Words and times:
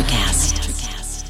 Electricast. 0.00 1.28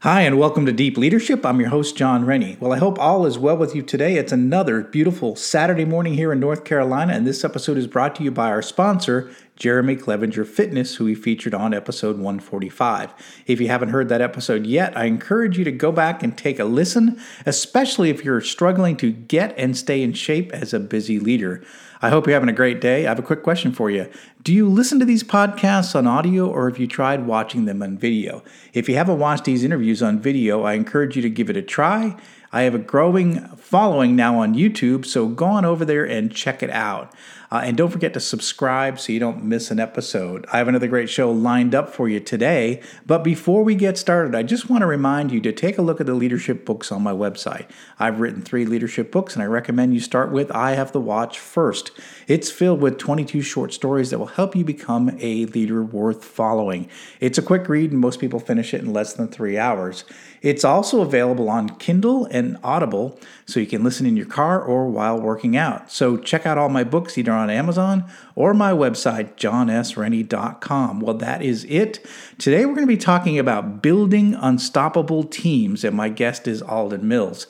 Hi, 0.00 0.22
and 0.22 0.38
welcome 0.38 0.64
to 0.64 0.72
Deep 0.72 0.96
Leadership. 0.96 1.44
I'm 1.44 1.60
your 1.60 1.68
host, 1.68 1.98
Jon 1.98 2.24
Rennie. 2.24 2.56
Well, 2.58 2.72
I 2.72 2.78
hope 2.78 2.98
all 2.98 3.26
is 3.26 3.38
well 3.38 3.58
with 3.58 3.74
you 3.74 3.82
today. 3.82 4.16
It's 4.16 4.32
another 4.32 4.82
beautiful 4.82 5.36
Saturday 5.36 5.84
morning 5.84 6.14
here 6.14 6.32
in 6.32 6.40
North 6.40 6.64
Carolina, 6.64 7.12
and 7.12 7.26
this 7.26 7.44
episode 7.44 7.76
is 7.76 7.86
brought 7.86 8.16
to 8.16 8.22
you 8.22 8.30
by 8.30 8.48
our 8.48 8.62
sponsor, 8.62 9.30
Jeremy 9.56 9.96
Clevenger 9.96 10.46
Fitness, 10.46 10.94
who 10.94 11.04
we 11.04 11.14
featured 11.14 11.52
on 11.52 11.74
episode 11.74 12.16
145. 12.16 13.12
If 13.46 13.60
you 13.60 13.68
haven't 13.68 13.90
heard 13.90 14.08
that 14.08 14.22
episode 14.22 14.64
yet, 14.64 14.96
I 14.96 15.04
encourage 15.04 15.58
you 15.58 15.64
to 15.64 15.72
go 15.72 15.92
back 15.92 16.22
and 16.22 16.38
take 16.38 16.58
a 16.58 16.64
listen, 16.64 17.20
especially 17.44 18.08
if 18.08 18.24
you're 18.24 18.40
struggling 18.40 18.96
to 18.96 19.12
get 19.12 19.52
and 19.58 19.76
stay 19.76 20.02
in 20.02 20.14
shape 20.14 20.50
as 20.52 20.72
a 20.72 20.80
busy 20.80 21.18
leader. 21.18 21.62
I 22.02 22.08
hope 22.08 22.26
you're 22.26 22.34
having 22.34 22.48
a 22.48 22.54
great 22.54 22.80
day. 22.80 23.04
I 23.04 23.10
have 23.10 23.18
a 23.18 23.22
quick 23.22 23.42
question 23.42 23.72
for 23.72 23.90
you. 23.90 24.08
Do 24.42 24.54
you 24.54 24.66
listen 24.70 24.98
to 25.00 25.04
these 25.04 25.22
podcasts 25.22 25.94
on 25.94 26.06
audio 26.06 26.48
or 26.48 26.70
have 26.70 26.78
you 26.78 26.86
tried 26.86 27.26
watching 27.26 27.66
them 27.66 27.82
on 27.82 27.98
video? 27.98 28.42
If 28.72 28.88
you 28.88 28.94
haven't 28.96 29.18
watched 29.18 29.44
these 29.44 29.64
interviews 29.64 30.02
on 30.02 30.18
video, 30.18 30.62
I 30.62 30.74
encourage 30.74 31.14
you 31.14 31.20
to 31.20 31.28
give 31.28 31.50
it 31.50 31.58
a 31.58 31.62
try. 31.62 32.16
I 32.52 32.62
have 32.62 32.74
a 32.74 32.78
growing 32.78 33.46
following 33.56 34.16
now 34.16 34.38
on 34.38 34.54
YouTube, 34.54 35.04
so 35.04 35.28
go 35.28 35.44
on 35.44 35.66
over 35.66 35.84
there 35.84 36.06
and 36.06 36.34
check 36.34 36.62
it 36.62 36.70
out. 36.70 37.14
Uh, 37.52 37.62
and 37.64 37.76
don't 37.76 37.90
forget 37.90 38.14
to 38.14 38.20
subscribe 38.20 39.00
so 39.00 39.12
you 39.12 39.18
don't 39.18 39.42
miss 39.42 39.70
an 39.72 39.80
episode. 39.80 40.46
I 40.52 40.58
have 40.58 40.68
another 40.68 40.86
great 40.86 41.10
show 41.10 41.32
lined 41.32 41.74
up 41.74 41.90
for 41.92 42.08
you 42.08 42.20
today. 42.20 42.80
But 43.06 43.24
before 43.24 43.64
we 43.64 43.74
get 43.74 43.98
started, 43.98 44.36
I 44.36 44.44
just 44.44 44.70
want 44.70 44.82
to 44.82 44.86
remind 44.86 45.32
you 45.32 45.40
to 45.40 45.52
take 45.52 45.76
a 45.76 45.82
look 45.82 46.00
at 46.00 46.06
the 46.06 46.14
leadership 46.14 46.64
books 46.64 46.92
on 46.92 47.02
my 47.02 47.12
website. 47.12 47.66
I've 47.98 48.20
written 48.20 48.42
three 48.42 48.64
leadership 48.64 49.10
books, 49.10 49.34
and 49.34 49.42
I 49.42 49.46
recommend 49.46 49.94
you 49.94 50.00
start 50.00 50.30
with 50.30 50.50
I 50.52 50.72
Have 50.72 50.92
the 50.92 51.00
Watch 51.00 51.38
First. 51.38 51.90
It's 52.30 52.48
filled 52.48 52.80
with 52.80 52.96
22 52.96 53.42
short 53.42 53.72
stories 53.72 54.10
that 54.10 54.20
will 54.20 54.26
help 54.26 54.54
you 54.54 54.64
become 54.64 55.10
a 55.18 55.46
leader 55.46 55.82
worth 55.82 56.24
following. 56.24 56.88
It's 57.18 57.38
a 57.38 57.42
quick 57.42 57.68
read, 57.68 57.90
and 57.90 57.98
most 57.98 58.20
people 58.20 58.38
finish 58.38 58.72
it 58.72 58.82
in 58.82 58.92
less 58.92 59.14
than 59.14 59.26
three 59.26 59.58
hours. 59.58 60.04
It's 60.40 60.64
also 60.64 61.00
available 61.00 61.50
on 61.50 61.70
Kindle 61.78 62.26
and 62.26 62.56
Audible, 62.62 63.18
so 63.46 63.58
you 63.58 63.66
can 63.66 63.82
listen 63.82 64.06
in 64.06 64.16
your 64.16 64.26
car 64.26 64.62
or 64.62 64.86
while 64.86 65.20
working 65.20 65.56
out. 65.56 65.90
So 65.90 66.16
check 66.16 66.46
out 66.46 66.56
all 66.56 66.68
my 66.68 66.84
books 66.84 67.18
either 67.18 67.32
on 67.32 67.50
Amazon 67.50 68.04
or 68.36 68.54
my 68.54 68.70
website, 68.70 69.34
jonsrennie.com. 69.34 71.00
Well, 71.00 71.16
that 71.16 71.42
is 71.42 71.64
it. 71.64 72.06
Today 72.38 72.64
we're 72.64 72.76
going 72.76 72.86
to 72.86 72.94
be 72.94 72.96
talking 72.96 73.40
about 73.40 73.82
building 73.82 74.34
unstoppable 74.34 75.24
teams, 75.24 75.82
and 75.82 75.96
my 75.96 76.08
guest 76.08 76.46
is 76.46 76.62
Alden 76.62 77.08
Mills. 77.08 77.48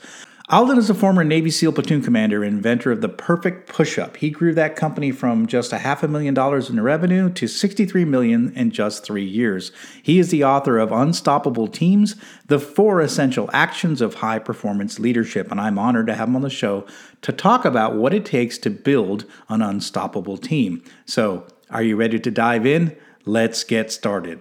Alden 0.53 0.79
is 0.79 0.91
a 0.91 0.95
former 0.95 1.23
Navy 1.23 1.49
SEAL 1.49 1.75
platoon 1.75 2.03
commander 2.03 2.43
and 2.43 2.57
inventor 2.57 2.91
of 2.91 3.03
the 3.03 3.09
perfect 3.09 3.69
push-up. 3.69 4.17
He 4.17 4.31
grew 4.31 4.53
that 4.55 4.75
company 4.75 5.13
from 5.13 5.47
just 5.47 5.73
a 5.73 5.79
half 5.79 6.03
a 6.03 6.09
million 6.09 6.35
dollars 6.35 6.69
in 6.69 6.81
revenue 6.83 7.31
to 7.35 7.47
63 7.47 8.05
million 8.05 8.53
in 8.57 8.73
just 8.73 9.05
3 9.05 9.25
years. 9.25 9.71
He 10.03 10.19
is 10.19 10.33
the 10.33 10.43
author 10.43 10.79
of 10.79 10.91
Unstoppable 10.91 11.69
Teams: 11.69 12.17
The 12.49 12.59
Four 12.59 13.01
Essential 13.01 13.49
Actions 13.53 14.01
of 14.01 14.15
High 14.15 14.41
Performance 14.41 14.99
Leadership, 14.99 15.53
and 15.53 15.61
I'm 15.61 15.79
honored 15.79 16.09
to 16.09 16.17
have 16.17 16.27
him 16.27 16.35
on 16.35 16.43
the 16.43 16.51
show 16.51 16.85
to 17.23 17.31
talk 17.31 17.65
about 17.65 17.95
what 17.95 18.13
it 18.13 18.25
takes 18.25 18.59
to 18.59 18.71
build 18.71 19.27
an 19.49 19.63
unstoppable 19.63 20.37
team. 20.37 20.83
So, 21.07 21.47
are 21.71 21.85
you 21.85 21.95
ready 21.95 22.19
to 22.19 22.31
dive 22.33 22.67
in? 22.67 22.97
Let's 23.25 23.63
get 23.63 23.93
started. 23.93 24.41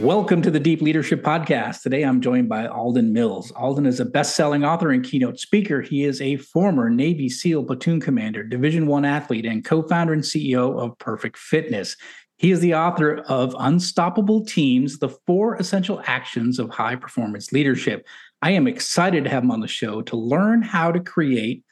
Welcome 0.00 0.40
to 0.42 0.50
the 0.50 0.58
Deep 0.58 0.80
Leadership 0.80 1.22
Podcast. 1.22 1.82
Today 1.82 2.04
I'm 2.04 2.22
joined 2.22 2.48
by 2.48 2.66
Alden 2.66 3.12
Mills. 3.12 3.50
Alden 3.50 3.84
is 3.84 4.00
a 4.00 4.06
best-selling 4.06 4.64
author 4.64 4.92
and 4.92 5.04
keynote 5.04 5.38
speaker. 5.38 5.82
He 5.82 6.04
is 6.04 6.22
a 6.22 6.38
former 6.38 6.88
Navy 6.88 7.28
SEAL 7.28 7.64
platoon 7.64 8.00
commander, 8.00 8.42
Division 8.42 8.86
1 8.86 9.04
athlete, 9.04 9.44
and 9.44 9.62
co-founder 9.62 10.14
and 10.14 10.22
CEO 10.22 10.80
of 10.80 10.96
Perfect 10.96 11.36
Fitness. 11.36 11.98
He 12.38 12.50
is 12.50 12.60
the 12.60 12.74
author 12.74 13.18
of 13.28 13.54
Unstoppable 13.58 14.42
Teams: 14.46 15.00
The 15.00 15.10
Four 15.26 15.56
Essential 15.56 16.00
Actions 16.06 16.58
of 16.58 16.70
High 16.70 16.96
Performance 16.96 17.52
Leadership. 17.52 18.06
I 18.40 18.52
am 18.52 18.66
excited 18.66 19.24
to 19.24 19.30
have 19.30 19.42
him 19.42 19.50
on 19.50 19.60
the 19.60 19.68
show 19.68 20.00
to 20.00 20.16
learn 20.16 20.62
how 20.62 20.92
to 20.92 21.00
create 21.00 21.62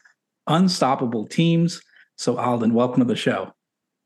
unstoppable 0.47 1.27
teams. 1.27 1.81
So 2.17 2.37
Alden, 2.37 2.75
welcome 2.75 3.01
to 3.01 3.09
the 3.09 3.17
show. 3.17 3.55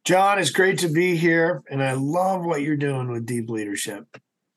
Jon, 0.04 0.40
it's 0.40 0.50
great 0.50 0.80
to 0.80 0.88
be 0.88 1.16
here, 1.16 1.62
and 1.70 1.80
I 1.80 1.92
love 1.92 2.44
what 2.44 2.62
you're 2.62 2.76
doing 2.76 3.08
with 3.08 3.24
Deep 3.24 3.48
Leadership. 3.48 4.04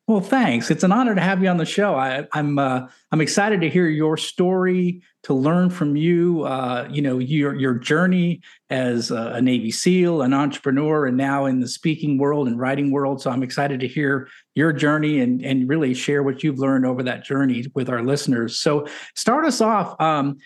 Well, 0.07 0.21
thanks. 0.21 0.71
It's 0.71 0.83
an 0.83 0.91
honor 0.91 1.13
to 1.13 1.21
have 1.21 1.41
you 1.41 1.49
on 1.49 1.57
the 1.57 1.65
show. 1.65 1.95
I, 1.95 2.17
am 2.17 2.27
I'm, 2.33 2.59
uh, 2.59 2.87
I'm 3.11 3.21
excited 3.21 3.61
to 3.61 3.69
hear 3.69 3.87
your 3.87 4.17
story, 4.17 5.01
to 5.23 5.35
learn 5.35 5.69
from 5.69 5.95
you. 5.95 6.43
Uh, 6.43 6.87
you 6.91 7.01
know 7.01 7.17
your 7.19 7.55
your 7.55 7.75
journey 7.75 8.41
as 8.69 9.09
a, 9.09 9.33
a, 9.33 9.41
Navy 9.41 9.71
SEAL, 9.71 10.21
an 10.21 10.33
entrepreneur, 10.33 11.07
and 11.07 11.17
now 11.17 11.45
in 11.45 11.59
the 11.59 11.67
speaking 11.67 12.19
world 12.19 12.47
and 12.47 12.59
writing 12.59 12.91
world. 12.91 13.21
So 13.21 13.31
I'm 13.31 13.41
excited 13.41 13.79
to 13.79 13.87
hear 13.87 14.27
your 14.53 14.73
journey 14.73 15.19
and 15.21 15.43
and 15.43 15.67
really 15.67 15.95
share 15.95 16.21
what 16.21 16.43
you've 16.43 16.59
learned 16.59 16.85
over 16.85 17.01
that 17.03 17.23
journey 17.23 17.65
with 17.73 17.89
our 17.89 18.03
listeners. 18.03 18.59
So 18.59 18.87
start 19.15 19.45
us 19.45 19.61
off. 19.61 19.99
Um, 19.99 20.37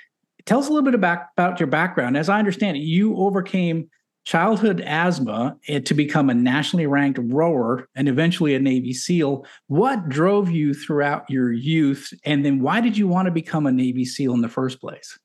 tell 0.46 0.60
us 0.60 0.68
a 0.68 0.72
little 0.72 0.86
bit 0.86 0.96
about 0.96 1.28
about 1.38 1.60
your 1.60 1.68
background. 1.68 2.16
As 2.16 2.30
I 2.30 2.40
understand 2.40 2.78
it, 2.78 2.81
you 2.81 3.18
overcame 3.18 3.90
childhood 4.30 4.80
asthma 4.82 5.58
to 5.86 5.94
become 5.96 6.30
a 6.30 6.34
nationally 6.36 6.86
ranked 6.86 7.18
rower 7.20 7.90
and 7.96 8.08
eventually 8.08 8.54
a 8.54 8.60
Navy 8.60 8.94
SEAL. 8.94 9.44
What 9.66 10.08
drove 10.08 10.52
you 10.52 10.76
throughout 10.76 11.28
your 11.32 11.52
youth? 11.52 12.14
And 12.26 12.46
then 12.46 12.62
why 12.62 12.80
did 12.80 12.96
you 12.96 13.08
want 13.08 13.26
to 13.26 13.32
become 13.32 13.66
a 13.66 13.72
Navy 13.72 14.06
SEAL 14.06 14.36
in 14.36 14.42
the 14.42 14.48
first 14.48 14.80
place? 14.80 15.18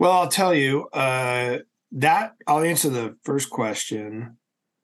Well, 0.00 0.10
I'll 0.10 0.28
tell 0.28 0.52
you 0.52 0.88
uh, 0.92 1.58
that 1.92 2.32
I'll 2.48 2.64
answer 2.64 2.88
the 2.88 3.16
first 3.22 3.48
question, 3.48 4.38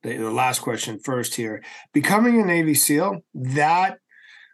the, 0.05 0.17
the 0.17 0.31
last 0.31 0.61
question 0.61 1.01
first 1.01 1.35
here. 1.35 1.65
Becoming 1.93 2.41
a 2.41 2.47
Navy 2.47 2.75
SEAL, 2.75 3.25
that 3.35 3.99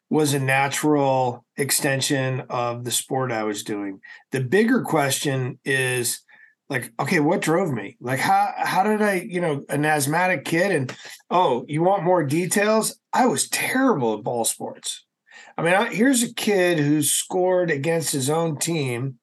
was 0.08 0.32
a 0.32 0.40
natural 0.40 1.44
extension 1.58 2.40
of 2.48 2.84
the 2.84 2.90
sport 2.90 3.32
I 3.32 3.42
was 3.42 3.64
doing. 3.64 4.00
The 4.32 4.40
bigger 4.40 4.80
question 4.80 5.58
is 5.62 6.22
like 6.68 6.92
okay 6.98 7.20
what 7.20 7.40
drove 7.40 7.72
me? 7.72 7.96
Like 8.00 8.20
how 8.20 8.52
how 8.56 8.82
did 8.82 9.02
i 9.02 9.14
you 9.14 9.40
know 9.40 9.64
an 9.68 9.84
asthmatic 9.84 10.44
kid 10.44 10.72
and 10.72 10.94
oh 11.30 11.64
you 11.68 11.82
want 11.82 12.04
more 12.04 12.24
details? 12.24 12.98
I 13.12 13.26
was 13.26 13.48
terrible 13.48 14.14
at 14.14 14.24
ball 14.24 14.44
sports. 14.44 15.04
I 15.56 15.62
mean 15.62 15.74
I, 15.74 15.92
here's 15.92 16.22
a 16.22 16.34
kid 16.34 16.78
who 16.78 17.02
scored 17.02 17.70
against 17.70 18.12
his 18.12 18.30
own 18.30 18.58
team 18.58 19.18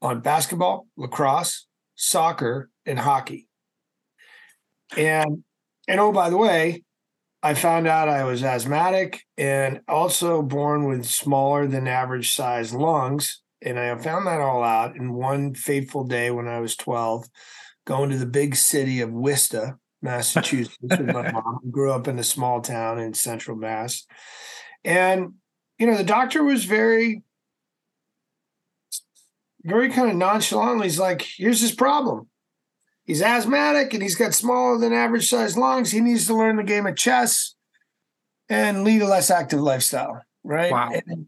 on 0.00 0.20
basketball 0.20 0.86
lacrosse 0.96 1.66
soccer 1.94 2.70
and 2.86 2.98
hockey. 2.98 3.48
And 4.96 5.44
and 5.88 6.00
oh 6.00 6.12
by 6.12 6.30
the 6.30 6.36
way 6.36 6.84
i 7.42 7.54
found 7.54 7.86
out 7.86 8.08
i 8.08 8.24
was 8.24 8.44
asthmatic 8.44 9.24
and 9.36 9.80
also 9.88 10.42
born 10.42 10.84
with 10.84 11.04
smaller 11.04 11.66
than 11.66 11.88
average 11.88 12.34
size 12.34 12.72
lungs 12.72 13.42
and 13.64 13.78
I 13.78 13.94
found 13.96 14.26
that 14.26 14.40
all 14.40 14.62
out 14.62 14.96
in 14.96 15.12
one 15.12 15.54
fateful 15.54 16.04
day 16.04 16.30
when 16.30 16.48
I 16.48 16.60
was 16.60 16.76
12, 16.76 17.28
going 17.84 18.10
to 18.10 18.18
the 18.18 18.26
big 18.26 18.56
city 18.56 19.00
of 19.00 19.12
Worcester, 19.12 19.78
Massachusetts, 20.00 20.76
with 20.80 21.06
my 21.06 21.30
mom, 21.32 21.60
who 21.62 21.70
grew 21.70 21.92
up 21.92 22.08
in 22.08 22.18
a 22.18 22.24
small 22.24 22.60
town 22.60 22.98
in 22.98 23.14
central 23.14 23.56
Mass. 23.56 24.04
And, 24.84 25.34
you 25.78 25.86
know, 25.86 25.96
the 25.96 26.04
doctor 26.04 26.42
was 26.42 26.64
very, 26.64 27.22
very 29.62 29.90
kind 29.90 30.10
of 30.10 30.16
nonchalant. 30.16 30.82
He's 30.82 30.98
like, 30.98 31.22
here's 31.22 31.60
his 31.60 31.72
problem. 31.72 32.28
He's 33.04 33.22
asthmatic 33.22 33.94
and 33.94 34.02
he's 34.02 34.14
got 34.14 34.34
smaller 34.34 34.78
than 34.78 34.92
average 34.92 35.28
sized 35.28 35.56
lungs. 35.56 35.90
He 35.90 36.00
needs 36.00 36.26
to 36.26 36.36
learn 36.36 36.56
the 36.56 36.62
game 36.62 36.86
of 36.86 36.96
chess 36.96 37.54
and 38.48 38.84
lead 38.84 39.02
a 39.02 39.06
less 39.06 39.30
active 39.30 39.60
lifestyle. 39.60 40.20
Right. 40.44 40.70
Wow. 40.70 40.92
And 41.06 41.26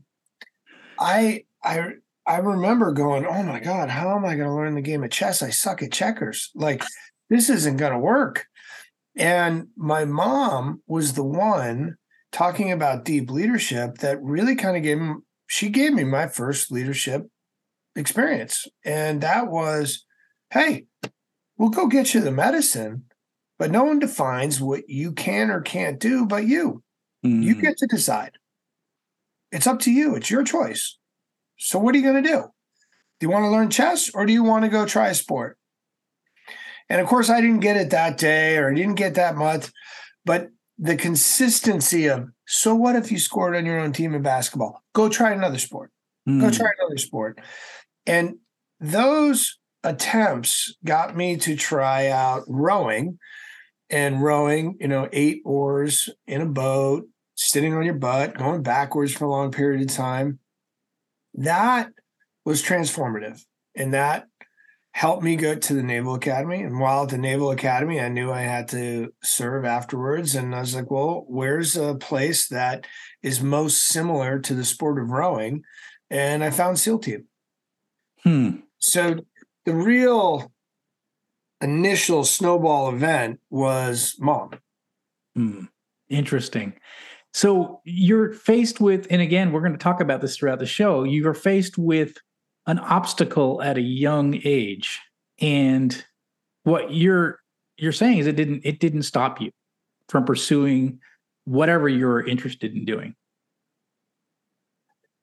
I, 0.99 1.45
I, 1.63 1.95
I 2.27 2.39
remember 2.39 2.93
going, 2.93 3.27
"Oh 3.27 3.43
my 3.43 3.61
god, 3.61 3.91
how 3.91 4.17
am 4.17 4.25
I 4.25 4.37
going 4.37 4.49
to 4.49 4.55
learn 4.55 4.75
the 4.75 4.81
game 4.81 5.05
of 5.05 5.11
chess? 5.11 5.43
I 5.43 5.51
suck 5.51 5.83
at 5.83 5.93
checkers. 5.93 6.51
Like 6.55 6.83
this 7.29 7.51
isn't 7.51 7.77
going 7.77 7.93
to 7.93 7.99
work." 7.99 8.47
And 9.17 9.69
my 9.77 10.05
mom 10.05 10.83
was 10.87 11.13
the 11.13 11.25
one 11.25 11.97
talking 12.33 12.73
about 12.73 13.05
deep 13.05 13.31
leadership 13.31 13.99
that 13.99 14.21
really 14.23 14.57
kind 14.57 14.77
of 14.77 14.83
gave 14.83 14.99
me, 14.99 15.15
she 15.47 15.69
gave 15.69 15.93
me 15.93 16.03
my 16.03 16.27
first 16.27 16.73
leadership 16.73 17.29
experience. 17.95 18.67
And 18.85 19.21
that 19.21 19.49
was 19.49 20.05
hey, 20.51 20.85
we'll 21.59 21.69
go 21.69 21.89
get 21.89 22.15
you 22.15 22.21
the 22.21 22.31
medicine, 22.31 23.05
but 23.59 23.71
no 23.71 23.85
one 23.85 23.99
defines 23.99 24.61
what 24.61 24.89
you 24.89 25.13
can 25.13 25.51
or 25.51 25.61
can't 25.61 25.99
do 25.99 26.27
but 26.27 26.47
you. 26.47 26.83
Mm. 27.25 27.43
You 27.43 27.61
get 27.61 27.77
to 27.79 27.87
decide. 27.87 28.33
It's 29.51 29.67
up 29.67 29.81
to 29.81 29.93
you. 29.93 30.15
It's 30.15 30.31
your 30.31 30.45
choice. 30.45 30.97
So 31.57 31.79
what 31.79 31.95
are 31.95 31.99
you 31.99 32.05
going 32.05 32.23
to 32.23 32.29
do? 32.29 32.43
Do 33.21 33.27
you 33.27 33.31
want 33.31 33.45
to 33.45 33.51
learn 33.51 33.71
chess 33.71 34.11
or 34.15 34.27
do 34.27 34.33
you 34.33 34.43
want 34.43 34.65
to 34.65 34.71
go 34.71 34.87
try 34.87 35.09
a 35.09 35.15
sport? 35.15 35.59
And 36.89 37.01
of 37.01 37.07
course, 37.07 37.31
I 37.31 37.41
didn't 37.41 37.61
get 37.61 37.77
it 37.77 37.91
that 37.91 38.19
day 38.19 38.57
or 38.59 38.71
I 38.71 38.75
didn't 38.75 38.95
get 38.97 39.15
that 39.15 39.37
much, 39.37 39.71
but 40.25 40.49
the 40.79 40.97
consistency 40.97 42.09
of 42.09 42.29
so 42.47 42.75
what 42.75 42.97
if 42.97 43.11
you 43.11 43.19
scored 43.19 43.57
on 43.57 43.65
your 43.65 43.79
own 43.79 43.93
team 43.93 44.15
in 44.15 44.23
basketball? 44.23 44.83
Go 44.93 45.09
try 45.09 45.33
another 45.33 45.59
sport. 45.59 45.91
Mm. 46.29 46.41
Go 46.41 46.51
try 46.51 46.69
another 46.79 46.99
sport. 46.99 47.41
And 48.07 48.37
those 48.81 49.59
attempts 49.83 50.77
got 50.85 51.17
me 51.17 51.37
to 51.39 51.57
try 51.57 52.09
out 52.09 52.43
rowing 52.49 53.19
and 53.91 54.23
rowing, 54.23 54.77
you 54.81 54.89
know, 54.89 55.09
eight 55.13 55.43
oars 55.45 56.09
in 56.27 56.41
a 56.41 56.47
boat, 56.47 57.05
sitting 57.35 57.75
on 57.75 57.85
your 57.85 57.95
butt, 57.95 58.37
going 58.37 58.63
backwards 58.63 59.13
for 59.13 59.25
a 59.25 59.31
long 59.31 59.51
period 59.53 59.83
of 59.83 59.95
time. 59.95 60.39
That 61.35 61.91
was 62.45 62.63
transformative. 62.63 63.43
And 63.77 63.95
that 63.95 64.27
helped 64.93 65.25
me 65.25 65.35
go 65.35 65.57
to 65.57 65.75
the 65.75 65.83
Naval 65.83 66.15
Academy. 66.15 66.63
And 66.63 66.79
while 66.79 67.03
at 67.03 67.09
the 67.09 67.19
Naval 67.19 67.51
Academy, 67.51 68.01
I 68.01 68.09
knew 68.09 68.31
I 68.31 68.43
had 68.43 68.69
to 68.69 69.13
serve 69.23 69.65
afterwards. 69.65 70.37
And 70.37 70.55
I 70.55 70.61
was 70.61 70.75
like, 70.75 70.91
well, 70.91 71.25
where's 71.27 71.77
a 71.77 71.97
place 71.97 72.47
that 72.49 72.87
is 73.23 73.43
most 73.43 73.87
similar 73.89 74.39
to 74.39 74.55
the 74.55 74.65
sport 74.65 75.01
of 75.01 75.11
rowing? 75.11 75.65
And 76.11 76.45
I 76.45 76.51
found 76.51 76.79
SEAL 76.79 77.01
Team. 77.01 77.25
Hmm. 78.23 78.51
So 78.79 79.17
the 79.65 79.75
real 79.75 80.53
initial 81.61 82.25
snowball 82.25 82.91
event 82.91 83.41
was 83.51 84.15
mom. 84.21 84.51
Hmm. 85.35 85.65
Interesting. 86.09 86.75
So 87.35 87.81
you're 87.85 88.33
faced 88.33 88.81
with, 88.81 89.07
and 89.11 89.21
again, 89.21 89.53
we're 89.53 89.61
going 89.61 89.73
to 89.73 89.79
talk 89.79 90.01
about 90.01 90.21
this 90.21 90.37
throughout 90.37 90.61
the 90.61 90.67
show. 90.67 91.03
You're 91.03 91.35
faced 91.35 91.77
with 91.77 92.17
an 92.67 92.79
obstacle 92.79 93.61
at 93.61 93.77
a 93.77 93.83
young 93.83 94.41
age 94.45 95.01
and 95.41 96.05
what 96.63 96.93
you're 96.93 97.41
you're 97.77 97.93
saying 97.93 98.19
is 98.19 98.27
it 98.27 98.37
didn't 98.37 98.63
it 98.65 98.79
didn't 98.81 99.03
stop 99.03 99.41
you 99.41 99.51
from 100.09 100.25
pursuing 100.25 100.99
whatever 101.45 101.89
you're 101.89 102.27
interested 102.27 102.75
in 102.75 102.85
doing 102.85 103.15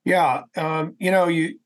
yeah 0.04 0.42
um, 0.56 0.94
you 0.98 1.10
know 1.10 1.28
you 1.28 1.58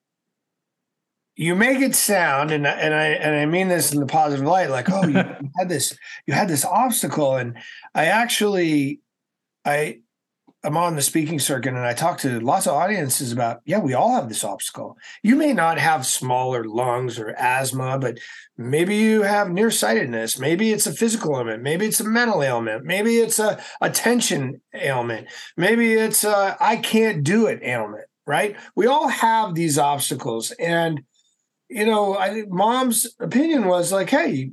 you 1.34 1.54
make 1.54 1.80
it 1.80 1.94
sound 1.94 2.50
and 2.50 2.66
and 2.66 2.94
I 2.94 3.06
and 3.08 3.36
I 3.36 3.44
mean 3.46 3.68
this 3.68 3.92
in 3.92 4.00
the 4.00 4.06
positive 4.06 4.46
light 4.46 4.70
like 4.70 4.88
oh 4.90 5.06
you, 5.06 5.18
you 5.40 5.50
had 5.58 5.68
this 5.68 5.96
you 6.26 6.32
had 6.32 6.48
this 6.48 6.64
obstacle 6.64 7.36
and 7.36 7.58
I 7.94 8.06
actually 8.06 9.00
I 9.64 9.98
I'm 10.66 10.76
on 10.76 10.96
the 10.96 11.02
speaking 11.02 11.38
circuit 11.38 11.74
and 11.74 11.86
I 11.86 11.94
talk 11.94 12.18
to 12.18 12.40
lots 12.40 12.66
of 12.66 12.72
audiences 12.72 13.30
about, 13.30 13.60
yeah, 13.66 13.78
we 13.78 13.94
all 13.94 14.16
have 14.16 14.28
this 14.28 14.42
obstacle. 14.42 14.98
You 15.22 15.36
may 15.36 15.52
not 15.52 15.78
have 15.78 16.04
smaller 16.04 16.64
lungs 16.64 17.20
or 17.20 17.36
asthma, 17.38 18.00
but 18.00 18.18
maybe 18.58 18.96
you 18.96 19.22
have 19.22 19.48
nearsightedness. 19.48 20.40
Maybe 20.40 20.72
it's 20.72 20.88
a 20.88 20.92
physical 20.92 21.36
ailment. 21.36 21.62
Maybe 21.62 21.86
it's 21.86 22.00
a 22.00 22.04
mental 22.04 22.42
ailment. 22.42 22.84
Maybe 22.84 23.18
it's 23.18 23.38
a 23.38 23.62
attention 23.80 24.60
ailment. 24.74 25.28
Maybe 25.56 25.92
it's 25.92 26.24
a 26.24 26.56
I 26.58 26.78
can't 26.78 27.22
do 27.22 27.46
it 27.46 27.62
ailment, 27.62 28.06
right? 28.26 28.56
We 28.74 28.88
all 28.88 29.06
have 29.06 29.54
these 29.54 29.78
obstacles. 29.78 30.50
And, 30.50 31.02
you 31.68 31.86
know, 31.86 32.18
I 32.18 32.42
mom's 32.48 33.06
opinion 33.20 33.68
was 33.68 33.92
like, 33.92 34.10
hey, 34.10 34.50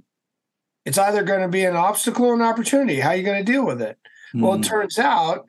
it's 0.86 1.00
either 1.00 1.24
going 1.24 1.42
to 1.42 1.48
be 1.48 1.66
an 1.66 1.76
obstacle 1.76 2.28
or 2.28 2.36
an 2.36 2.44
opportunity. 2.44 3.00
How 3.00 3.10
are 3.10 3.16
you 3.16 3.24
going 3.24 3.44
to 3.44 3.52
deal 3.52 3.66
with 3.66 3.82
it? 3.82 3.98
Mm. 4.36 4.42
Well, 4.42 4.54
it 4.54 4.58
hmm. 4.58 4.62
turns 4.62 5.00
out 5.00 5.48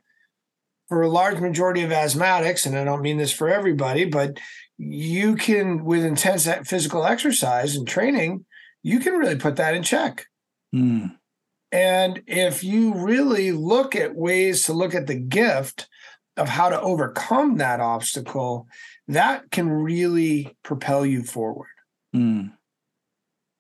for 0.89 1.03
a 1.03 1.09
large 1.09 1.41
majority 1.41 1.83
of 1.83 1.91
asthmatics, 1.91 2.67
and 2.67 2.77
I 2.77 2.85
don't 2.85 3.03
mean 3.03 3.17
this 3.17 3.33
for 3.33 3.49
everybody, 3.49 4.05
but 4.05 4.39
you 4.77 5.37
can, 5.37 5.85
with 5.85 6.05
intense 6.05 6.49
physical 6.65 7.05
exercise 7.05 7.77
and 7.77 7.87
training, 7.87 8.45
you 8.83 9.01
can 9.01 9.15
really 9.15 9.37
put 9.37 9.57
that 9.57 9.75
in 9.75 9.83
check. 9.83 10.27
Mm. 10.75 11.17
And 11.73 12.23
if 12.27 12.63
you 12.63 12.95
really 12.95 13.53
look 13.53 13.97
at 13.97 14.15
ways 14.15 14.65
to 14.65 14.73
look 14.73 14.95
at 14.95 15.07
the 15.07 15.15
gift 15.15 15.89
of 16.37 16.49
how 16.49 16.69
to 16.69 16.81
overcome 16.81 17.57
that 17.59 17.81
obstacle, 17.81 18.67
that 19.09 19.51
can 19.51 19.69
really 19.69 20.57
propel 20.63 21.07
you 21.07 21.23
forward. 21.23 21.69
Mm. 22.15 22.53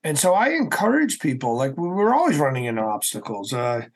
And 0.02 0.18
so 0.18 0.34
I 0.34 0.50
encourage 0.50 1.20
people, 1.20 1.56
like 1.56 1.76
we're 1.76 2.14
always 2.14 2.36
running 2.36 2.66
into 2.66 2.82
obstacles. 2.82 3.52
Uh, 3.52 3.86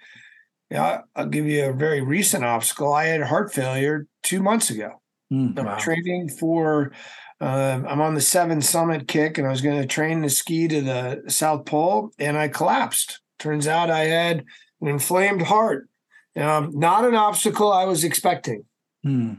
yeah, 0.71 1.03
I'll 1.17 1.27
give 1.27 1.47
you 1.47 1.65
a 1.65 1.73
very 1.73 2.01
recent 2.03 2.45
obstacle. 2.45 2.93
I 2.93 3.07
had 3.07 3.23
heart 3.23 3.53
failure 3.53 4.07
two 4.23 4.43
months 4.43 4.71
ago. 4.71 5.01
Mm, 5.33 5.59
I'm 5.59 5.67
wow. 5.67 5.79
training 5.79 6.29
for. 6.29 6.93
Uh, 7.41 7.83
I'm 7.87 8.01
on 8.01 8.15
the 8.15 8.21
seven 8.21 8.61
summit 8.61 9.07
kick, 9.07 9.39
and 9.39 9.47
I 9.47 9.51
was 9.51 9.63
going 9.63 9.81
to 9.81 9.87
train 9.87 10.23
to 10.23 10.31
ski 10.31 10.67
to 10.69 10.81
the 10.81 11.23
South 11.29 11.67
Pole, 11.67 12.11
and 12.19 12.37
I 12.37 12.49
collapsed. 12.49 13.21
Turns 13.39 13.69
out 13.69 13.91
I 13.91 14.07
had 14.07 14.45
an 14.81 14.89
inflamed 14.89 15.43
heart. 15.43 15.89
Um, 16.35 16.73
not 16.75 17.05
an 17.05 17.15
obstacle 17.15 17.73
I 17.73 17.85
was 17.85 18.03
expecting. 18.03 18.65
Mm. 19.07 19.39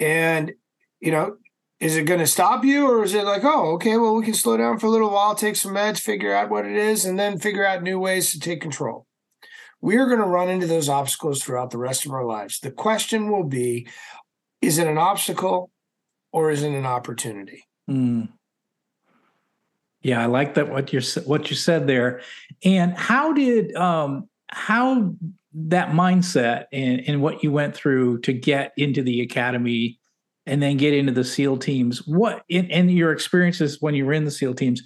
And 0.00 0.52
you 1.00 1.12
know, 1.12 1.36
is 1.80 1.96
it 1.96 2.06
going 2.06 2.20
to 2.20 2.26
stop 2.26 2.64
you, 2.64 2.88
or 2.88 3.04
is 3.04 3.14
it 3.14 3.24
like, 3.24 3.44
oh, 3.44 3.74
okay, 3.74 3.98
well, 3.98 4.14
we 4.14 4.24
can 4.24 4.34
slow 4.34 4.56
down 4.56 4.78
for 4.78 4.86
a 4.86 4.90
little 4.90 5.10
while, 5.10 5.34
take 5.34 5.56
some 5.56 5.74
meds, 5.74 6.00
figure 6.00 6.34
out 6.34 6.48
what 6.48 6.64
it 6.64 6.76
is, 6.76 7.04
and 7.04 7.18
then 7.18 7.38
figure 7.38 7.66
out 7.66 7.82
new 7.82 7.98
ways 7.98 8.32
to 8.32 8.40
take 8.40 8.62
control? 8.62 9.06
We 9.84 9.98
are 9.98 10.06
going 10.06 10.18
to 10.18 10.24
run 10.24 10.48
into 10.48 10.66
those 10.66 10.88
obstacles 10.88 11.42
throughout 11.42 11.70
the 11.70 11.76
rest 11.76 12.06
of 12.06 12.12
our 12.12 12.24
lives. 12.24 12.58
The 12.58 12.70
question 12.70 13.30
will 13.30 13.44
be 13.44 13.86
is 14.62 14.78
it 14.78 14.86
an 14.86 14.96
obstacle 14.96 15.70
or 16.32 16.50
is 16.50 16.62
it 16.62 16.72
an 16.72 16.86
opportunity? 16.86 17.66
Mm. 17.88 18.30
Yeah, 20.00 20.22
I 20.22 20.26
like 20.26 20.54
that 20.54 20.70
what 20.70 20.94
you 20.94 21.02
what 21.26 21.50
you 21.50 21.56
said 21.56 21.86
there. 21.86 22.22
And 22.64 22.96
how 22.96 23.34
did 23.34 23.76
um 23.76 24.26
how 24.48 25.14
that 25.52 25.90
mindset 25.90 26.64
and, 26.72 27.02
and 27.06 27.20
what 27.20 27.44
you 27.44 27.52
went 27.52 27.76
through 27.76 28.20
to 28.20 28.32
get 28.32 28.72
into 28.78 29.02
the 29.02 29.20
academy 29.20 30.00
and 30.46 30.62
then 30.62 30.78
get 30.78 30.94
into 30.94 31.12
the 31.12 31.24
SEAL 31.24 31.58
teams, 31.58 32.06
what 32.06 32.42
in, 32.48 32.70
in 32.70 32.88
your 32.88 33.12
experiences 33.12 33.82
when 33.82 33.94
you 33.94 34.06
were 34.06 34.14
in 34.14 34.24
the 34.24 34.30
SEAL 34.30 34.54
teams, 34.54 34.82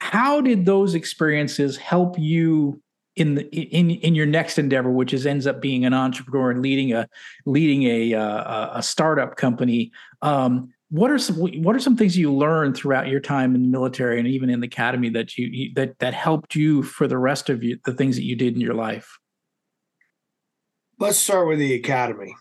how 0.00 0.40
did 0.40 0.66
those 0.66 0.96
experiences 0.96 1.76
help 1.76 2.18
you 2.18 2.81
in 3.16 3.34
the 3.34 3.42
in 3.54 3.90
in 3.90 4.14
your 4.14 4.26
next 4.26 4.58
endeavor, 4.58 4.90
which 4.90 5.12
is 5.12 5.26
ends 5.26 5.46
up 5.46 5.60
being 5.60 5.84
an 5.84 5.92
entrepreneur 5.94 6.50
and 6.50 6.62
leading 6.62 6.92
a 6.92 7.08
leading 7.44 7.84
a 7.84 8.14
uh, 8.14 8.78
a 8.78 8.82
startup 8.82 9.36
company. 9.36 9.92
Um, 10.22 10.72
what 10.88 11.10
are 11.10 11.18
some 11.18 11.36
what 11.36 11.74
are 11.74 11.80
some 11.80 11.96
things 11.96 12.16
you 12.16 12.32
learned 12.32 12.76
throughout 12.76 13.08
your 13.08 13.20
time 13.20 13.54
in 13.54 13.62
the 13.62 13.68
military 13.68 14.18
and 14.18 14.28
even 14.28 14.50
in 14.50 14.60
the 14.60 14.66
academy 14.66 15.08
that 15.10 15.36
you, 15.36 15.46
you 15.46 15.72
that 15.74 15.98
that 15.98 16.14
helped 16.14 16.54
you 16.54 16.82
for 16.82 17.06
the 17.06 17.18
rest 17.18 17.50
of 17.50 17.62
you, 17.62 17.78
the 17.84 17.94
things 17.94 18.16
that 18.16 18.24
you 18.24 18.36
did 18.36 18.54
in 18.54 18.60
your 18.60 18.74
life? 18.74 19.18
Let's 20.98 21.18
start 21.18 21.48
with 21.48 21.58
the 21.58 21.74
academy. 21.74 22.34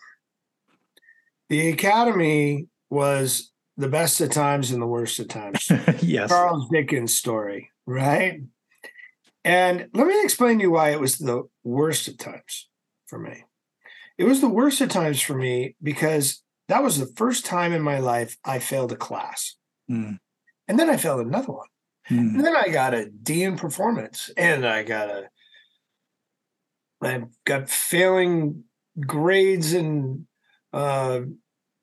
The 1.49 1.69
academy 1.69 2.67
was 2.89 3.51
the 3.77 3.87
best 3.87 4.21
of 4.21 4.29
times 4.29 4.71
and 4.71 4.81
the 4.81 4.87
worst 4.87 5.19
of 5.19 5.27
times. 5.27 5.69
yes. 6.01 6.29
Charles 6.29 6.69
Dickens 6.69 7.15
story, 7.15 7.71
right? 7.85 8.41
And 9.43 9.87
let 9.93 10.07
me 10.07 10.21
explain 10.23 10.57
to 10.57 10.63
you 10.63 10.71
why 10.71 10.91
it 10.91 10.99
was 10.99 11.17
the 11.17 11.43
worst 11.63 12.07
of 12.07 12.17
times 12.17 12.69
for 13.07 13.17
me. 13.17 13.43
It 14.17 14.25
was 14.25 14.41
the 14.41 14.49
worst 14.49 14.81
of 14.81 14.89
times 14.89 15.21
for 15.21 15.35
me 15.35 15.75
because 15.81 16.43
that 16.67 16.83
was 16.83 16.99
the 16.99 17.11
first 17.15 17.45
time 17.45 17.73
in 17.73 17.81
my 17.81 17.99
life 17.99 18.37
I 18.45 18.59
failed 18.59 18.91
a 18.91 18.95
class. 18.95 19.55
Mm. 19.89 20.19
And 20.67 20.79
then 20.79 20.89
I 20.89 20.97
failed 20.97 21.25
another 21.25 21.53
one. 21.53 21.67
Mm. 22.09 22.35
And 22.35 22.45
then 22.45 22.55
I 22.55 22.69
got 22.69 22.93
a 22.93 23.09
D 23.09 23.43
in 23.43 23.57
performance 23.57 24.29
and 24.37 24.65
I 24.65 24.83
got 24.83 25.09
a 25.09 25.29
I 27.03 27.23
got 27.45 27.69
failing 27.69 28.63
grades 28.99 29.73
and 29.73 30.27
uh, 30.71 31.21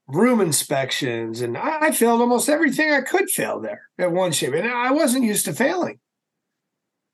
room 0.06 0.40
inspections, 0.40 1.40
and 1.40 1.56
I, 1.56 1.86
I, 1.86 1.90
failed 1.90 2.20
almost 2.20 2.48
everything 2.48 2.92
I 2.92 3.02
could 3.02 3.28
fail 3.28 3.60
there 3.60 3.82
at 3.98 4.12
one 4.12 4.32
shape. 4.32 4.54
And 4.54 4.68
I 4.68 4.90
wasn't 4.92 5.24
used 5.24 5.44
to 5.46 5.52
failing. 5.52 5.98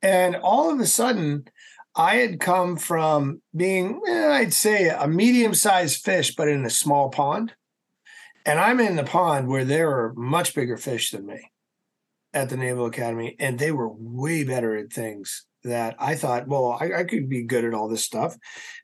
And 0.04 0.36
all 0.36 0.70
of 0.70 0.78
a 0.80 0.86
sudden, 0.86 1.48
I 1.96 2.16
had 2.16 2.38
come 2.38 2.76
from 2.76 3.40
being, 3.56 4.02
eh, 4.06 4.28
I'd 4.28 4.52
say, 4.52 4.90
a 4.90 5.08
medium 5.08 5.54
sized 5.54 6.04
fish, 6.04 6.34
but 6.36 6.46
in 6.46 6.66
a 6.66 6.70
small 6.70 7.08
pond. 7.08 7.54
And 8.44 8.60
I'm 8.60 8.80
in 8.80 8.96
the 8.96 9.04
pond 9.04 9.48
where 9.48 9.64
there 9.64 9.90
are 9.90 10.12
much 10.14 10.54
bigger 10.54 10.76
fish 10.76 11.10
than 11.10 11.24
me 11.24 11.50
at 12.34 12.50
the 12.50 12.58
Naval 12.58 12.84
Academy. 12.84 13.34
And 13.38 13.58
they 13.58 13.72
were 13.72 13.88
way 13.88 14.44
better 14.44 14.76
at 14.76 14.92
things 14.92 15.46
that 15.62 15.96
I 15.98 16.16
thought, 16.16 16.48
well, 16.48 16.76
I, 16.78 16.92
I 16.98 17.04
could 17.04 17.30
be 17.30 17.42
good 17.42 17.64
at 17.64 17.72
all 17.72 17.88
this 17.88 18.04
stuff. 18.04 18.36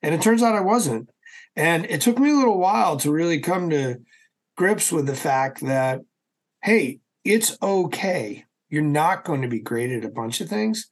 And 0.03 0.15
it 0.15 0.23
turns 0.23 0.43
out 0.43 0.55
I 0.55 0.63
wasn't. 0.63 1.11
And 1.55 1.85
it 1.85 2.01
took 2.01 2.19
me 2.19 2.31
a 2.31 2.37
little 2.37 2.59
while 2.59 2.97
to 2.97 3.13
really 3.13 3.41
come 3.41 3.69
to 3.69 3.99
grips 4.57 4.91
with 4.91 5.05
the 5.05 5.15
fact 5.15 5.61
that, 5.61 6.01
hey, 6.63 7.01
it's 7.25 7.59
okay 7.63 8.47
You're 8.71 8.83
not 8.83 9.25
going 9.25 9.43
to 9.43 9.49
be 9.49 9.61
great 9.61 9.91
at 9.91 10.05
a 10.05 10.11
bunch 10.11 10.41
of 10.41 10.49
things, 10.49 10.89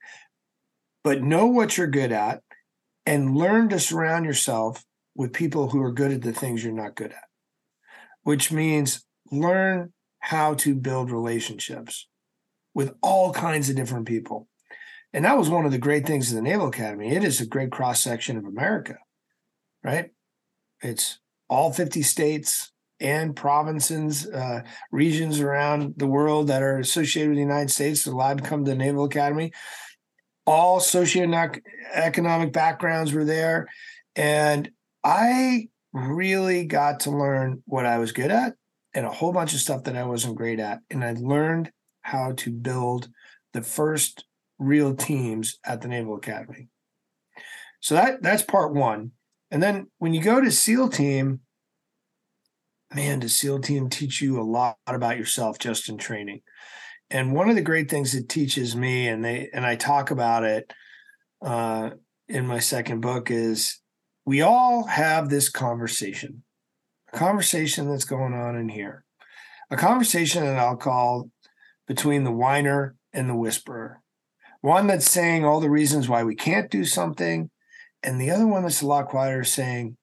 but 1.04 1.22
know 1.22 1.46
what 1.46 1.78
you're 1.78 1.86
good 1.86 2.12
at 2.12 2.42
and 3.06 3.36
learn 3.36 3.68
to 3.70 3.78
surround 3.78 4.26
yourself 4.26 4.84
with 5.14 5.32
people 5.32 5.70
who 5.70 5.82
are 5.82 5.92
good 5.92 6.12
at 6.12 6.22
the 6.22 6.32
things 6.32 6.62
you're 6.62 6.72
not 6.72 6.94
good 6.94 7.12
at, 7.12 7.24
which 8.22 8.52
means 8.52 9.04
learn 9.30 9.92
how 10.18 10.54
to 10.54 10.74
build 10.74 11.10
relationships 11.10 12.06
with 12.74 12.94
all 13.02 13.32
kinds 13.32 13.70
of 13.70 13.76
different 13.76 14.06
people. 14.06 14.48
And 15.12 15.24
that 15.24 15.38
was 15.38 15.48
one 15.48 15.64
of 15.64 15.72
the 15.72 15.78
great 15.78 16.06
things 16.06 16.30
of 16.30 16.36
the 16.36 16.42
Naval 16.42 16.68
Academy. 16.68 17.14
It 17.14 17.24
is 17.24 17.40
a 17.40 17.46
great 17.46 17.72
cross 17.72 18.02
section 18.02 18.36
of 18.36 18.44
America, 18.44 18.98
right? 19.82 20.10
It's 20.82 21.18
all 21.48 21.72
50 21.72 22.02
states 22.02 22.70
and 23.00 23.36
provinces, 23.36 24.26
uh, 24.26 24.62
regions 24.90 25.40
around 25.40 25.94
the 25.96 26.06
world 26.06 26.48
that 26.48 26.62
are 26.62 26.78
associated 26.78 27.30
with 27.30 27.36
the 27.36 27.42
United 27.42 27.70
States 27.70 28.06
allowed 28.06 28.38
to 28.38 28.44
come 28.44 28.64
to 28.64 28.70
the 28.70 28.76
Naval 28.76 29.04
Academy. 29.04 29.52
All 30.46 30.80
socioeconomic 30.80 32.52
backgrounds 32.52 33.12
were 33.12 33.24
there. 33.24 33.68
And 34.16 34.70
I 35.04 35.68
really 35.92 36.64
got 36.64 37.00
to 37.00 37.10
learn 37.10 37.62
what 37.66 37.86
I 37.86 37.98
was 37.98 38.12
good 38.12 38.30
at 38.30 38.54
and 38.94 39.06
a 39.06 39.10
whole 39.10 39.32
bunch 39.32 39.54
of 39.54 39.60
stuff 39.60 39.84
that 39.84 39.96
I 39.96 40.04
wasn't 40.04 40.36
great 40.36 40.58
at. 40.58 40.80
And 40.90 41.04
I 41.04 41.14
learned 41.18 41.70
how 42.02 42.32
to 42.38 42.50
build 42.50 43.08
the 43.52 43.62
first 43.62 44.24
real 44.58 44.94
teams 44.94 45.58
at 45.64 45.80
the 45.80 45.88
Naval 45.88 46.16
Academy. 46.16 46.68
So 47.80 47.94
that 47.94 48.22
that's 48.22 48.42
part 48.42 48.74
one. 48.74 49.12
And 49.50 49.62
then 49.62 49.86
when 49.98 50.14
you 50.14 50.22
go 50.22 50.40
to 50.40 50.50
SEAL 50.50 50.90
team, 50.90 51.40
man, 52.94 53.20
does 53.20 53.36
SEAL 53.36 53.60
team 53.60 53.88
teach 53.88 54.20
you 54.20 54.40
a 54.40 54.42
lot 54.42 54.76
about 54.86 55.18
yourself 55.18 55.58
just 55.58 55.88
in 55.88 55.98
training. 55.98 56.40
And 57.10 57.34
one 57.34 57.48
of 57.48 57.56
the 57.56 57.62
great 57.62 57.90
things 57.90 58.14
it 58.14 58.28
teaches 58.28 58.76
me, 58.76 59.08
and 59.08 59.24
they 59.24 59.48
and 59.52 59.64
I 59.64 59.76
talk 59.76 60.10
about 60.10 60.44
it 60.44 60.72
uh, 61.42 61.90
in 62.28 62.46
my 62.46 62.58
second 62.58 63.00
book, 63.00 63.30
is 63.30 63.80
we 64.26 64.42
all 64.42 64.84
have 64.84 65.30
this 65.30 65.48
conversation, 65.48 66.42
a 67.12 67.16
conversation 67.16 67.88
that's 67.88 68.04
going 68.04 68.34
on 68.34 68.56
in 68.56 68.68
here, 68.68 69.04
a 69.70 69.76
conversation 69.76 70.44
that 70.44 70.58
I'll 70.58 70.76
call 70.76 71.30
between 71.86 72.24
the 72.24 72.32
whiner 72.32 72.94
and 73.14 73.28
the 73.28 73.34
whisperer. 73.34 74.02
One 74.60 74.86
that's 74.86 75.10
saying 75.10 75.44
all 75.44 75.60
the 75.60 75.70
reasons 75.70 76.08
why 76.08 76.24
we 76.24 76.34
can't 76.34 76.70
do 76.70 76.84
something, 76.84 77.50
and 78.02 78.20
the 78.20 78.30
other 78.30 78.46
one 78.46 78.64
that's 78.64 78.82
a 78.82 78.86
lot 78.86 79.08
quieter 79.08 79.44
saying, 79.44 79.96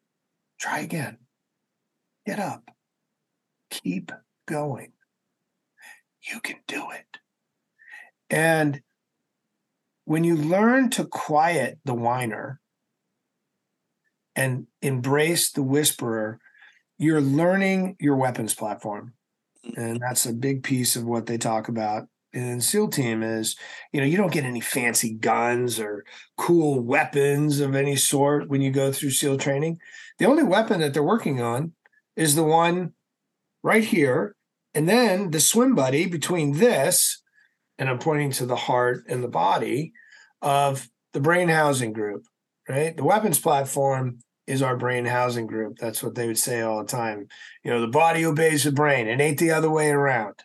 try 0.59 0.79
again, 0.79 1.17
get 2.25 2.39
up, 2.39 2.71
keep 3.69 4.12
going. 4.48 4.91
You 6.22 6.39
can 6.39 6.57
do 6.67 6.89
it. 6.91 7.19
And 8.29 8.81
when 10.05 10.24
you 10.24 10.36
learn 10.36 10.89
to 10.91 11.05
quiet 11.05 11.79
the 11.86 11.93
whiner 11.93 12.60
and 14.36 14.67
embrace 14.81 15.51
the 15.51 15.63
whisperer, 15.63 16.39
you're 16.98 17.22
learning 17.22 17.95
your 18.00 18.15
weapons 18.15 18.53
platform. 18.53 19.13
Mm-hmm. 19.65 19.79
And 19.79 20.00
that's 20.00 20.25
a 20.25 20.34
big 20.34 20.63
piece 20.63 20.95
of 20.95 21.05
what 21.05 21.25
they 21.25 21.38
talk 21.38 21.67
about 21.67 22.07
in 22.36 22.60
SEAL 22.60 22.89
team 22.89 23.24
is, 23.24 23.55
you 23.91 24.01
know, 24.01 24.05
you 24.05 24.17
don't 24.17 24.31
get 24.31 24.43
any 24.43 24.60
fancy 24.60 25.13
guns 25.13 25.79
or 25.79 26.03
cool 26.38 26.81
weapons 26.81 27.62
of 27.62 27.75
any 27.75 27.95
sort 27.95 28.50
when 28.50 28.62
you 28.62 28.72
go 28.72 28.91
through 28.91 29.12
SEAL 29.12 29.38
training. 29.38 29.79
The 30.19 30.25
only 30.25 30.43
weapon 30.43 30.81
that 30.81 30.93
they're 30.93 31.01
working 31.01 31.41
on 31.41 31.72
is 32.15 32.36
the 32.36 32.43
one 32.43 32.93
right 33.65 33.84
here. 33.84 34.36
And 34.75 34.88
then 34.88 35.31
the 35.31 35.39
swim 35.39 35.74
buddy 35.74 36.05
between 36.05 36.60
this, 36.60 37.24
and 37.79 37.89
I'm 37.89 37.98
pointing 37.98 38.29
to 38.34 38.45
the 38.45 38.55
heart 38.55 39.05
and 39.10 39.24
the 39.24 39.27
body 39.27 39.91
of 40.43 40.88
the 41.13 41.19
brain 41.19 41.50
housing 41.50 41.91
group, 41.91 42.25
right? 42.69 42.95
The 42.95 43.03
weapons 43.03 43.39
platform 43.39 44.19
is 44.45 44.62
our 44.62 44.77
brain 44.77 45.05
housing 45.05 45.48
group. 45.48 45.79
That's 45.79 46.03
what 46.03 46.13
they 46.13 46.27
would 46.27 46.38
say 46.38 46.62
all 46.62 46.77
the 46.84 46.88
time. 46.88 47.27
You 47.63 47.72
know, 47.72 47.81
the 47.81 47.88
body 47.88 48.24
obeys 48.24 48.65
the 48.65 48.72
brain. 48.72 49.07
It 49.07 49.19
ain't 49.19 49.39
the 49.39 49.51
other 49.51 49.72
way 49.72 49.89
around. 49.89 50.36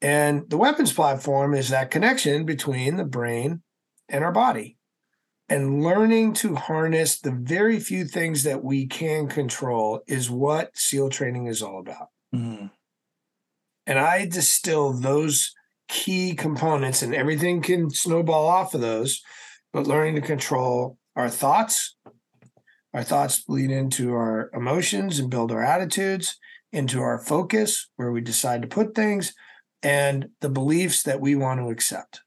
And 0.00 0.48
the 0.48 0.58
weapons 0.58 0.92
platform 0.92 1.54
is 1.54 1.70
that 1.70 1.90
connection 1.90 2.46
between 2.46 2.96
the 2.96 3.04
brain 3.04 3.62
and 4.08 4.22
our 4.22 4.30
body 4.30 4.76
and 5.48 5.82
learning 5.82 6.34
to 6.34 6.54
harness 6.54 7.18
the 7.18 7.32
very 7.32 7.80
few 7.80 8.04
things 8.04 8.44
that 8.44 8.62
we 8.62 8.86
can 8.86 9.26
control 9.26 10.02
is 10.06 10.30
what 10.30 10.76
SEAL 10.78 11.10
training 11.10 11.46
is 11.46 11.62
all 11.62 11.80
about. 11.80 12.10
Mm-hmm. 12.34 12.66
And 13.86 13.98
I 13.98 14.26
distill 14.26 14.92
those 14.92 15.54
key 15.88 16.34
components, 16.34 17.02
and 17.02 17.14
everything 17.14 17.62
can 17.62 17.90
snowball 17.90 18.46
off 18.46 18.74
of 18.74 18.80
those, 18.80 19.22
but 19.72 19.86
learning 19.86 20.16
to 20.16 20.20
control 20.20 20.98
our 21.16 21.30
thoughts. 21.30 21.96
Our 22.94 23.02
thoughts 23.02 23.44
lead 23.48 23.70
into 23.70 24.12
our 24.12 24.50
emotions 24.52 25.18
and 25.18 25.30
build 25.30 25.52
our 25.52 25.64
attitudes, 25.64 26.38
into 26.72 27.00
our 27.00 27.18
focus, 27.18 27.88
where 27.96 28.12
we 28.12 28.20
decide 28.20 28.62
to 28.62 28.68
put 28.68 28.94
things, 28.94 29.34
and 29.82 30.28
the 30.40 30.50
beliefs 30.50 31.02
that 31.04 31.20
we 31.20 31.34
want 31.34 31.60
to 31.60 31.70
accept. 31.70 32.20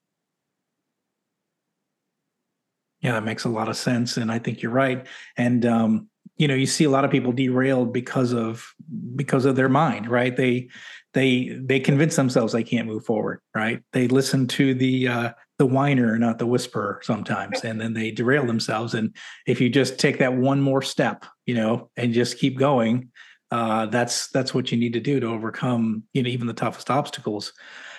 Yeah, 3.01 3.13
that 3.13 3.23
makes 3.23 3.45
a 3.45 3.49
lot 3.49 3.67
of 3.67 3.75
sense. 3.75 4.17
And 4.17 4.31
I 4.31 4.39
think 4.39 4.61
you're 4.61 4.71
right. 4.71 5.05
And 5.35 5.65
um, 5.65 6.09
you 6.41 6.47
know, 6.47 6.55
you 6.55 6.65
see 6.65 6.85
a 6.85 6.89
lot 6.89 7.05
of 7.05 7.11
people 7.11 7.31
derailed 7.31 7.93
because 7.93 8.33
of 8.33 8.73
because 9.15 9.45
of 9.45 9.55
their 9.55 9.69
mind, 9.69 10.09
right? 10.09 10.35
They 10.35 10.69
they 11.13 11.55
they 11.61 11.79
convince 11.79 12.15
themselves 12.15 12.51
they 12.51 12.63
can't 12.63 12.87
move 12.87 13.05
forward, 13.05 13.41
right? 13.53 13.83
They 13.93 14.07
listen 14.07 14.47
to 14.47 14.73
the 14.73 15.07
uh 15.07 15.31
the 15.59 15.67
whiner, 15.67 16.17
not 16.17 16.39
the 16.39 16.47
whisperer 16.47 16.99
sometimes, 17.03 17.63
and 17.63 17.79
then 17.79 17.93
they 17.93 18.09
derail 18.09 18.47
themselves. 18.47 18.95
And 18.95 19.15
if 19.45 19.61
you 19.61 19.69
just 19.69 19.99
take 19.99 20.17
that 20.17 20.33
one 20.33 20.59
more 20.61 20.81
step, 20.81 21.25
you 21.45 21.53
know, 21.53 21.91
and 21.95 22.11
just 22.11 22.39
keep 22.39 22.57
going, 22.57 23.11
uh, 23.51 23.85
that's 23.85 24.29
that's 24.29 24.51
what 24.51 24.71
you 24.71 24.79
need 24.79 24.93
to 24.93 24.99
do 24.99 25.19
to 25.19 25.27
overcome 25.27 26.01
you 26.13 26.23
know 26.23 26.29
even 26.29 26.47
the 26.47 26.53
toughest 26.53 26.89
obstacles 26.89 27.53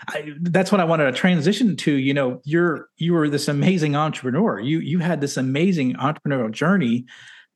I, 0.09 0.33
that's 0.41 0.73
what 0.73 0.81
i 0.81 0.85
wanted 0.85 1.05
to 1.05 1.13
transition 1.13 1.77
to 1.77 1.93
you 1.93 2.15
know 2.15 2.41
you're 2.45 2.89
you 2.97 3.13
were 3.13 3.29
this 3.29 3.49
amazing 3.49 3.95
entrepreneur 3.95 4.59
you 4.59 4.79
you 4.81 4.99
had 4.99 5.21
this 5.21 5.37
amazing 5.37 5.95
entrepreneurial 5.97 6.51
journey 6.51 7.05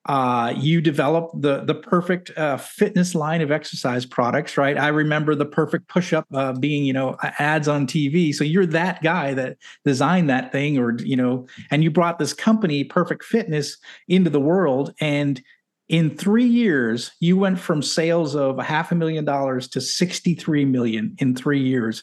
uh, 0.07 0.55
you 0.57 0.81
developed 0.81 1.41
the 1.41 1.65
the 1.65 1.75
perfect 1.75 2.37
uh, 2.39 2.57
fitness 2.57 3.15
line 3.15 3.41
of 3.41 3.51
exercise 3.51 4.07
products, 4.07 4.57
right? 4.57 4.79
I 4.79 4.89
remember 4.89 5.35
the 5.35 5.45
perfect 5.45 5.89
push 5.89 6.13
up 6.13 6.27
uh, 6.33 6.53
being, 6.53 6.85
you 6.85 6.93
know, 6.93 7.17
ads 7.39 7.67
on 7.67 7.87
TV. 7.87 8.33
So 8.33 8.45
you're 8.45 8.67
that 8.67 9.03
guy 9.03 9.35
that 9.35 9.59
designed 9.85 10.31
that 10.31 10.53
thing, 10.53 10.79
or 10.79 10.97
you 10.99 11.17
know, 11.17 11.47
and 11.71 11.83
you 11.83 11.91
brought 11.91 12.19
this 12.19 12.33
company, 12.33 12.85
Perfect 12.85 13.25
Fitness, 13.25 13.79
into 14.07 14.31
the 14.31 14.41
world, 14.41 14.95
and 15.01 15.43
in 15.89 16.17
three 16.17 16.47
years, 16.47 17.13
you 17.21 17.37
went 17.37 17.59
from 17.59 17.83
sales 17.83 18.35
of 18.35 18.59
a 18.59 18.65
half 18.65 18.91
a 18.91 18.95
million 18.95 19.25
dollars 19.25 19.69
to 19.69 19.81
63 19.81 20.65
million 20.65 21.17
in 21.19 21.35
three 21.35 21.63
years. 21.63 22.03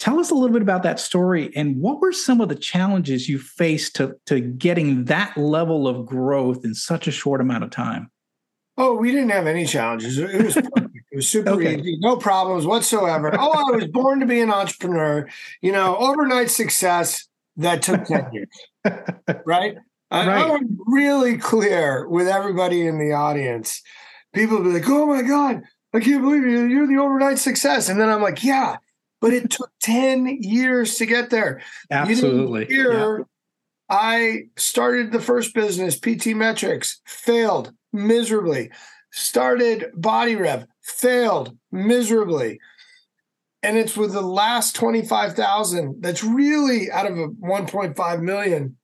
Tell 0.00 0.18
us 0.18 0.30
a 0.30 0.34
little 0.34 0.52
bit 0.52 0.62
about 0.62 0.82
that 0.84 0.98
story 0.98 1.54
and 1.54 1.76
what 1.76 2.00
were 2.00 2.10
some 2.10 2.40
of 2.40 2.48
the 2.48 2.54
challenges 2.54 3.28
you 3.28 3.38
faced 3.38 3.94
to, 3.96 4.16
to 4.26 4.40
getting 4.40 5.04
that 5.04 5.36
level 5.36 5.86
of 5.86 6.06
growth 6.06 6.64
in 6.64 6.74
such 6.74 7.06
a 7.06 7.10
short 7.10 7.42
amount 7.42 7.64
of 7.64 7.70
time? 7.70 8.10
Oh, 8.78 8.94
we 8.94 9.12
didn't 9.12 9.28
have 9.28 9.46
any 9.46 9.66
challenges. 9.66 10.16
It 10.16 10.42
was 10.42 10.54
perfect. 10.74 10.96
It 11.12 11.16
was 11.16 11.28
super 11.28 11.50
okay. 11.50 11.76
easy, 11.76 11.98
no 12.00 12.16
problems 12.16 12.64
whatsoever. 12.64 13.30
oh, 13.38 13.72
I 13.72 13.76
was 13.76 13.88
born 13.88 14.20
to 14.20 14.26
be 14.26 14.40
an 14.40 14.50
entrepreneur. 14.50 15.28
You 15.60 15.72
know, 15.72 15.98
overnight 15.98 16.50
success 16.50 17.28
that 17.58 17.82
took 17.82 18.04
10 18.04 18.30
years. 18.32 18.48
right? 19.44 19.76
I, 20.10 20.26
right. 20.26 20.28
I 20.28 20.48
want 20.48 20.70
really 20.86 21.36
clear 21.36 22.08
with 22.08 22.26
everybody 22.26 22.86
in 22.86 22.98
the 22.98 23.12
audience. 23.12 23.82
People 24.32 24.62
be 24.62 24.70
like, 24.70 24.88
"Oh 24.88 25.06
my 25.06 25.22
god, 25.22 25.62
I 25.92 26.00
can't 26.00 26.22
believe 26.22 26.44
you! 26.44 26.64
You're 26.64 26.86
the 26.86 26.98
overnight 26.98 27.38
success," 27.38 27.88
and 27.88 28.00
then 28.00 28.08
I'm 28.08 28.22
like, 28.22 28.42
"Yeah, 28.42 28.76
but 29.20 29.32
it 29.32 29.50
took 29.50 29.70
ten 29.80 30.26
years 30.26 30.96
to 30.96 31.06
get 31.06 31.30
there." 31.30 31.62
Absolutely. 31.90 32.66
Here, 32.66 33.18
yeah. 33.18 33.24
I 33.88 34.42
started 34.56 35.12
the 35.12 35.20
first 35.20 35.54
business, 35.54 35.98
PT 35.98 36.28
Metrics, 36.28 37.00
failed 37.06 37.72
miserably. 37.92 38.70
Started 39.12 39.86
Body 39.94 40.36
Rev, 40.36 40.66
failed 40.82 41.56
miserably. 41.72 42.60
And 43.62 43.76
it's 43.76 43.96
with 43.96 44.12
the 44.12 44.22
last 44.22 44.74
25,000 44.74 46.00
that's 46.00 46.24
really 46.24 46.90
out 46.90 47.10
of 47.10 47.18
a 47.18 47.28
1.5 47.28 48.22
million 48.22 48.76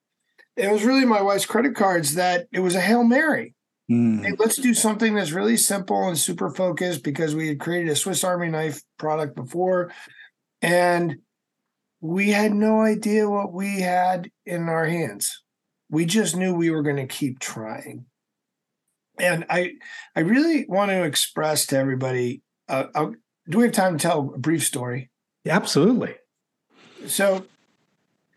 it 0.56 0.72
was 0.72 0.84
really 0.84 1.04
my 1.04 1.20
wife's 1.20 1.46
credit 1.46 1.76
cards 1.76 2.14
that 2.14 2.46
it 2.50 2.60
was 2.60 2.74
a 2.74 2.80
Hail 2.80 3.04
Mary. 3.04 3.54
Mm. 3.90 4.24
Hey, 4.24 4.32
let's 4.38 4.56
do 4.56 4.74
something 4.74 5.14
that's 5.14 5.32
really 5.32 5.56
simple 5.56 6.08
and 6.08 6.18
super 6.18 6.50
focused 6.50 7.04
because 7.04 7.34
we 7.34 7.48
had 7.48 7.60
created 7.60 7.90
a 7.90 7.96
Swiss 7.96 8.24
Army 8.24 8.48
knife 8.48 8.82
product 8.98 9.36
before. 9.36 9.92
And 10.62 11.16
we 12.00 12.30
had 12.30 12.52
no 12.52 12.80
idea 12.80 13.28
what 13.28 13.52
we 13.52 13.80
had 13.80 14.30
in 14.44 14.68
our 14.68 14.86
hands. 14.86 15.42
We 15.90 16.04
just 16.04 16.36
knew 16.36 16.54
we 16.54 16.70
were 16.70 16.82
going 16.82 16.96
to 16.96 17.06
keep 17.06 17.38
trying. 17.38 18.06
And 19.18 19.46
I, 19.48 19.72
I 20.14 20.20
really 20.20 20.66
want 20.68 20.90
to 20.90 21.04
express 21.04 21.66
to 21.66 21.78
everybody. 21.78 22.42
Uh, 22.68 22.86
uh, 22.94 23.10
do 23.48 23.58
we 23.58 23.64
have 23.64 23.72
time 23.72 23.96
to 23.96 24.02
tell 24.02 24.32
a 24.34 24.38
brief 24.38 24.64
story? 24.64 25.10
Yeah, 25.44 25.56
Absolutely 25.56 26.16
so 27.06 27.46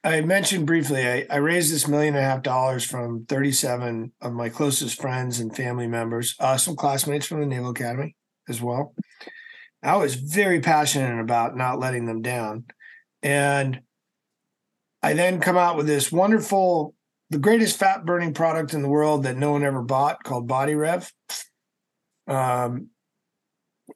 I 0.04 0.22
mentioned 0.22 0.66
briefly, 0.66 1.08
I, 1.08 1.26
I 1.30 1.38
raised 1.38 1.74
this 1.74 1.88
million 1.88 2.16
and 2.16 2.24
a 2.24 2.28
half 2.28 2.42
dollars 2.42 2.84
from 2.84 3.26
37 3.26 4.14
of 4.22 4.34
my 4.34 4.50
closest 4.50 5.00
friends 5.00 5.40
and 5.40 5.56
family 5.56 5.88
members, 5.88 6.36
uh, 6.40 6.58
some 6.58 6.76
classmates 6.76 7.26
from 7.26 7.42
the 7.42 7.46
Naval 7.46 7.72
Academy 7.72 8.16
as 8.48 8.62
well. 8.62 8.94
I 9.81 9.95
was 9.95 10.15
very 10.15 10.59
passionate 10.59 11.21
about 11.21 11.55
not 11.55 11.79
letting 11.79 12.05
them 12.05 12.21
down. 12.21 12.65
And 13.21 13.81
I 15.01 15.13
then 15.13 15.39
come 15.39 15.57
out 15.57 15.77
with 15.77 15.88
this 15.88 16.12
wonderful, 16.12 16.93
the 17.29 17.38
greatest 17.38 17.77
fat 17.77 18.05
burning 18.05 18.33
product 18.33 18.74
in 18.74 18.81
the 18.81 18.89
world 18.89 19.24
that 19.24 19.38
no 19.38 19.51
one 19.51 19.63
ever 19.63 19.81
bought 19.81 20.24
called 20.24 20.48
Body 20.48 20.75
Rev. 20.75 21.12
Um, 22.27 22.89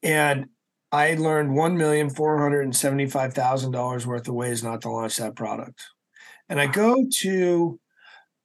and 0.02 0.46
I 0.92 1.16
learned 1.16 1.56
one 1.56 1.78
million 1.78 2.10
four 2.10 2.40
hundred 2.40 2.62
and 2.62 2.76
seventy-five 2.76 3.34
thousand 3.34 3.72
dollars 3.72 4.08
worth 4.08 4.28
of 4.28 4.36
ways 4.36 4.64
not 4.64 4.82
to 4.82 4.92
launch 4.92 5.18
that 5.18 5.36
product. 5.36 5.84
And 6.48 6.62
I 6.62 6.68
go 6.68 7.06
to 7.22 7.80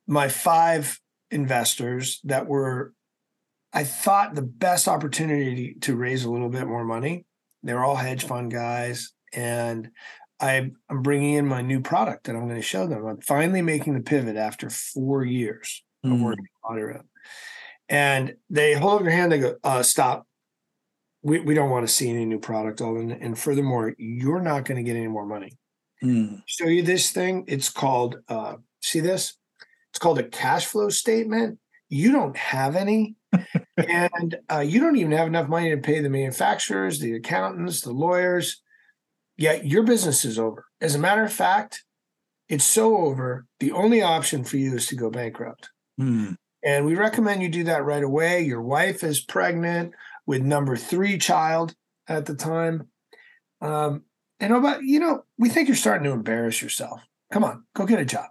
my 0.06 0.28
five 0.28 0.98
investors 1.30 2.20
that 2.24 2.46
were, 2.46 2.94
I 3.72 3.84
thought, 3.84 4.34
the 4.34 4.42
best 4.42 4.88
opportunity 4.88 5.74
to 5.82 5.96
raise 5.96 6.24
a 6.24 6.30
little 6.30 6.48
bit 6.48 6.66
more 6.66 6.84
money. 6.84 7.26
They're 7.62 7.84
all 7.84 7.96
hedge 7.96 8.24
fund 8.24 8.50
guys, 8.50 9.12
and 9.32 9.90
I, 10.40 10.70
am 10.90 11.02
bringing 11.02 11.34
in 11.34 11.46
my 11.46 11.60
new 11.60 11.80
product 11.80 12.24
that 12.24 12.36
I'm 12.36 12.44
going 12.44 12.56
to 12.56 12.62
show 12.62 12.86
them. 12.86 13.04
I'm 13.04 13.20
finally 13.20 13.62
making 13.62 13.94
the 13.94 14.00
pivot 14.00 14.36
after 14.36 14.70
four 14.70 15.24
years 15.24 15.82
mm. 16.04 16.14
of 16.14 16.20
working 16.20 16.46
on 16.64 16.78
it. 16.78 17.02
And 17.88 18.34
they 18.48 18.74
hold 18.74 19.00
up 19.00 19.02
your 19.02 19.12
hand. 19.12 19.32
They 19.32 19.38
go, 19.38 19.56
uh, 19.64 19.82
"Stop! 19.82 20.26
We 21.22 21.40
we 21.40 21.54
don't 21.54 21.70
want 21.70 21.86
to 21.86 21.92
see 21.92 22.10
any 22.10 22.24
new 22.24 22.38
product, 22.38 22.80
Alden. 22.80 23.12
And 23.12 23.38
furthermore, 23.38 23.94
you're 23.98 24.42
not 24.42 24.64
going 24.64 24.76
to 24.76 24.82
get 24.82 24.96
any 24.96 25.08
more 25.08 25.26
money." 25.26 25.58
Mm. 26.02 26.42
Show 26.46 26.66
you 26.66 26.82
this 26.82 27.10
thing. 27.10 27.44
It's 27.48 27.70
called. 27.70 28.18
Uh, 28.28 28.56
see 28.80 29.00
this? 29.00 29.36
It's 29.90 29.98
called 29.98 30.18
a 30.18 30.28
cash 30.28 30.66
flow 30.66 30.90
statement. 30.90 31.58
You 31.88 32.12
don't 32.12 32.36
have 32.36 32.76
any, 32.76 33.16
and 33.76 34.36
uh, 34.50 34.60
you 34.60 34.80
don't 34.80 34.96
even 34.96 35.12
have 35.12 35.26
enough 35.26 35.48
money 35.48 35.70
to 35.70 35.76
pay 35.76 36.00
the 36.00 36.10
manufacturers, 36.10 36.98
the 36.98 37.14
accountants, 37.14 37.82
the 37.82 37.92
lawyers 37.92 38.62
Yet 39.38 39.64
your 39.64 39.84
business 39.84 40.24
is 40.24 40.38
over. 40.38 40.66
As 40.80 40.96
a 40.96 40.98
matter 40.98 41.22
of 41.22 41.32
fact, 41.32 41.84
it's 42.48 42.64
so 42.64 42.96
over. 42.98 43.46
The 43.60 43.70
only 43.70 44.02
option 44.02 44.42
for 44.42 44.56
you 44.56 44.74
is 44.74 44.88
to 44.88 44.96
go 44.96 45.10
bankrupt. 45.10 45.70
Mm. 45.98 46.36
And 46.64 46.84
we 46.84 46.96
recommend 46.96 47.42
you 47.42 47.48
do 47.48 47.64
that 47.64 47.84
right 47.84 48.02
away. 48.02 48.42
Your 48.42 48.60
wife 48.60 49.04
is 49.04 49.20
pregnant 49.20 49.94
with 50.26 50.42
number 50.42 50.76
three 50.76 51.18
child 51.18 51.74
at 52.08 52.26
the 52.26 52.34
time. 52.34 52.88
Um, 53.60 54.02
and 54.40 54.52
about, 54.52 54.82
you 54.82 54.98
know, 54.98 55.22
we 55.38 55.48
think 55.48 55.68
you're 55.68 55.76
starting 55.76 56.04
to 56.04 56.12
embarrass 56.12 56.60
yourself. 56.60 57.00
Come 57.32 57.44
on, 57.44 57.64
go 57.74 57.86
get 57.86 58.00
a 58.00 58.04
job. 58.04 58.26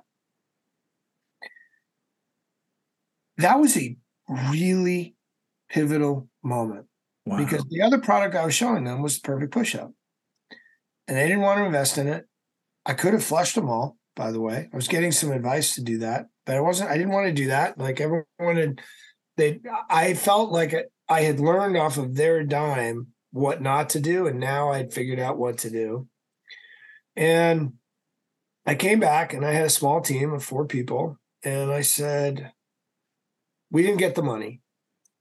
That 3.38 3.60
was 3.60 3.78
a 3.78 3.96
really 4.28 5.16
pivotal 5.70 6.28
moment 6.44 6.86
wow. 7.26 7.38
because 7.38 7.64
the 7.70 7.82
other 7.82 7.98
product 7.98 8.36
I 8.36 8.46
was 8.46 8.56
showing 8.56 8.84
them 8.84 9.02
was 9.02 9.20
the 9.20 9.28
perfect 9.28 9.52
push 9.52 9.76
up 9.76 9.92
and 11.08 11.18
they 11.18 11.28
didn't 11.28 11.42
want 11.42 11.60
to 11.60 11.66
invest 11.66 11.98
in 11.98 12.08
it. 12.08 12.26
I 12.86 12.94
could 12.94 13.14
have 13.14 13.24
flushed 13.24 13.56
them 13.56 13.70
all, 13.70 13.98
by 14.16 14.32
the 14.32 14.42
way. 14.42 14.70
I 14.72 14.76
was 14.76 14.88
getting 14.88 15.12
some 15.12 15.32
advice 15.32 15.76
to 15.76 15.82
do 15.82 16.00
that, 16.00 16.28
but 16.46 16.56
I 16.56 16.62
wasn't, 16.62 16.90
I 16.90 16.98
didn't 16.98 17.14
want 17.14 17.28
to 17.28 17.34
do 17.34 17.48
that. 17.48 17.78
Like 17.78 18.00
everyone 18.00 18.26
wanted, 18.40 18.82
they, 19.38 19.60
I 19.90 20.14
felt 20.14 20.52
like 20.52 20.76
I 21.10 21.22
had 21.22 21.40
learned 21.40 21.78
off 21.78 21.98
of 21.98 22.16
their 22.16 22.44
dime 22.44 23.08
what 23.32 23.62
not 23.62 23.90
to 23.92 24.00
do. 24.00 24.28
And 24.28 24.40
now 24.40 24.72
I'd 24.72 24.94
figured 24.94 25.20
out 25.20 25.38
what 25.38 25.60
to 25.60 25.70
do. 25.70 26.08
And 27.16 27.74
I 28.66 28.76
came 28.76 29.00
back 29.00 29.34
and 29.34 29.46
I 29.46 29.54
had 29.54 29.66
a 29.66 29.72
small 29.72 30.02
team 30.02 30.34
of 30.34 30.44
four 30.44 30.66
people. 30.66 31.18
And 31.44 31.72
I 31.72 31.82
said, 31.82 32.52
we 33.72 33.82
didn't 33.82 34.00
get 34.00 34.16
the 34.16 34.24
money, 34.24 34.62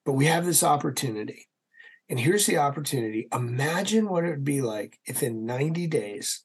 but 0.05 0.13
we 0.13 0.27
have 0.27 0.45
this 0.47 0.63
opportunity. 0.63 1.47
And 2.09 2.21
here's 2.21 2.47
the 2.47 2.59
opportunity. 2.59 3.27
Imagine 3.33 4.09
what 4.09 4.25
it 4.25 4.31
would 4.31 4.45
be 4.45 4.63
like 4.63 4.99
if 5.07 5.23
in 5.23 5.45
90 5.45 5.87
days, 5.89 6.45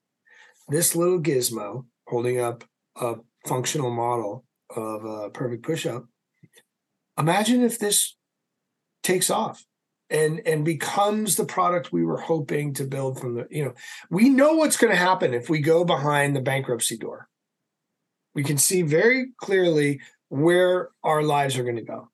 this 0.67 0.95
little 0.95 1.21
gizmo 1.21 1.85
holding 2.07 2.39
up 2.39 2.63
a 2.95 3.15
functional 3.47 3.91
model 3.91 4.45
of 4.75 5.05
a 5.05 5.29
perfect 5.29 5.63
push 5.63 5.85
up, 5.85 6.05
imagine 7.17 7.61
if 7.61 7.77
this 7.77 8.15
takes 9.03 9.29
off 9.29 9.65
and 10.09 10.41
and 10.45 10.65
becomes 10.65 11.35
the 11.35 11.45
product 11.45 11.91
we 11.91 12.03
were 12.03 12.19
hoping 12.19 12.73
to 12.73 12.83
build 12.83 13.19
from 13.19 13.35
the 13.35 13.47
you 13.49 13.63
know 13.63 13.73
we 14.09 14.29
know 14.29 14.53
what's 14.53 14.77
going 14.77 14.91
to 14.91 14.97
happen 14.97 15.33
if 15.33 15.49
we 15.49 15.59
go 15.59 15.83
behind 15.83 16.35
the 16.35 16.41
bankruptcy 16.41 16.97
door 16.97 17.27
we 18.35 18.43
can 18.43 18.57
see 18.57 18.81
very 18.81 19.27
clearly 19.37 19.99
where 20.31 20.89
our 21.03 21.21
lives 21.21 21.57
are 21.57 21.63
going 21.63 21.75
to 21.75 21.81
go 21.81 22.07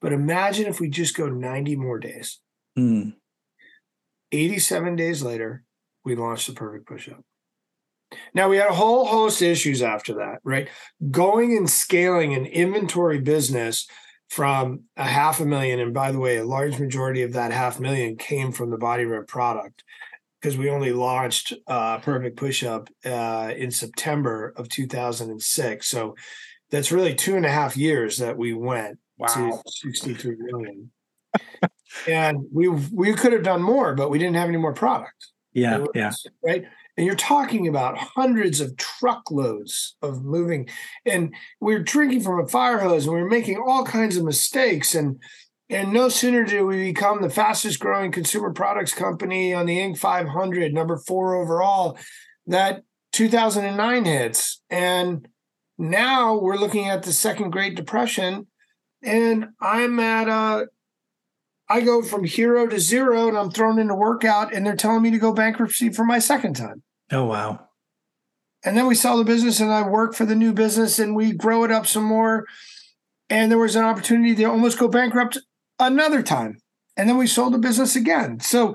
but 0.00 0.12
imagine 0.12 0.66
if 0.66 0.80
we 0.80 0.88
just 0.88 1.16
go 1.16 1.28
90 1.28 1.76
more 1.76 1.98
days. 1.98 2.38
Mm. 2.78 3.14
87 4.30 4.96
days 4.96 5.22
later, 5.22 5.64
we 6.04 6.14
launched 6.14 6.46
the 6.46 6.52
perfect 6.52 6.86
push 6.86 7.08
up. 7.08 7.22
Now 8.32 8.48
we 8.48 8.56
had 8.56 8.70
a 8.70 8.74
whole 8.74 9.04
host 9.04 9.42
of 9.42 9.48
issues 9.48 9.82
after 9.82 10.14
that, 10.14 10.38
right? 10.44 10.68
Going 11.10 11.56
and 11.56 11.68
scaling 11.68 12.34
an 12.34 12.46
inventory 12.46 13.20
business 13.20 13.86
from 14.30 14.84
a 14.96 15.04
half 15.04 15.40
a 15.40 15.44
million, 15.44 15.80
and 15.80 15.92
by 15.92 16.12
the 16.12 16.18
way, 16.18 16.36
a 16.36 16.44
large 16.44 16.78
majority 16.78 17.22
of 17.22 17.32
that 17.32 17.50
half 17.50 17.80
million 17.80 18.16
came 18.16 18.52
from 18.52 18.70
the 18.70 18.78
Body 18.78 19.04
Rev 19.04 19.26
product 19.26 19.82
because 20.40 20.56
we 20.56 20.70
only 20.70 20.92
launched 20.92 21.52
uh, 21.66 21.98
Perfect 21.98 22.36
Push 22.36 22.62
Up 22.62 22.88
uh, 23.04 23.52
in 23.56 23.70
September 23.70 24.54
of 24.56 24.68
2006. 24.68 25.86
So 25.86 26.14
that's 26.70 26.92
really 26.92 27.14
two 27.14 27.36
and 27.36 27.46
a 27.46 27.50
half 27.50 27.76
years 27.76 28.18
that 28.18 28.36
we 28.36 28.52
went 28.52 28.98
wow. 29.18 29.26
to 29.26 29.62
63 29.66 30.36
million. 30.38 30.90
and 32.06 32.46
we 32.52 32.68
we 32.68 33.12
could 33.14 33.32
have 33.32 33.42
done 33.42 33.62
more, 33.62 33.94
but 33.94 34.10
we 34.10 34.18
didn't 34.18 34.36
have 34.36 34.48
any 34.48 34.58
more 34.58 34.74
product. 34.74 35.28
Yeah, 35.52 35.78
was, 35.78 35.88
yeah. 35.94 36.12
Right. 36.44 36.64
And 36.96 37.06
you're 37.06 37.16
talking 37.16 37.68
about 37.68 37.96
hundreds 37.96 38.60
of 38.60 38.76
truckloads 38.76 39.96
of 40.02 40.24
moving, 40.24 40.68
and 41.06 41.34
we 41.60 41.74
are 41.74 41.82
drinking 41.82 42.22
from 42.22 42.40
a 42.40 42.48
fire 42.48 42.78
hose, 42.78 43.06
and 43.06 43.14
we 43.14 43.20
are 43.20 43.28
making 43.28 43.62
all 43.64 43.84
kinds 43.84 44.16
of 44.16 44.24
mistakes. 44.24 44.94
And 44.94 45.20
and 45.70 45.92
no 45.92 46.08
sooner 46.08 46.44
do 46.44 46.66
we 46.66 46.92
become 46.92 47.22
the 47.22 47.30
fastest 47.30 47.78
growing 47.78 48.10
consumer 48.10 48.52
products 48.52 48.94
company 48.94 49.54
on 49.54 49.66
the 49.66 49.78
Inc. 49.78 49.98
500, 49.98 50.72
number 50.72 50.96
four 50.96 51.34
overall, 51.34 51.98
that 52.46 52.82
2009 53.12 54.04
hits, 54.04 54.60
and 54.70 55.28
now 55.78 56.36
we're 56.36 56.56
looking 56.56 56.88
at 56.88 57.04
the 57.04 57.12
second 57.12 57.50
Great 57.50 57.76
Depression 57.76 58.46
and 59.02 59.48
I'm 59.60 59.98
at 60.00 60.28
uh 60.28 60.66
I 61.70 61.82
go 61.82 62.02
from 62.02 62.24
hero 62.24 62.66
to 62.66 62.80
zero 62.80 63.28
and 63.28 63.36
I'm 63.36 63.50
thrown 63.50 63.78
into 63.78 63.94
workout 63.94 64.54
and 64.54 64.66
they're 64.66 64.74
telling 64.74 65.02
me 65.02 65.10
to 65.10 65.18
go 65.18 65.32
bankruptcy 65.32 65.90
for 65.90 66.04
my 66.04 66.18
second 66.18 66.54
time. 66.54 66.82
Oh 67.12 67.24
wow. 67.24 67.68
And 68.64 68.76
then 68.76 68.86
we 68.86 68.94
sell 68.94 69.18
the 69.18 69.24
business 69.24 69.60
and 69.60 69.70
I 69.70 69.86
work 69.86 70.14
for 70.14 70.24
the 70.24 70.34
new 70.34 70.52
business 70.52 70.98
and 70.98 71.14
we 71.14 71.32
grow 71.32 71.64
it 71.64 71.70
up 71.70 71.86
some 71.86 72.04
more. 72.04 72.46
And 73.30 73.50
there 73.50 73.58
was 73.58 73.76
an 73.76 73.84
opportunity 73.84 74.34
to 74.36 74.44
almost 74.44 74.78
go 74.78 74.88
bankrupt 74.88 75.38
another 75.78 76.22
time. 76.22 76.58
And 76.96 77.08
then 77.08 77.18
we 77.18 77.26
sold 77.26 77.54
the 77.54 77.58
business 77.58 77.94
again. 77.94 78.40
So 78.40 78.74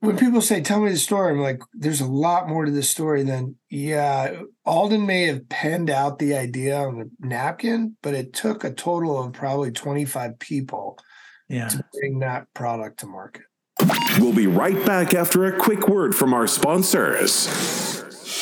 when 0.00 0.16
people 0.16 0.40
say, 0.40 0.60
"Tell 0.60 0.80
me 0.80 0.90
the 0.90 0.96
story," 0.96 1.32
I'm 1.32 1.40
like, 1.40 1.60
"There's 1.72 2.00
a 2.00 2.06
lot 2.06 2.48
more 2.48 2.64
to 2.64 2.70
this 2.70 2.88
story 2.88 3.22
than 3.22 3.56
yeah." 3.70 4.42
Alden 4.64 5.06
may 5.06 5.22
have 5.26 5.48
penned 5.48 5.90
out 5.90 6.18
the 6.18 6.36
idea 6.36 6.78
on 6.78 7.00
a 7.00 7.26
napkin, 7.26 7.96
but 8.02 8.14
it 8.14 8.32
took 8.32 8.64
a 8.64 8.72
total 8.72 9.22
of 9.22 9.32
probably 9.32 9.70
25 9.70 10.38
people 10.38 10.98
yeah. 11.48 11.68
to 11.68 11.84
bring 11.92 12.18
that 12.20 12.52
product 12.54 13.00
to 13.00 13.06
market. 13.06 13.42
We'll 14.18 14.34
be 14.34 14.46
right 14.46 14.84
back 14.86 15.14
after 15.14 15.44
a 15.44 15.56
quick 15.56 15.88
word 15.88 16.14
from 16.14 16.32
our 16.32 16.46
sponsors. 16.46 17.95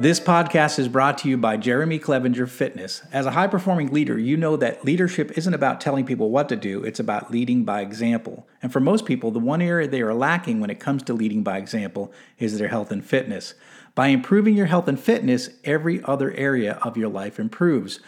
This 0.00 0.20
podcast 0.20 0.78
is 0.78 0.86
brought 0.86 1.18
to 1.18 1.28
you 1.28 1.36
by 1.36 1.56
Jeremy 1.56 1.98
Clevenger 1.98 2.46
Fitness. 2.46 3.02
As 3.12 3.26
a 3.26 3.32
high 3.32 3.48
performing 3.48 3.92
leader, 3.92 4.16
you 4.16 4.36
know 4.36 4.56
that 4.56 4.84
leadership 4.84 5.36
isn't 5.36 5.52
about 5.52 5.80
telling 5.80 6.06
people 6.06 6.30
what 6.30 6.48
to 6.50 6.56
do, 6.56 6.84
it's 6.84 7.00
about 7.00 7.32
leading 7.32 7.64
by 7.64 7.80
example. 7.80 8.46
And 8.62 8.72
for 8.72 8.78
most 8.78 9.06
people, 9.06 9.32
the 9.32 9.40
one 9.40 9.60
area 9.60 9.88
they 9.88 10.02
are 10.02 10.14
lacking 10.14 10.60
when 10.60 10.70
it 10.70 10.78
comes 10.78 11.02
to 11.02 11.14
leading 11.14 11.42
by 11.42 11.58
example 11.58 12.12
is 12.38 12.58
their 12.58 12.68
health 12.68 12.92
and 12.92 13.04
fitness. 13.04 13.54
By 13.96 14.06
improving 14.08 14.54
your 14.54 14.66
health 14.66 14.86
and 14.86 15.00
fitness, 15.00 15.50
every 15.64 16.00
other 16.04 16.30
area 16.30 16.74
of 16.74 16.96
your 16.96 17.08
life 17.08 17.40
improves. 17.40 17.98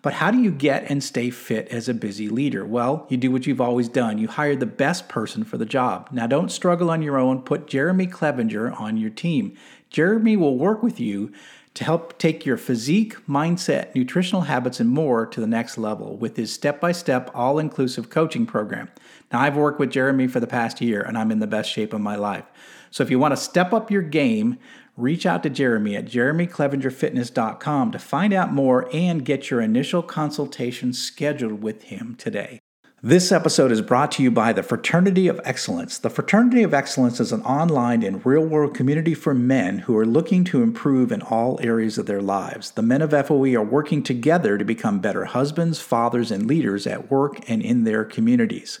But 0.00 0.12
how 0.14 0.30
do 0.30 0.38
you 0.38 0.52
get 0.52 0.88
and 0.90 1.02
stay 1.02 1.30
fit 1.30 1.68
as 1.68 1.88
a 1.88 1.94
busy 1.94 2.28
leader? 2.28 2.64
Well, 2.64 3.06
you 3.08 3.16
do 3.16 3.32
what 3.32 3.46
you've 3.46 3.60
always 3.60 3.88
done. 3.88 4.18
You 4.18 4.28
hire 4.28 4.54
the 4.54 4.66
best 4.66 5.08
person 5.08 5.42
for 5.44 5.58
the 5.58 5.66
job. 5.66 6.08
Now, 6.12 6.26
don't 6.26 6.52
struggle 6.52 6.90
on 6.90 7.02
your 7.02 7.18
own. 7.18 7.42
Put 7.42 7.66
Jeremy 7.66 8.06
Clevenger 8.06 8.72
on 8.72 8.96
your 8.96 9.10
team. 9.10 9.56
Jeremy 9.90 10.36
will 10.36 10.56
work 10.56 10.82
with 10.82 11.00
you 11.00 11.32
to 11.74 11.84
help 11.84 12.18
take 12.18 12.44
your 12.44 12.56
physique, 12.56 13.14
mindset, 13.28 13.94
nutritional 13.94 14.42
habits, 14.42 14.80
and 14.80 14.90
more 14.90 15.24
to 15.26 15.40
the 15.40 15.46
next 15.46 15.78
level 15.78 16.16
with 16.16 16.36
his 16.36 16.52
step 16.52 16.80
by 16.80 16.90
step, 16.90 17.30
all 17.34 17.58
inclusive 17.58 18.10
coaching 18.10 18.46
program. 18.46 18.90
Now, 19.32 19.40
I've 19.40 19.56
worked 19.56 19.78
with 19.78 19.92
Jeremy 19.92 20.26
for 20.26 20.40
the 20.40 20.46
past 20.48 20.80
year 20.80 21.00
and 21.00 21.16
I'm 21.16 21.30
in 21.30 21.38
the 21.38 21.46
best 21.46 21.70
shape 21.70 21.92
of 21.92 22.00
my 22.00 22.16
life. 22.16 22.44
So, 22.90 23.04
if 23.04 23.10
you 23.10 23.18
want 23.18 23.32
to 23.32 23.36
step 23.36 23.72
up 23.72 23.90
your 23.90 24.02
game, 24.02 24.58
reach 24.96 25.24
out 25.24 25.44
to 25.44 25.50
Jeremy 25.50 25.94
at 25.94 26.06
jeremyclevengerfitness.com 26.06 27.92
to 27.92 27.98
find 27.98 28.32
out 28.32 28.52
more 28.52 28.88
and 28.92 29.24
get 29.24 29.50
your 29.50 29.60
initial 29.60 30.02
consultation 30.02 30.92
scheduled 30.92 31.62
with 31.62 31.84
him 31.84 32.16
today. 32.16 32.58
This 33.02 33.30
episode 33.30 33.70
is 33.70 33.80
brought 33.80 34.10
to 34.12 34.24
you 34.24 34.30
by 34.32 34.52
the 34.52 34.64
Fraternity 34.64 35.28
of 35.28 35.40
Excellence. 35.44 35.98
The 35.98 36.10
Fraternity 36.10 36.64
of 36.64 36.74
Excellence 36.74 37.20
is 37.20 37.30
an 37.30 37.42
online 37.42 38.02
and 38.02 38.26
real 38.26 38.44
world 38.44 38.74
community 38.74 39.14
for 39.14 39.34
men 39.34 39.78
who 39.78 39.96
are 39.96 40.04
looking 40.04 40.42
to 40.46 40.64
improve 40.64 41.12
in 41.12 41.22
all 41.22 41.60
areas 41.62 41.96
of 41.96 42.06
their 42.06 42.20
lives. 42.20 42.72
The 42.72 42.82
men 42.82 43.00
of 43.00 43.12
FOE 43.12 43.54
are 43.54 43.62
working 43.62 44.02
together 44.02 44.58
to 44.58 44.64
become 44.64 44.98
better 44.98 45.26
husbands, 45.26 45.78
fathers, 45.80 46.32
and 46.32 46.48
leaders 46.48 46.88
at 46.88 47.08
work 47.08 47.48
and 47.48 47.62
in 47.62 47.84
their 47.84 48.04
communities. 48.04 48.80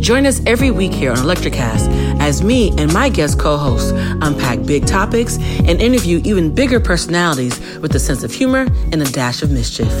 Join 0.00 0.24
us 0.24 0.40
every 0.46 0.70
week 0.70 0.92
here 0.92 1.10
on 1.10 1.18
Electricast 1.18 1.90
as 2.20 2.42
me 2.42 2.72
and 2.78 2.90
my 2.92 3.10
guest 3.10 3.38
co 3.38 3.58
hosts 3.58 3.92
unpack 3.92 4.64
big 4.64 4.86
topics 4.86 5.36
and 5.38 5.80
interview 5.80 6.22
even 6.24 6.54
bigger 6.54 6.80
personalities 6.80 7.60
with 7.78 7.94
a 7.94 7.98
sense 7.98 8.22
of 8.22 8.32
humor 8.32 8.66
and 8.92 9.02
a 9.02 9.04
dash 9.04 9.42
of 9.42 9.50
mischief. 9.50 9.92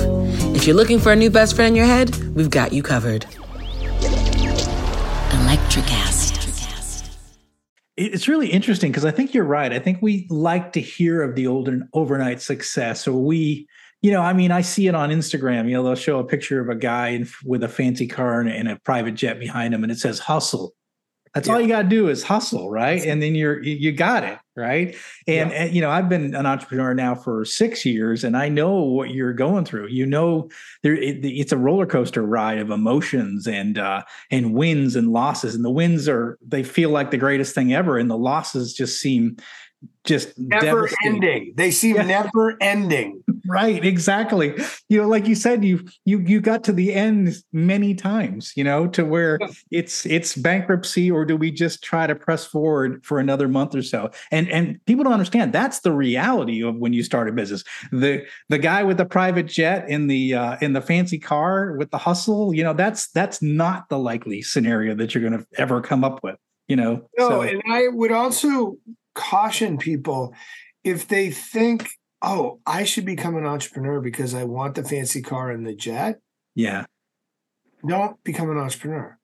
If 0.56 0.66
you're 0.66 0.74
looking 0.76 0.98
for 0.98 1.12
a 1.12 1.16
new 1.16 1.28
best 1.28 1.54
friend 1.54 1.68
in 1.68 1.76
your 1.76 1.84
head, 1.84 2.16
we've 2.34 2.48
got 2.48 2.72
you 2.72 2.82
covered. 2.82 3.26
Electricast. 5.30 6.30
It's 7.98 8.26
really 8.26 8.48
interesting 8.48 8.90
because 8.90 9.04
I 9.04 9.10
think 9.10 9.34
you're 9.34 9.44
right. 9.44 9.70
I 9.70 9.78
think 9.78 9.98
we 10.00 10.26
like 10.30 10.72
to 10.72 10.80
hear 10.80 11.20
of 11.20 11.34
the 11.34 11.46
old 11.46 11.68
overnight 11.92 12.40
success, 12.40 13.06
or 13.06 13.12
we 13.12 13.68
you 14.02 14.10
know, 14.10 14.22
I 14.22 14.32
mean, 14.32 14.50
I 14.50 14.62
see 14.62 14.86
it 14.86 14.94
on 14.94 15.10
Instagram. 15.10 15.66
You 15.68 15.74
know, 15.74 15.84
they'll 15.84 15.94
show 15.94 16.18
a 16.18 16.24
picture 16.24 16.60
of 16.60 16.68
a 16.68 16.74
guy 16.74 17.08
in, 17.08 17.28
with 17.44 17.62
a 17.62 17.68
fancy 17.68 18.06
car 18.06 18.40
and, 18.40 18.48
and, 18.48 18.68
a 18.68 18.76
private 18.76 19.14
jet 19.14 19.38
behind 19.38 19.74
him, 19.74 19.82
and 19.82 19.92
it 19.92 19.98
says 19.98 20.18
"hustle." 20.18 20.74
That's 21.34 21.46
yeah. 21.46 21.54
all 21.54 21.60
you 21.60 21.68
got 21.68 21.82
to 21.82 21.88
do 21.88 22.08
is 22.08 22.24
hustle, 22.24 22.70
right? 22.70 23.04
And 23.04 23.22
then 23.22 23.36
you're 23.36 23.62
you 23.62 23.92
got 23.92 24.24
it, 24.24 24.38
right? 24.56 24.96
And, 25.28 25.50
yeah. 25.50 25.62
and, 25.62 25.74
you 25.74 25.80
know, 25.80 25.88
I've 25.88 26.08
been 26.08 26.34
an 26.34 26.44
entrepreneur 26.44 26.92
now 26.92 27.14
for 27.14 27.44
six 27.44 27.84
years, 27.84 28.24
and 28.24 28.36
I 28.36 28.48
know 28.48 28.82
what 28.82 29.10
you're 29.10 29.32
going 29.32 29.64
through. 29.64 29.88
You 29.88 30.06
know, 30.06 30.48
there 30.82 30.94
it, 30.94 31.24
it's 31.24 31.52
a 31.52 31.56
roller 31.56 31.86
coaster 31.86 32.22
ride 32.22 32.58
of 32.58 32.70
emotions 32.70 33.46
and 33.46 33.78
uh, 33.78 34.02
and 34.30 34.54
wins 34.54 34.96
and 34.96 35.12
losses. 35.12 35.54
And 35.54 35.64
the 35.64 35.70
wins 35.70 36.08
are 36.08 36.36
they 36.44 36.64
feel 36.64 36.90
like 36.90 37.12
the 37.12 37.16
greatest 37.16 37.54
thing 37.54 37.72
ever, 37.72 37.96
and 37.96 38.10
the 38.10 38.18
losses 38.18 38.72
just 38.72 38.98
seem 38.98 39.36
just 40.04 40.38
never 40.38 40.88
ending. 41.04 41.52
They 41.56 41.70
seem 41.70 41.96
yeah. 41.96 42.02
never 42.02 42.56
ending. 42.60 43.22
Right, 43.46 43.84
exactly. 43.84 44.54
You 44.88 45.02
know, 45.02 45.08
like 45.08 45.26
you 45.26 45.34
said, 45.34 45.64
you 45.64 45.86
you 46.04 46.20
you 46.20 46.40
got 46.40 46.64
to 46.64 46.72
the 46.72 46.94
end 46.94 47.34
many 47.52 47.94
times, 47.94 48.52
you 48.56 48.64
know, 48.64 48.86
to 48.88 49.04
where 49.04 49.38
it's 49.70 50.06
it's 50.06 50.36
bankruptcy, 50.36 51.10
or 51.10 51.24
do 51.24 51.36
we 51.36 51.50
just 51.50 51.84
try 51.84 52.06
to 52.06 52.14
press 52.14 52.44
forward 52.46 53.04
for 53.04 53.18
another 53.18 53.46
month 53.46 53.74
or 53.74 53.82
so? 53.82 54.10
And 54.30 54.48
and 54.48 54.84
people 54.86 55.04
don't 55.04 55.12
understand 55.12 55.52
that's 55.52 55.80
the 55.80 55.92
reality 55.92 56.62
of 56.62 56.76
when 56.76 56.92
you 56.92 57.02
start 57.02 57.28
a 57.28 57.32
business. 57.32 57.62
The 57.92 58.24
the 58.48 58.58
guy 58.58 58.82
with 58.82 58.96
the 58.96 59.06
private 59.06 59.46
jet 59.46 59.88
in 59.88 60.06
the 60.06 60.34
uh, 60.34 60.56
in 60.60 60.72
the 60.72 60.82
fancy 60.82 61.18
car 61.18 61.76
with 61.76 61.90
the 61.90 61.98
hustle, 61.98 62.54
you 62.54 62.64
know, 62.64 62.72
that's 62.72 63.08
that's 63.10 63.42
not 63.42 63.88
the 63.90 63.98
likely 63.98 64.42
scenario 64.42 64.94
that 64.94 65.14
you're 65.14 65.28
going 65.28 65.38
to 65.38 65.46
ever 65.58 65.80
come 65.80 66.04
up 66.04 66.22
with 66.22 66.36
you 66.68 66.76
know 66.76 67.02
no 67.18 67.28
so. 67.28 67.42
and 67.42 67.60
i 67.68 67.88
would 67.88 68.12
also 68.12 68.76
caution 69.14 69.78
people 69.78 70.34
if 70.84 71.08
they 71.08 71.30
think, 71.30 71.88
oh, 72.22 72.60
I 72.66 72.84
should 72.84 73.04
become 73.04 73.36
an 73.36 73.46
entrepreneur 73.46 74.00
because 74.00 74.34
I 74.34 74.44
want 74.44 74.74
the 74.74 74.84
fancy 74.84 75.22
car 75.22 75.50
and 75.50 75.66
the 75.66 75.74
jet. 75.74 76.20
Yeah. 76.54 76.86
Don't 77.86 78.22
become 78.24 78.50
an 78.50 78.58
entrepreneur 78.58 79.18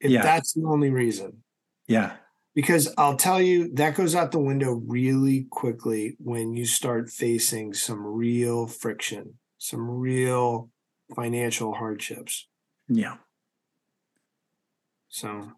if 0.00 0.10
yeah. 0.10 0.22
that's 0.22 0.54
the 0.54 0.64
only 0.66 0.90
reason. 0.90 1.42
Yeah. 1.86 2.12
Because 2.54 2.92
I'll 2.98 3.16
tell 3.16 3.40
you, 3.40 3.72
that 3.74 3.94
goes 3.94 4.14
out 4.14 4.32
the 4.32 4.40
window 4.40 4.72
really 4.72 5.46
quickly 5.50 6.16
when 6.18 6.54
you 6.56 6.66
start 6.66 7.08
facing 7.08 7.74
some 7.74 8.04
real 8.04 8.66
friction, 8.66 9.34
some 9.58 9.88
real 9.88 10.70
financial 11.14 11.74
hardships. 11.74 12.48
Yeah. 12.88 13.16
So 15.08 15.52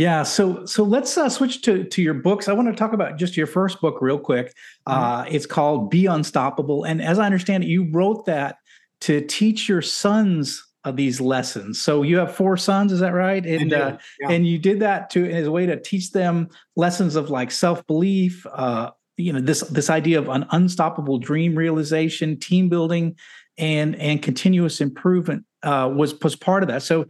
yeah, 0.00 0.22
so 0.22 0.64
so 0.64 0.82
let's 0.82 1.18
uh, 1.18 1.28
switch 1.28 1.60
to 1.62 1.84
to 1.84 2.00
your 2.00 2.14
books. 2.14 2.48
I 2.48 2.54
want 2.54 2.68
to 2.68 2.74
talk 2.74 2.94
about 2.94 3.18
just 3.18 3.36
your 3.36 3.46
first 3.46 3.82
book 3.82 3.98
real 4.00 4.18
quick. 4.18 4.54
Mm-hmm. 4.88 4.92
Uh, 4.92 5.24
it's 5.28 5.44
called 5.44 5.90
Be 5.90 6.06
Unstoppable, 6.06 6.84
and 6.84 7.02
as 7.02 7.18
I 7.18 7.26
understand 7.26 7.64
it, 7.64 7.66
you 7.66 7.86
wrote 7.90 8.24
that 8.24 8.56
to 9.02 9.20
teach 9.20 9.68
your 9.68 9.82
sons 9.82 10.66
these 10.94 11.20
lessons. 11.20 11.82
So 11.82 12.02
you 12.02 12.16
have 12.16 12.34
four 12.34 12.56
sons, 12.56 12.92
is 12.92 13.00
that 13.00 13.12
right? 13.12 13.44
And 13.44 13.74
uh, 13.74 13.98
yeah. 14.20 14.30
and 14.30 14.46
you 14.46 14.56
did 14.56 14.80
that 14.80 15.10
to 15.10 15.30
as 15.30 15.46
a 15.46 15.50
way 15.50 15.66
to 15.66 15.78
teach 15.78 16.12
them 16.12 16.48
lessons 16.76 17.14
of 17.14 17.28
like 17.28 17.50
self 17.50 17.86
belief. 17.86 18.46
Uh, 18.50 18.92
you 19.18 19.34
know 19.34 19.40
this 19.42 19.60
this 19.60 19.90
idea 19.90 20.18
of 20.18 20.30
an 20.30 20.46
unstoppable 20.52 21.18
dream 21.18 21.54
realization, 21.54 22.38
team 22.38 22.70
building, 22.70 23.16
and 23.58 23.96
and 23.96 24.22
continuous 24.22 24.80
improvement 24.80 25.44
uh, 25.62 25.92
was 25.94 26.18
was 26.20 26.36
part 26.36 26.62
of 26.62 26.70
that. 26.70 26.82
So 26.82 27.04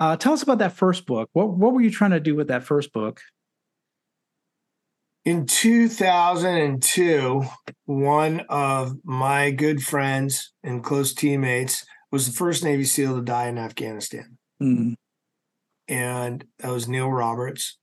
uh, 0.00 0.16
tell 0.16 0.32
us 0.32 0.42
about 0.42 0.58
that 0.58 0.72
first 0.72 1.06
book. 1.06 1.30
What 1.32 1.50
what 1.50 1.72
were 1.72 1.80
you 1.80 1.90
trying 1.90 2.12
to 2.12 2.20
do 2.20 2.34
with 2.34 2.48
that 2.48 2.64
first 2.64 2.92
book? 2.92 3.20
In 5.24 5.46
2002, 5.46 7.44
one 7.86 8.40
of 8.50 8.96
my 9.04 9.50
good 9.52 9.82
friends 9.82 10.52
and 10.62 10.84
close 10.84 11.14
teammates 11.14 11.86
was 12.12 12.26
the 12.26 12.32
first 12.32 12.62
Navy 12.62 12.84
SEAL 12.84 13.16
to 13.16 13.22
die 13.22 13.48
in 13.48 13.56
Afghanistan. 13.56 14.36
Mm-hmm. 14.62 14.92
And 15.88 16.44
that 16.58 16.70
was 16.70 16.88
Neil 16.88 17.08
Roberts. 17.08 17.78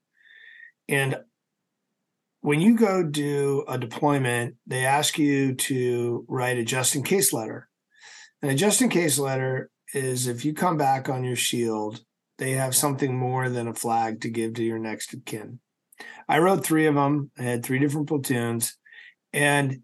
And 0.87 1.17
when 2.41 2.61
you 2.61 2.77
go 2.77 3.03
do 3.03 3.63
a 3.67 3.77
deployment, 3.77 4.55
they 4.67 4.85
ask 4.85 5.17
you 5.17 5.55
to 5.55 6.25
write 6.27 6.57
a 6.57 6.63
just 6.63 6.95
in 6.95 7.03
case 7.03 7.33
letter. 7.33 7.67
And 8.41 8.51
a 8.51 8.55
just 8.55 8.81
in 8.81 8.89
case 8.89 9.17
letter 9.17 9.71
is 9.93 10.27
if 10.27 10.45
you 10.45 10.53
come 10.53 10.77
back 10.77 11.09
on 11.09 11.23
your 11.23 11.35
shield 11.35 12.01
they 12.41 12.53
have 12.53 12.75
something 12.75 13.15
more 13.15 13.49
than 13.49 13.67
a 13.67 13.73
flag 13.73 14.21
to 14.21 14.29
give 14.29 14.55
to 14.55 14.63
your 14.63 14.79
next 14.79 15.13
of 15.13 15.23
kin. 15.25 15.59
I 16.27 16.39
wrote 16.39 16.65
three 16.65 16.87
of 16.87 16.95
them. 16.95 17.29
I 17.37 17.43
had 17.43 17.63
three 17.63 17.77
different 17.77 18.07
platoons, 18.07 18.79
and 19.31 19.81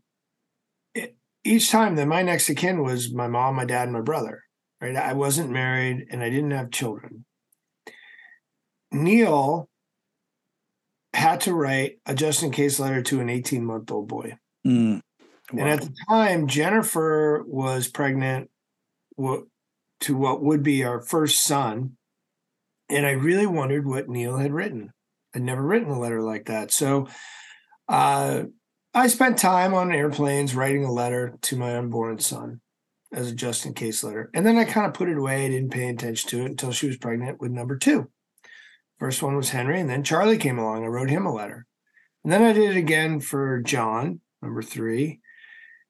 it, 0.96 1.16
each 1.44 1.70
time 1.70 1.96
that 1.96 2.08
my 2.08 2.24
next 2.24 2.50
of 2.50 2.56
kin 2.56 2.82
was 2.82 3.14
my 3.14 3.28
mom, 3.28 3.56
my 3.56 3.66
dad, 3.66 3.84
and 3.84 3.94
my 3.94 4.02
brother. 4.02 4.44
Right, 4.82 4.96
I 4.96 5.14
wasn't 5.14 5.52
married 5.52 6.08
and 6.12 6.24
I 6.24 6.30
didn't 6.30 6.52
have 6.52 6.72
children. 6.72 7.26
Neil 8.92 9.70
had 11.14 11.42
to 11.42 11.54
write 11.54 12.00
a 12.06 12.14
just 12.14 12.44
in 12.44 12.52
case 12.52 12.80
letter 12.80 13.02
to 13.04 13.20
an 13.20 13.30
18 13.30 13.66
month 13.66 13.92
old 13.92 14.08
boy. 14.08 14.36
Mm. 14.66 15.02
Wow. 15.52 15.60
And 15.60 15.70
at 15.70 15.82
the 15.82 15.96
time, 16.08 16.48
Jennifer 16.48 17.44
was 17.48 17.88
pregnant 17.88 18.50
to 20.02 20.16
what 20.16 20.44
would 20.44 20.64
be 20.64 20.84
our 20.84 21.02
first 21.02 21.44
son. 21.44 21.98
And 22.90 23.06
I 23.06 23.12
really 23.12 23.48
wondered 23.48 23.86
what 23.86 24.10
Neil 24.10 24.38
had 24.38 24.52
written. 24.52 24.92
I'd 25.36 25.42
never 25.42 25.62
written 25.62 25.90
a 25.90 26.00
letter 26.00 26.22
like 26.22 26.46
that. 26.46 26.72
So 26.72 27.08
uh, 27.90 28.44
I 28.94 29.08
spent 29.08 29.38
time 29.38 29.74
on 29.74 29.92
airplanes 29.92 30.56
writing 30.56 30.86
a 30.86 30.92
letter 30.92 31.38
to 31.44 31.56
my 31.56 31.78
unborn 31.78 32.20
son 32.20 32.62
as 33.14 33.32
a 33.32 33.36
just 33.36 33.66
in 33.66 33.74
case 33.74 34.04
letter. 34.04 34.30
And 34.34 34.46
then 34.46 34.58
I 34.58 34.66
kind 34.66 34.88
of 34.88 34.94
put 34.94 35.10
it 35.10 35.18
away. 35.18 35.46
I 35.46 35.50
didn't 35.50 35.72
pay 35.72 35.90
attention 35.90 36.30
to 36.30 36.42
it 36.44 36.52
until 36.52 36.72
she 36.72 36.88
was 36.88 36.98
pregnant 36.98 37.40
with 37.40 37.52
number 37.52 37.78
two. 37.78 38.10
First 39.00 39.22
one 39.22 39.36
was 39.36 39.52
Henry, 39.52 39.80
and 39.80 39.90
then 39.90 40.04
Charlie 40.04 40.38
came 40.38 40.58
along. 40.58 40.84
I 40.84 40.88
wrote 40.88 41.10
him 41.10 41.26
a 41.26 41.34
letter. 41.34 41.68
And 42.24 42.34
then 42.34 42.42
I 42.42 42.52
did 42.52 42.72
it 42.72 42.78
again 42.78 43.20
for 43.20 43.62
John, 43.62 44.22
number 44.42 44.62
three. 44.62 45.20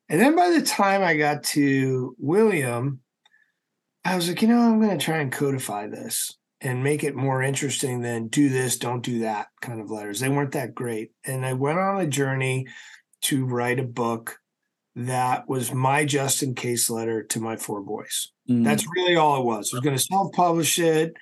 And 0.09 0.19
then 0.19 0.35
by 0.35 0.49
the 0.49 0.61
time 0.61 1.01
I 1.01 1.15
got 1.15 1.43
to 1.43 2.15
William, 2.19 2.99
I 4.07 4.15
was 4.15 4.29
like, 4.29 4.41
you 4.41 4.47
know, 4.47 4.59
I'm 4.59 4.79
going 4.79 4.97
to 4.97 5.03
try 5.03 5.17
and 5.17 5.29
codify 5.29 5.87
this 5.87 6.33
and 6.61 6.81
make 6.81 7.03
it 7.03 7.13
more 7.13 7.43
interesting 7.43 7.99
than 7.99 8.29
do 8.29 8.47
this, 8.47 8.77
don't 8.77 9.03
do 9.03 9.19
that 9.19 9.47
kind 9.61 9.81
of 9.81 9.91
letters. 9.91 10.21
They 10.21 10.29
weren't 10.29 10.53
that 10.53 10.73
great. 10.73 11.11
And 11.25 11.45
I 11.45 11.51
went 11.51 11.77
on 11.77 11.99
a 11.99 12.07
journey 12.07 12.67
to 13.23 13.45
write 13.45 13.81
a 13.81 13.83
book 13.83 14.39
that 14.95 15.49
was 15.49 15.73
my 15.73 16.05
just 16.05 16.41
in 16.41 16.55
case 16.55 16.89
letter 16.89 17.21
to 17.23 17.41
my 17.41 17.57
four 17.57 17.81
boys. 17.81 18.31
Mm-hmm. 18.49 18.63
That's 18.63 18.85
really 18.95 19.17
all 19.17 19.41
it 19.41 19.45
was. 19.45 19.73
I 19.73 19.75
was 19.75 19.83
going 19.83 19.97
to 19.97 20.01
self 20.01 20.31
publish 20.31 20.79
it. 20.79 21.13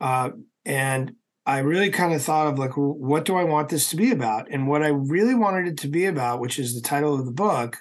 Uh, 0.00 0.30
and 0.64 1.12
I 1.44 1.58
really 1.58 1.90
kind 1.90 2.14
of 2.14 2.22
thought 2.22 2.46
of 2.46 2.58
like, 2.58 2.78
well, 2.78 2.94
what 2.94 3.26
do 3.26 3.36
I 3.36 3.44
want 3.44 3.68
this 3.68 3.90
to 3.90 3.96
be 3.96 4.10
about? 4.10 4.48
And 4.50 4.66
what 4.66 4.82
I 4.82 4.88
really 4.88 5.34
wanted 5.34 5.68
it 5.68 5.76
to 5.80 5.88
be 5.88 6.06
about, 6.06 6.40
which 6.40 6.58
is 6.58 6.74
the 6.74 6.80
title 6.80 7.14
of 7.14 7.26
the 7.26 7.30
book, 7.30 7.76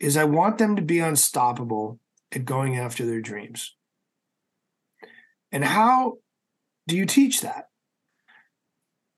is 0.00 0.16
I 0.16 0.24
want 0.24 0.58
them 0.58 0.74
to 0.74 0.82
be 0.82 0.98
unstoppable 0.98 2.00
at 2.32 2.44
going 2.44 2.76
after 2.76 3.06
their 3.06 3.20
dreams. 3.20 3.74
And 5.50 5.64
how 5.64 6.18
do 6.86 6.96
you 6.96 7.06
teach 7.06 7.40
that? 7.40 7.64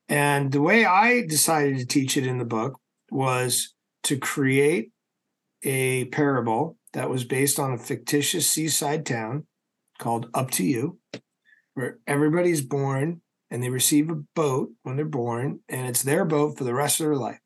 And 0.08 0.52
the 0.52 0.60
way 0.60 0.84
I 0.84 1.22
decided 1.26 1.78
to 1.78 1.86
teach 1.86 2.16
it 2.16 2.26
in 2.26 2.38
the 2.38 2.44
book 2.44 2.80
was 3.10 3.74
to 4.04 4.16
create 4.16 4.90
a 5.62 6.06
parable 6.06 6.76
that 6.92 7.10
was 7.10 7.24
based 7.24 7.58
on 7.58 7.72
a 7.72 7.78
fictitious 7.78 8.48
seaside 8.48 9.06
town 9.06 9.46
called 9.98 10.28
Up 10.34 10.50
to 10.52 10.64
You, 10.64 10.98
where 11.74 11.98
everybody's 12.06 12.62
born 12.62 13.20
and 13.50 13.62
they 13.62 13.70
receive 13.70 14.10
a 14.10 14.22
boat 14.34 14.70
when 14.82 14.96
they're 14.96 15.04
born, 15.04 15.58
and 15.68 15.88
it's 15.88 16.04
their 16.04 16.24
boat 16.24 16.56
for 16.56 16.62
the 16.62 16.74
rest 16.74 17.00
of 17.00 17.06
their 17.06 17.16
life. 17.16 17.40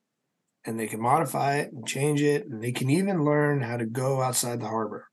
And 0.66 0.78
they 0.78 0.86
can 0.86 1.00
modify 1.00 1.56
it 1.56 1.72
and 1.72 1.86
change 1.86 2.20
it, 2.20 2.46
and 2.46 2.62
they 2.62 2.72
can 2.72 2.90
even 2.90 3.24
learn 3.24 3.62
how 3.62 3.78
to 3.78 3.86
go 3.86 4.20
outside 4.20 4.60
the 4.60 4.68
harbor 4.68 5.08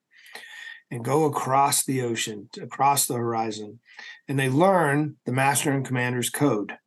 and 0.92 1.06
go 1.06 1.24
across 1.24 1.84
the 1.86 2.02
ocean, 2.02 2.50
across 2.62 3.08
the 3.08 3.16
horizon. 3.16 3.80
And 4.28 4.38
they 4.38 4.50
learn 4.50 5.16
the 5.26 5.32
master 5.32 5.72
and 5.72 5.86
commander's 5.86 6.30
code. 6.30 6.78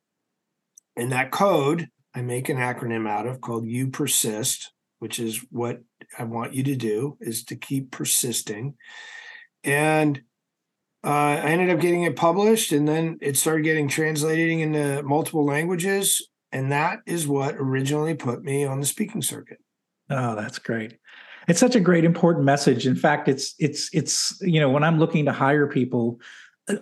And 0.94 1.10
that 1.10 1.32
code, 1.32 1.88
I 2.14 2.20
make 2.20 2.48
an 2.48 2.58
acronym 2.58 3.08
out 3.08 3.26
of 3.26 3.40
called 3.40 3.66
You 3.66 3.88
Persist, 3.88 4.70
which 4.98 5.18
is 5.18 5.44
what 5.50 5.80
I 6.18 6.24
want 6.24 6.54
you 6.54 6.62
to 6.64 6.76
do, 6.76 7.16
is 7.20 7.44
to 7.44 7.56
keep 7.56 7.90
persisting. 7.90 8.74
And 9.64 10.20
uh, 11.02 11.08
I 11.42 11.46
ended 11.46 11.70
up 11.70 11.80
getting 11.80 12.02
it 12.02 12.14
published, 12.14 12.72
and 12.72 12.86
then 12.86 13.18
it 13.20 13.36
started 13.36 13.64
getting 13.64 13.88
translated 13.88 14.50
into 14.50 15.02
multiple 15.02 15.44
languages. 15.44 16.28
And 16.52 16.70
that 16.70 17.00
is 17.06 17.26
what 17.26 17.56
originally 17.56 18.14
put 18.14 18.44
me 18.44 18.64
on 18.64 18.80
the 18.80 18.86
speaking 18.86 19.22
circuit. 19.22 19.58
Oh, 20.10 20.36
that's 20.36 20.58
great 20.58 20.98
it's 21.48 21.60
such 21.60 21.74
a 21.74 21.80
great 21.80 22.04
important 22.04 22.44
message. 22.44 22.86
In 22.86 22.96
fact 22.96 23.28
it's 23.28 23.54
it's 23.58 23.90
it's 23.92 24.38
you 24.40 24.60
know 24.60 24.70
when 24.70 24.84
i'm 24.84 24.98
looking 24.98 25.24
to 25.24 25.32
hire 25.32 25.66
people 25.66 26.20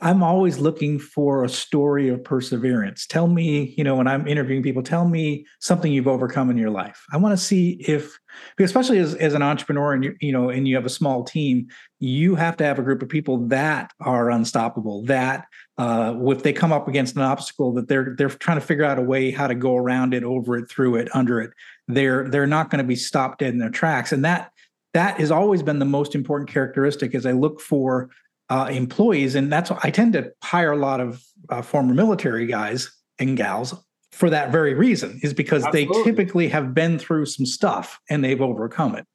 i'm 0.01 0.23
always 0.23 0.59
looking 0.59 0.97
for 0.99 1.43
a 1.43 1.49
story 1.49 2.09
of 2.09 2.23
perseverance. 2.23 3.07
Tell 3.07 3.27
me 3.27 3.75
you 3.77 3.85
know 3.85 3.97
when 3.97 4.07
i'm 4.07 4.27
interviewing 4.27 4.63
people 4.63 4.83
tell 4.83 5.09
me 5.09 5.47
something 5.61 5.93
you've 5.93 6.09
overcome 6.09 6.51
in 6.51 6.57
your 6.57 6.71
life. 6.71 7.05
I 7.13 7.17
want 7.17 7.37
to 7.37 7.43
see 7.43 7.83
if 7.87 8.19
especially 8.61 8.99
as, 8.99 9.15
as 9.17 9.35
an 9.35 9.43
entrepreneur 9.43 9.93
and 9.93 10.05
you 10.05 10.17
you 10.21 10.33
know 10.33 10.51
and 10.51 10.69
you 10.69 10.77
have 10.77 10.87
a 10.87 10.91
small 10.91 11.25
team 11.25 11.69
you 11.99 12.35
have 12.35 12.57
to 12.57 12.65
have 12.65 12.79
a 12.79 12.83
group 12.83 13.03
of 13.03 13.09
people 13.09 13.47
that 13.47 13.93
are 14.01 14.31
unstoppable 14.31 15.05
that 15.05 15.47
uh, 15.79 16.15
if 16.27 16.43
they 16.43 16.53
come 16.53 16.73
up 16.73 16.89
against 16.89 17.17
an 17.17 17.23
obstacle 17.23 17.73
that 17.73 17.89
they're 17.89 18.15
they're 18.17 18.29
trying 18.29 18.59
to 18.59 18.67
figure 18.67 18.85
out 18.85 18.99
a 18.99 19.03
way 19.03 19.31
how 19.31 19.47
to 19.47 19.55
go 19.55 19.77
around 19.77 20.15
it 20.15 20.23
over 20.23 20.57
it 20.57 20.69
through 20.69 20.97
it 20.97 21.09
under 21.15 21.41
it 21.41 21.51
they're 21.97 22.29
they're 22.29 22.47
not 22.47 22.71
going 22.71 22.79
to 22.79 22.89
be 22.89 22.97
stopped 22.97 23.41
dead 23.41 23.53
in 23.53 23.59
their 23.59 23.71
tracks 23.71 24.13
and 24.13 24.25
that 24.25 24.53
that 24.95 25.19
has 25.19 25.31
always 25.31 25.63
been 25.63 25.79
the 25.79 25.85
most 25.85 26.15
important 26.15 26.51
characteristic 26.51 27.15
as 27.15 27.27
I 27.27 27.33
look 27.33 27.61
for 27.61 28.11
uh, 28.51 28.69
employees. 28.71 29.35
And 29.35 29.53
that's 29.53 29.71
I 29.71 29.91
tend 29.91 30.13
to 30.15 30.33
hire 30.43 30.73
a 30.73 30.77
lot 30.77 31.01
of 31.01 31.23
uh, 31.49 31.63
former 31.63 31.95
military 31.95 32.47
guys 32.47 32.93
and 33.19 33.37
gals 33.37 33.75
for 34.11 34.29
that 34.29 34.53
very 34.53 34.75
reason, 34.75 35.19
is 35.23 35.33
because 35.33 35.65
Absolutely. 35.65 35.97
they 35.97 36.05
typically 36.05 36.49
have 36.49 36.75
been 36.75 36.99
through 36.99 37.27
some 37.27 37.47
stuff 37.47 37.99
and 38.11 38.23
they've 38.23 38.43
overcome 38.43 38.95
it. 38.95 39.07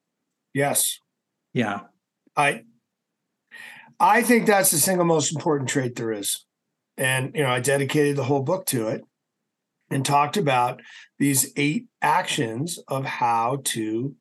Yes. 0.53 0.99
Yeah. 1.53 1.81
I 2.35 2.63
I 3.99 4.23
think 4.23 4.47
that's 4.47 4.71
the 4.71 4.77
single 4.77 5.05
most 5.05 5.33
important 5.35 5.69
trait 5.69 5.95
there 5.95 6.11
is. 6.11 6.45
And 6.97 7.35
you 7.35 7.43
know, 7.43 7.49
I 7.49 7.59
dedicated 7.59 8.15
the 8.15 8.23
whole 8.23 8.41
book 8.41 8.65
to 8.67 8.87
it 8.87 9.03
and 9.89 10.05
talked 10.05 10.37
about 10.37 10.81
these 11.19 11.51
eight 11.55 11.87
actions 12.01 12.79
of 12.87 13.05
how 13.05 13.61
to 13.63 14.15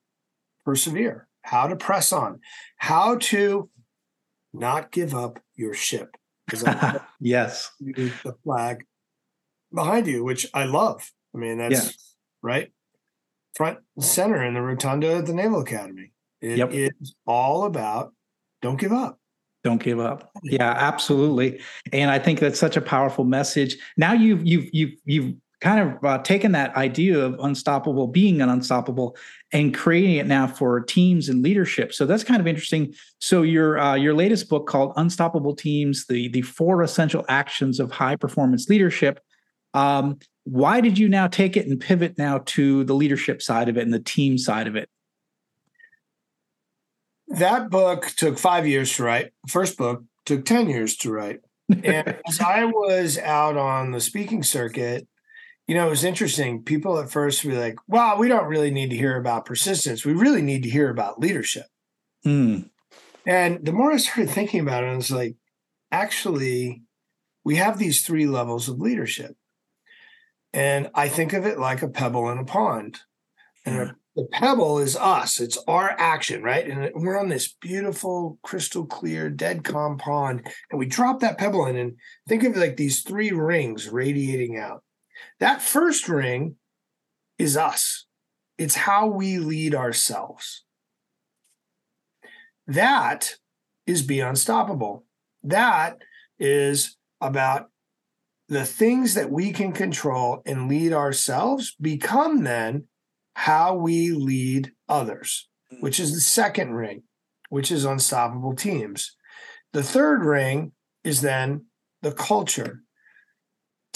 persevere 0.65 1.27
how 1.47 1.69
to 1.69 1.77
press 1.77 2.13
on, 2.13 2.41
how 2.77 3.17
to 3.17 3.71
not 4.53 4.91
give 4.91 5.15
up 5.15 5.39
your 5.55 5.75
ship. 5.75 6.17
yes. 7.21 7.71
The 7.81 8.35
flag 8.45 8.85
behind 9.73 10.07
you, 10.07 10.25
which 10.25 10.47
I 10.53 10.65
love. 10.65 11.11
I 11.35 11.39
mean, 11.39 11.59
that's 11.59 11.73
yes. 11.73 12.15
right 12.43 12.71
front 13.55 13.79
center 13.99 14.45
in 14.45 14.55
the 14.55 14.61
rotunda 14.61 15.17
at 15.17 15.27
the 15.27 15.33
Naval 15.33 15.61
Academy. 15.61 16.13
It 16.43 16.59
yep. 16.59 16.73
is 16.73 17.15
all 17.27 17.65
about 17.65 18.13
don't 18.61 18.79
give 18.79 18.93
up. 18.93 19.19
Don't 19.65 19.83
give 19.83 19.99
up. 19.99 20.31
Yeah, 20.45 20.71
absolutely. 20.71 21.61
And 21.93 22.11
I 22.11 22.19
think 22.19 22.39
that's 22.39 22.61
such 22.61 22.77
a 22.77 22.81
powerful 22.81 23.25
message. 23.25 23.77
Now 23.97 24.13
you've 24.13 24.47
you've 24.47 24.69
you've 24.73 24.95
you've 25.05 25.35
kind 25.61 25.81
of 25.81 26.05
uh, 26.05 26.19
taken 26.19 26.53
that 26.53 26.75
idea 26.77 27.19
of 27.19 27.39
unstoppable 27.41 28.07
being 28.07 28.43
an 28.43 28.49
unstoppable 28.49 29.17
and 29.53 29.75
creating 29.75 30.17
it 30.17 30.27
now 30.27 30.47
for 30.47 30.81
teams 30.81 31.29
and 31.29 31.43
leadership. 31.43 31.95
So 31.95 32.05
that's 32.05 32.25
kind 32.25 32.41
of 32.41 32.47
interesting. 32.47 32.95
So 33.21 33.43
your 33.43 33.79
uh, 33.79 33.95
your 33.95 34.15
latest 34.15 34.49
book 34.49 34.67
called 34.67 34.93
unstoppable 34.97 35.55
teams 35.55 36.07
the 36.07 36.29
the 36.29 36.43
four 36.43 36.83
essential 36.83 37.25
actions 37.29 37.81
of 37.81 37.91
high 37.91 38.17
performance 38.17 38.69
leadership 38.69 39.21
um, 39.77 40.19
why 40.45 40.81
did 40.81 40.99
you 40.99 41.09
now 41.09 41.27
take 41.27 41.57
it 41.57 41.67
and 41.67 41.79
pivot 41.79 42.17
now 42.17 42.39
to 42.47 42.85
the 42.85 42.95
leadership 42.95 43.43
side 43.43 43.69
of 43.69 43.77
it 43.77 43.83
and 43.83 43.93
the 43.93 44.01
team 44.01 44.39
side 44.39 44.67
of 44.67 44.75
it? 44.75 44.89
That 47.29 47.69
book 47.69 48.07
took 48.17 48.39
five 48.39 48.67
years 48.67 48.95
to 48.97 49.03
write. 49.03 49.33
First 49.49 49.77
book 49.77 50.05
took 50.25 50.45
10 50.45 50.71
years 50.71 50.97
to 50.99 51.13
write. 51.13 51.41
And 51.69 52.17
as 52.29 52.41
i 52.41 52.65
was 52.65 53.19
out 53.19 53.57
on 53.57 53.91
the 53.91 54.01
speaking 54.01 54.45
circuit 54.45 55.07
you 55.67 55.75
know, 55.75 55.87
it 55.87 55.91
was 55.91 56.05
interesting. 56.05 56.63
People 56.63 56.99
at 56.99 57.11
first 57.11 57.45
were 57.45 57.55
like, 57.55 57.77
wow, 57.89 58.17
we 58.17 58.29
don't 58.29 58.47
really 58.47 58.71
need 58.71 58.91
to 58.91 58.97
hear 58.97 59.17
about 59.17 59.47
persistence. 59.47 60.05
We 60.05 60.13
really 60.13 60.43
need 60.43 60.63
to 60.63 60.71
hear 60.71 60.91
about 60.91 61.19
leadership. 61.19 61.67
Mm. 62.25 62.71
And 63.27 63.65
the 63.65 63.73
more 63.73 63.93
I 63.93 63.97
started 63.97 64.31
thinking 64.31 64.61
about 64.61 64.85
it, 64.85 64.89
I 64.89 64.97
was 64.97 65.11
like, 65.11 65.35
actually, 65.91 66.83
we 67.45 67.57
have 67.57 67.79
these 67.79 68.07
three 68.07 68.27
levels 68.27 68.69
of 68.69 68.81
leadership. 68.81 69.37
And 70.53 70.89
I 70.95 71.09
think 71.09 71.33
of 71.33 71.45
it 71.45 71.59
like 71.59 71.83
a 71.83 71.89
pebble 71.89 72.31
in 72.31 72.39
a 72.39 72.45
pond. 72.45 73.01
And 73.65 73.95
the 74.15 74.27
pebble 74.31 74.79
is 74.79 74.97
us, 74.97 75.41
it's 75.41 75.59
our 75.67 75.95
action, 75.99 76.43
right? 76.43 76.67
And 76.67 76.91
we're 76.95 77.19
on 77.19 77.29
this 77.29 77.55
beautiful, 77.61 78.39
crystal 78.43 78.87
clear, 78.87 79.29
dead 79.29 79.65
calm 79.65 79.99
pond. 79.99 80.47
And 80.71 80.79
we 80.79 80.87
drop 80.87 81.21
that 81.21 81.37
pebble 81.37 81.67
in 81.67 81.77
and 81.77 81.97
think 82.29 82.45
of 82.45 82.57
it 82.57 82.61
like 82.61 82.77
these 82.77 83.03
three 83.03 83.33
rings 83.33 83.89
radiating 83.89 84.57
out. 84.57 84.85
That 85.41 85.63
first 85.63 86.09
ring 86.09 86.57
is 87.39 87.57
us, 87.57 88.07
it's 88.59 88.75
how 88.75 89.07
we 89.07 89.39
lead 89.39 89.75
ourselves. 89.75 90.65
That 92.67 93.37
is 93.87 94.03
be 94.03 94.21
unstoppable. 94.21 95.05
That 95.43 95.99
is 96.39 96.97
about 97.21 97.71
the 98.49 98.65
things 98.65 99.15
that 99.15 99.31
we 99.31 99.53
can 99.53 99.73
control 99.73 100.43
and 100.47 100.69
lead 100.69 100.93
ourselves 100.93 101.75
become 101.81 102.45
then 102.45 102.85
how 103.35 103.75
we 103.75 104.13
lead 104.13 104.73
others, 104.89 105.49
mm. 105.73 105.83
which 105.83 106.01
is 106.01 106.15
the 106.15 106.21
second 106.21 106.73
ring, 106.75 107.03
which 107.49 107.71
is 107.71 107.85
unstoppable 107.85 108.55
teams. 108.55 109.17
The 109.73 109.83
third 109.83 110.25
ring 110.25 110.73
is 111.05 111.21
then 111.21 111.67
the 112.03 112.13
culture 112.13 112.83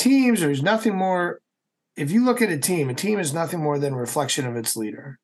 teams, 0.00 0.40
there's 0.40 0.62
nothing 0.62 0.96
more 0.96 1.40
if 1.96 2.10
you 2.10 2.24
look 2.24 2.40
at 2.40 2.50
a 2.50 2.58
team, 2.58 2.88
a 2.88 2.94
team 2.94 3.18
is 3.18 3.34
nothing 3.34 3.60
more 3.60 3.78
than 3.78 3.92
a 3.92 3.98
reflection 3.98 4.46
of 4.46 4.56
its 4.56 4.76
leader. 4.76 5.18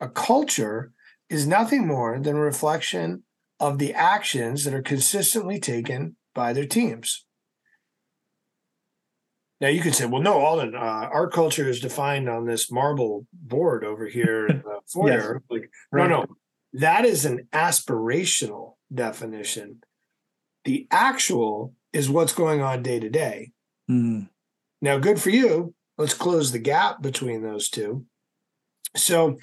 A 0.00 0.08
culture 0.08 0.92
is 1.28 1.46
nothing 1.46 1.86
more 1.86 2.18
than 2.18 2.36
a 2.36 2.40
reflection 2.40 3.24
of 3.60 3.78
the 3.78 3.92
actions 3.92 4.64
that 4.64 4.74
are 4.74 4.82
consistently 4.82 5.60
taken 5.60 6.16
by 6.34 6.52
their 6.52 6.66
teams. 6.66 7.24
Now 9.60 9.68
you 9.68 9.80
could 9.80 9.94
say, 9.94 10.06
well, 10.06 10.22
no, 10.22 10.40
Alden, 10.40 10.74
uh, 10.74 10.78
our 10.78 11.28
culture 11.28 11.68
is 11.68 11.80
defined 11.80 12.28
on 12.28 12.46
this 12.46 12.70
marble 12.70 13.26
board 13.32 13.84
over 13.84 14.06
here 14.06 14.46
in 14.46 14.58
the 14.58 14.80
foyer. 14.86 15.42
yes. 15.42 15.42
Like, 15.50 15.70
right. 15.92 16.08
no, 16.08 16.20
no, 16.20 16.26
that 16.72 17.04
is 17.04 17.24
an 17.24 17.48
aspirational 17.52 18.76
definition. 18.92 19.82
The 20.64 20.86
actual 20.90 21.74
is 21.92 22.10
what's 22.10 22.32
going 22.32 22.62
on 22.62 22.82
day 22.82 22.98
to 22.98 23.08
day. 23.08 23.52
Mm. 23.90 24.28
Now, 24.80 24.98
good 24.98 25.20
for 25.20 25.30
you. 25.30 25.74
Let's 25.96 26.14
close 26.14 26.50
the 26.50 26.58
gap 26.58 27.02
between 27.02 27.42
those 27.42 27.68
two. 27.68 28.04
So 28.96 29.38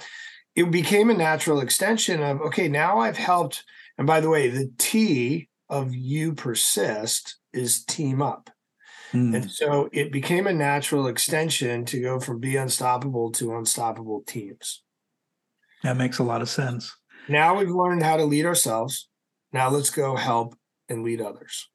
it 0.56 0.70
became 0.72 1.10
a 1.10 1.16
natural 1.16 1.62
extension 1.62 2.22
of 2.22 2.42
okay, 2.42 2.68
now 2.68 3.00
I've 3.00 3.18
helped. 3.18 3.64
And 3.98 4.08
by 4.08 4.20
the 4.20 4.30
way, 4.30 4.50
the 4.50 4.72
T 4.78 5.50
of 5.70 5.94
you 5.96 6.34
persist 6.34 7.38
is 7.54 7.84
team 7.86 8.22
up. 8.22 8.50
Mm. 9.14 9.36
And 9.36 9.52
so 9.52 9.90
it 9.92 10.12
became 10.12 10.48
a 10.48 10.54
natural 10.54 11.08
extension 11.08 11.86
to 11.86 12.02
go 12.02 12.20
from 12.20 12.40
be 12.40 12.56
unstoppable 12.56 13.32
to 13.34 13.56
unstoppable 13.56 14.24
teams. 14.26 14.84
That 15.84 15.98
makes 15.98 16.20
a 16.20 16.24
lot 16.24 16.42
of 16.42 16.50
sense. 16.50 16.96
Now 17.28 17.58
we've 17.58 17.70
learned 17.70 18.04
how 18.04 18.18
to 18.18 18.26
lead 18.26 18.46
ourselves. 18.46 19.10
Now 19.52 19.70
let's 19.70 19.90
go 19.90 20.16
help 20.16 20.56
and 20.88 21.04
lead 21.04 21.22
others. 21.22 21.70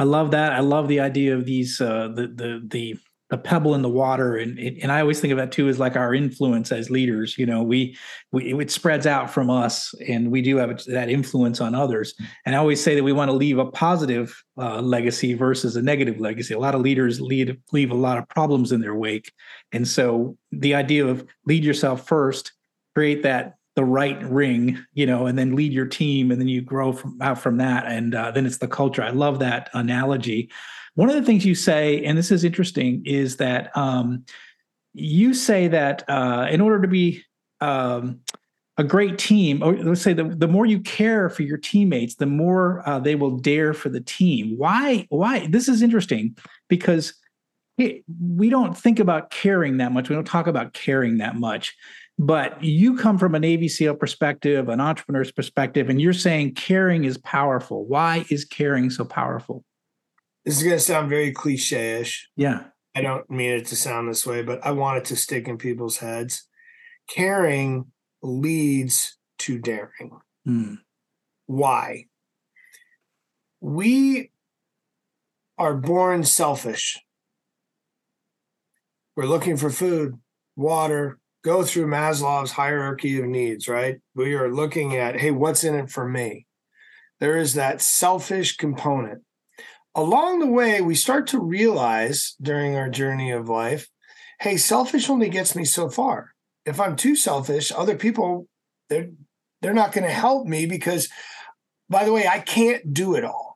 I 0.00 0.04
love 0.04 0.30
that. 0.30 0.54
I 0.54 0.60
love 0.60 0.88
the 0.88 1.00
idea 1.00 1.36
of 1.36 1.44
these 1.44 1.78
uh, 1.78 2.08
the 2.14 2.26
the 2.28 2.66
the 2.66 2.96
a 3.32 3.36
pebble 3.36 3.74
in 3.74 3.82
the 3.82 3.88
water. 3.90 4.38
And 4.38 4.58
and 4.58 4.90
I 4.90 5.02
always 5.02 5.20
think 5.20 5.30
of 5.30 5.36
that 5.36 5.52
too 5.52 5.68
as 5.68 5.78
like 5.78 5.94
our 5.94 6.14
influence 6.14 6.72
as 6.72 6.88
leaders 6.88 7.36
you 7.36 7.44
know 7.44 7.62
we 7.62 7.94
we 8.32 8.58
it 8.58 8.70
spreads 8.70 9.06
out 9.06 9.30
from 9.30 9.50
us 9.50 9.94
and 10.08 10.30
we 10.30 10.40
do 10.40 10.56
have 10.56 10.82
that 10.86 11.10
influence 11.10 11.60
on 11.60 11.74
others. 11.74 12.14
And 12.46 12.54
I 12.54 12.58
always 12.58 12.82
say 12.82 12.94
that 12.94 13.04
we 13.04 13.12
want 13.12 13.28
to 13.28 13.36
leave 13.36 13.58
a 13.58 13.70
positive 13.70 14.42
uh, 14.56 14.80
legacy 14.80 15.34
versus 15.34 15.76
a 15.76 15.82
negative 15.82 16.18
legacy. 16.18 16.54
A 16.54 16.58
lot 16.58 16.74
of 16.74 16.80
leaders 16.80 17.20
lead 17.20 17.60
leave 17.70 17.90
a 17.90 17.94
lot 17.94 18.16
of 18.16 18.26
problems 18.30 18.72
in 18.72 18.80
their 18.80 18.94
wake. 18.94 19.30
And 19.70 19.86
so 19.86 20.38
the 20.50 20.74
idea 20.74 21.06
of 21.06 21.26
lead 21.44 21.62
yourself 21.62 22.08
first 22.08 22.52
create 22.94 23.22
that 23.24 23.56
the 23.80 23.84
right 23.86 24.22
ring, 24.24 24.78
you 24.92 25.06
know, 25.06 25.24
and 25.24 25.38
then 25.38 25.56
lead 25.56 25.72
your 25.72 25.86
team, 25.86 26.30
and 26.30 26.38
then 26.38 26.48
you 26.48 26.60
grow 26.60 26.92
from 26.92 27.16
out 27.22 27.40
from 27.40 27.56
that, 27.56 27.86
and 27.86 28.14
uh, 28.14 28.30
then 28.30 28.44
it's 28.44 28.58
the 28.58 28.68
culture. 28.68 29.02
I 29.02 29.08
love 29.08 29.38
that 29.38 29.70
analogy. 29.72 30.50
One 30.96 31.08
of 31.08 31.14
the 31.14 31.22
things 31.22 31.46
you 31.46 31.54
say, 31.54 32.04
and 32.04 32.18
this 32.18 32.30
is 32.30 32.44
interesting, 32.44 33.02
is 33.06 33.38
that 33.38 33.74
um, 33.74 34.26
you 34.92 35.32
say 35.32 35.66
that 35.68 36.04
uh, 36.10 36.46
in 36.50 36.60
order 36.60 36.82
to 36.82 36.88
be 36.88 37.22
um, 37.62 38.20
a 38.76 38.84
great 38.84 39.16
team, 39.16 39.62
or 39.62 39.74
let's 39.78 40.02
say 40.02 40.12
the, 40.12 40.24
the 40.24 40.48
more 40.48 40.66
you 40.66 40.80
care 40.80 41.30
for 41.30 41.42
your 41.42 41.56
teammates, 41.56 42.16
the 42.16 42.26
more 42.26 42.86
uh, 42.86 42.98
they 42.98 43.14
will 43.14 43.38
dare 43.38 43.72
for 43.72 43.88
the 43.88 44.02
team. 44.02 44.58
Why? 44.58 45.06
Why? 45.08 45.46
This 45.46 45.68
is 45.68 45.80
interesting 45.80 46.36
because 46.68 47.14
we 47.78 48.50
don't 48.50 48.76
think 48.76 48.98
about 48.98 49.30
caring 49.30 49.78
that 49.78 49.92
much. 49.92 50.10
We 50.10 50.14
don't 50.16 50.26
talk 50.26 50.46
about 50.46 50.74
caring 50.74 51.16
that 51.18 51.36
much. 51.36 51.74
But 52.22 52.62
you 52.62 52.98
come 52.98 53.16
from 53.16 53.34
a 53.34 53.40
Navy 53.40 53.66
SEAL 53.66 53.94
perspective, 53.94 54.68
an 54.68 54.78
entrepreneur's 54.78 55.32
perspective, 55.32 55.88
and 55.88 55.98
you're 55.98 56.12
saying 56.12 56.52
caring 56.52 57.04
is 57.04 57.16
powerful. 57.16 57.86
Why 57.86 58.26
is 58.28 58.44
caring 58.44 58.90
so 58.90 59.06
powerful? 59.06 59.64
This 60.44 60.58
is 60.58 60.62
going 60.62 60.76
to 60.76 60.80
sound 60.80 61.08
very 61.08 61.32
cliche 61.32 61.98
ish. 61.98 62.28
Yeah. 62.36 62.64
I 62.94 63.00
don't 63.00 63.28
mean 63.30 63.52
it 63.52 63.66
to 63.68 63.76
sound 63.76 64.06
this 64.06 64.26
way, 64.26 64.42
but 64.42 64.62
I 64.62 64.72
want 64.72 64.98
it 64.98 65.06
to 65.06 65.16
stick 65.16 65.48
in 65.48 65.56
people's 65.56 65.96
heads. 65.96 66.46
Caring 67.08 67.86
leads 68.22 69.16
to 69.38 69.58
daring. 69.58 70.18
Hmm. 70.44 70.74
Why? 71.46 72.08
We 73.62 74.30
are 75.56 75.74
born 75.74 76.24
selfish. 76.24 77.00
We're 79.16 79.24
looking 79.24 79.56
for 79.56 79.70
food, 79.70 80.18
water, 80.54 81.18
go 81.42 81.64
through 81.64 81.86
Maslow's 81.86 82.52
hierarchy 82.52 83.18
of 83.18 83.26
needs, 83.26 83.68
right? 83.68 84.00
We 84.14 84.34
are 84.34 84.52
looking 84.52 84.96
at, 84.96 85.20
hey, 85.20 85.30
what's 85.30 85.64
in 85.64 85.74
it 85.74 85.90
for 85.90 86.08
me? 86.08 86.46
There 87.18 87.36
is 87.36 87.54
that 87.54 87.80
selfish 87.80 88.56
component. 88.56 89.22
Along 89.94 90.38
the 90.38 90.46
way, 90.46 90.80
we 90.80 90.94
start 90.94 91.26
to 91.28 91.40
realize 91.40 92.34
during 92.40 92.76
our 92.76 92.88
journey 92.88 93.30
of 93.32 93.48
life, 93.48 93.88
hey, 94.40 94.56
selfish 94.56 95.10
only 95.10 95.28
gets 95.28 95.56
me 95.56 95.64
so 95.64 95.88
far. 95.88 96.32
If 96.64 96.78
I'm 96.80 96.96
too 96.96 97.16
selfish, 97.16 97.72
other 97.72 97.96
people, 97.96 98.46
they're 98.88 99.10
they're 99.62 99.74
not 99.74 99.92
going 99.92 100.06
to 100.06 100.12
help 100.12 100.46
me 100.46 100.64
because 100.64 101.08
by 101.90 102.04
the 102.04 102.12
way, 102.12 102.26
I 102.26 102.38
can't 102.38 102.94
do 102.94 103.16
it 103.16 103.24
all. 103.24 103.49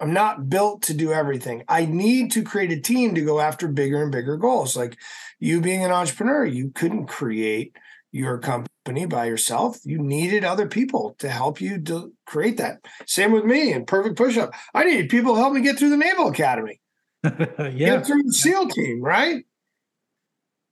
I'm 0.00 0.12
not 0.12 0.48
built 0.48 0.82
to 0.82 0.94
do 0.94 1.12
everything. 1.12 1.64
I 1.68 1.84
need 1.84 2.30
to 2.32 2.42
create 2.42 2.70
a 2.70 2.80
team 2.80 3.14
to 3.14 3.20
go 3.20 3.40
after 3.40 3.66
bigger 3.66 4.02
and 4.02 4.12
bigger 4.12 4.36
goals. 4.36 4.76
Like 4.76 4.96
you 5.40 5.60
being 5.60 5.84
an 5.84 5.90
entrepreneur, 5.90 6.44
you 6.44 6.70
couldn't 6.70 7.06
create 7.06 7.76
your 8.12 8.38
company 8.38 9.06
by 9.06 9.26
yourself. 9.26 9.78
You 9.84 9.98
needed 9.98 10.44
other 10.44 10.66
people 10.66 11.16
to 11.18 11.28
help 11.28 11.60
you 11.60 11.80
to 11.82 12.12
create 12.26 12.56
that. 12.58 12.78
Same 13.06 13.32
with 13.32 13.44
me 13.44 13.72
and 13.72 13.86
Perfect 13.86 14.16
Pushup. 14.16 14.52
I 14.72 14.84
needed 14.84 15.10
people 15.10 15.34
to 15.34 15.40
help 15.40 15.52
me 15.52 15.60
get 15.60 15.78
through 15.78 15.90
the 15.90 15.96
Naval 15.96 16.28
Academy, 16.28 16.80
yeah. 17.24 17.70
get 17.70 18.06
through 18.06 18.22
the 18.22 18.32
SEAL 18.32 18.68
team, 18.68 19.02
right? 19.02 19.44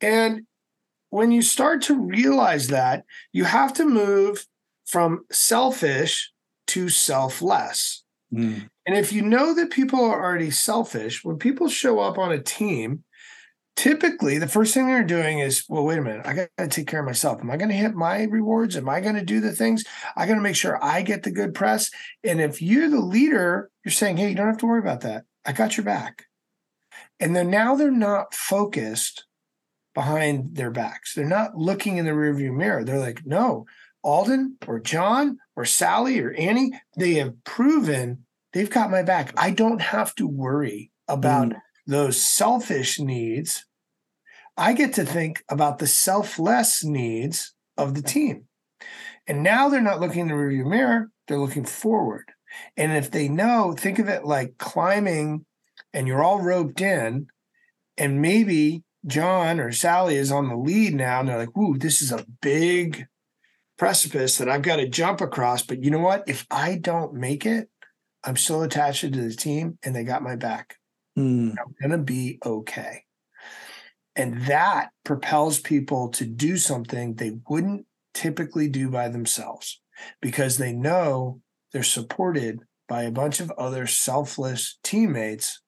And 0.00 0.42
when 1.10 1.32
you 1.32 1.42
start 1.42 1.82
to 1.82 1.98
realize 1.98 2.68
that, 2.68 3.04
you 3.32 3.44
have 3.44 3.72
to 3.74 3.84
move 3.84 4.46
from 4.86 5.24
selfish 5.30 6.32
to 6.68 6.88
selfless. 6.88 8.04
Mm. 8.32 8.68
And 8.86 8.96
if 8.96 9.12
you 9.12 9.22
know 9.22 9.54
that 9.54 9.70
people 9.70 10.04
are 10.04 10.22
already 10.22 10.50
selfish, 10.50 11.24
when 11.24 11.38
people 11.38 11.68
show 11.68 11.98
up 12.00 12.18
on 12.18 12.32
a 12.32 12.42
team, 12.42 13.04
typically 13.76 14.38
the 14.38 14.48
first 14.48 14.72
thing 14.74 14.86
they're 14.86 15.04
doing 15.04 15.38
is, 15.38 15.64
well, 15.68 15.84
wait 15.84 15.98
a 15.98 16.02
minute, 16.02 16.26
I 16.26 16.32
got 16.32 16.48
to 16.58 16.68
take 16.68 16.86
care 16.86 17.00
of 17.00 17.06
myself. 17.06 17.40
Am 17.40 17.50
I 17.50 17.56
going 17.56 17.68
to 17.68 17.74
hit 17.74 17.94
my 17.94 18.24
rewards? 18.24 18.76
Am 18.76 18.88
I 18.88 19.00
going 19.00 19.16
to 19.16 19.24
do 19.24 19.40
the 19.40 19.52
things? 19.52 19.84
I 20.16 20.26
got 20.26 20.34
to 20.34 20.40
make 20.40 20.56
sure 20.56 20.82
I 20.82 21.02
get 21.02 21.22
the 21.22 21.30
good 21.30 21.54
press. 21.54 21.90
And 22.24 22.40
if 22.40 22.62
you're 22.62 22.90
the 22.90 23.00
leader, 23.00 23.70
you're 23.84 23.92
saying, 23.92 24.16
hey, 24.16 24.30
you 24.30 24.34
don't 24.34 24.46
have 24.46 24.58
to 24.58 24.66
worry 24.66 24.80
about 24.80 25.02
that. 25.02 25.24
I 25.44 25.52
got 25.52 25.76
your 25.76 25.84
back. 25.84 26.24
And 27.20 27.34
then 27.34 27.50
now 27.50 27.76
they're 27.76 27.90
not 27.90 28.34
focused 28.34 29.24
behind 29.94 30.56
their 30.56 30.70
backs. 30.70 31.14
They're 31.14 31.24
not 31.24 31.56
looking 31.56 31.96
in 31.96 32.04
the 32.04 32.12
rearview 32.12 32.54
mirror. 32.54 32.84
They're 32.84 32.98
like, 32.98 33.22
no, 33.24 33.66
Alden 34.06 34.56
or 34.68 34.78
John 34.78 35.38
or 35.56 35.64
Sally 35.64 36.20
or 36.20 36.32
Annie, 36.34 36.72
they 36.96 37.14
have 37.14 37.42
proven 37.44 38.24
they've 38.52 38.70
got 38.70 38.90
my 38.90 39.02
back. 39.02 39.34
I 39.36 39.50
don't 39.50 39.80
have 39.80 40.14
to 40.14 40.28
worry 40.28 40.92
about 41.08 41.48
mm. 41.48 41.60
those 41.86 42.16
selfish 42.16 43.00
needs. 43.00 43.66
I 44.56 44.72
get 44.72 44.94
to 44.94 45.04
think 45.04 45.42
about 45.50 45.78
the 45.78 45.88
selfless 45.88 46.84
needs 46.84 47.52
of 47.76 47.94
the 47.94 48.02
team. 48.02 48.44
And 49.26 49.42
now 49.42 49.68
they're 49.68 49.82
not 49.82 50.00
looking 50.00 50.20
in 50.20 50.28
the 50.28 50.34
rearview 50.34 50.66
mirror, 50.66 51.10
they're 51.26 51.40
looking 51.40 51.64
forward. 51.64 52.30
And 52.76 52.92
if 52.92 53.10
they 53.10 53.28
know, 53.28 53.74
think 53.76 53.98
of 53.98 54.08
it 54.08 54.24
like 54.24 54.56
climbing 54.56 55.44
and 55.92 56.06
you're 56.06 56.22
all 56.22 56.40
roped 56.40 56.80
in, 56.80 57.26
and 57.98 58.22
maybe 58.22 58.84
John 59.06 59.58
or 59.58 59.72
Sally 59.72 60.14
is 60.14 60.30
on 60.30 60.48
the 60.48 60.56
lead 60.56 60.94
now, 60.94 61.20
and 61.20 61.28
they're 61.28 61.38
like, 61.38 61.56
ooh, 61.56 61.76
this 61.76 62.02
is 62.02 62.12
a 62.12 62.24
big 62.40 63.06
precipice 63.78 64.38
that 64.38 64.48
I've 64.48 64.62
got 64.62 64.76
to 64.76 64.88
jump 64.88 65.20
across. 65.20 65.62
But 65.62 65.82
you 65.84 65.90
know 65.90 66.00
what? 66.00 66.24
If 66.26 66.46
I 66.50 66.76
don't 66.76 67.14
make 67.14 67.46
it, 67.46 67.68
I'm 68.24 68.36
still 68.36 68.62
attached 68.62 69.02
to 69.02 69.10
the 69.10 69.34
team 69.34 69.78
and 69.82 69.94
they 69.94 70.04
got 70.04 70.22
my 70.22 70.36
back. 70.36 70.76
Mm. 71.18 71.54
I'm 71.58 71.74
going 71.80 71.98
to 71.98 72.04
be 72.04 72.38
okay. 72.44 73.04
And 74.14 74.46
that 74.46 74.90
propels 75.04 75.60
people 75.60 76.08
to 76.10 76.24
do 76.24 76.56
something 76.56 77.14
they 77.14 77.38
wouldn't 77.48 77.86
typically 78.14 78.68
do 78.68 78.88
by 78.88 79.09
themselves 79.09 79.80
because 80.22 80.57
they 80.57 80.72
know 80.72 81.40
they're 81.72 81.82
supported 81.82 82.61
by 82.88 83.03
a 83.03 83.11
bunch 83.11 83.40
of 83.40 83.51
other 83.53 83.86
selfless 83.86 84.78
teammates 84.82 85.61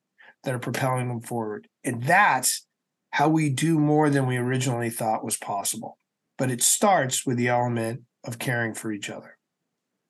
that 0.45 0.55
are 0.55 0.59
propelling 0.59 1.09
them 1.09 1.20
forward. 1.20 1.68
And 1.85 2.03
that's 2.03 2.66
how 3.11 3.28
we 3.28 3.51
do 3.51 3.78
more 3.78 4.09
than 4.09 4.26
we 4.26 4.37
originally 4.37 4.91
thought 4.91 5.24
was 5.24 5.37
possible 5.37 5.97
but 6.39 6.51
it 6.51 6.62
starts 6.62 7.26
with 7.26 7.36
the 7.36 7.49
element 7.49 8.03
of 8.24 8.39
caring 8.39 8.74
for 8.74 8.93
each 8.93 9.11
other. 9.11 9.36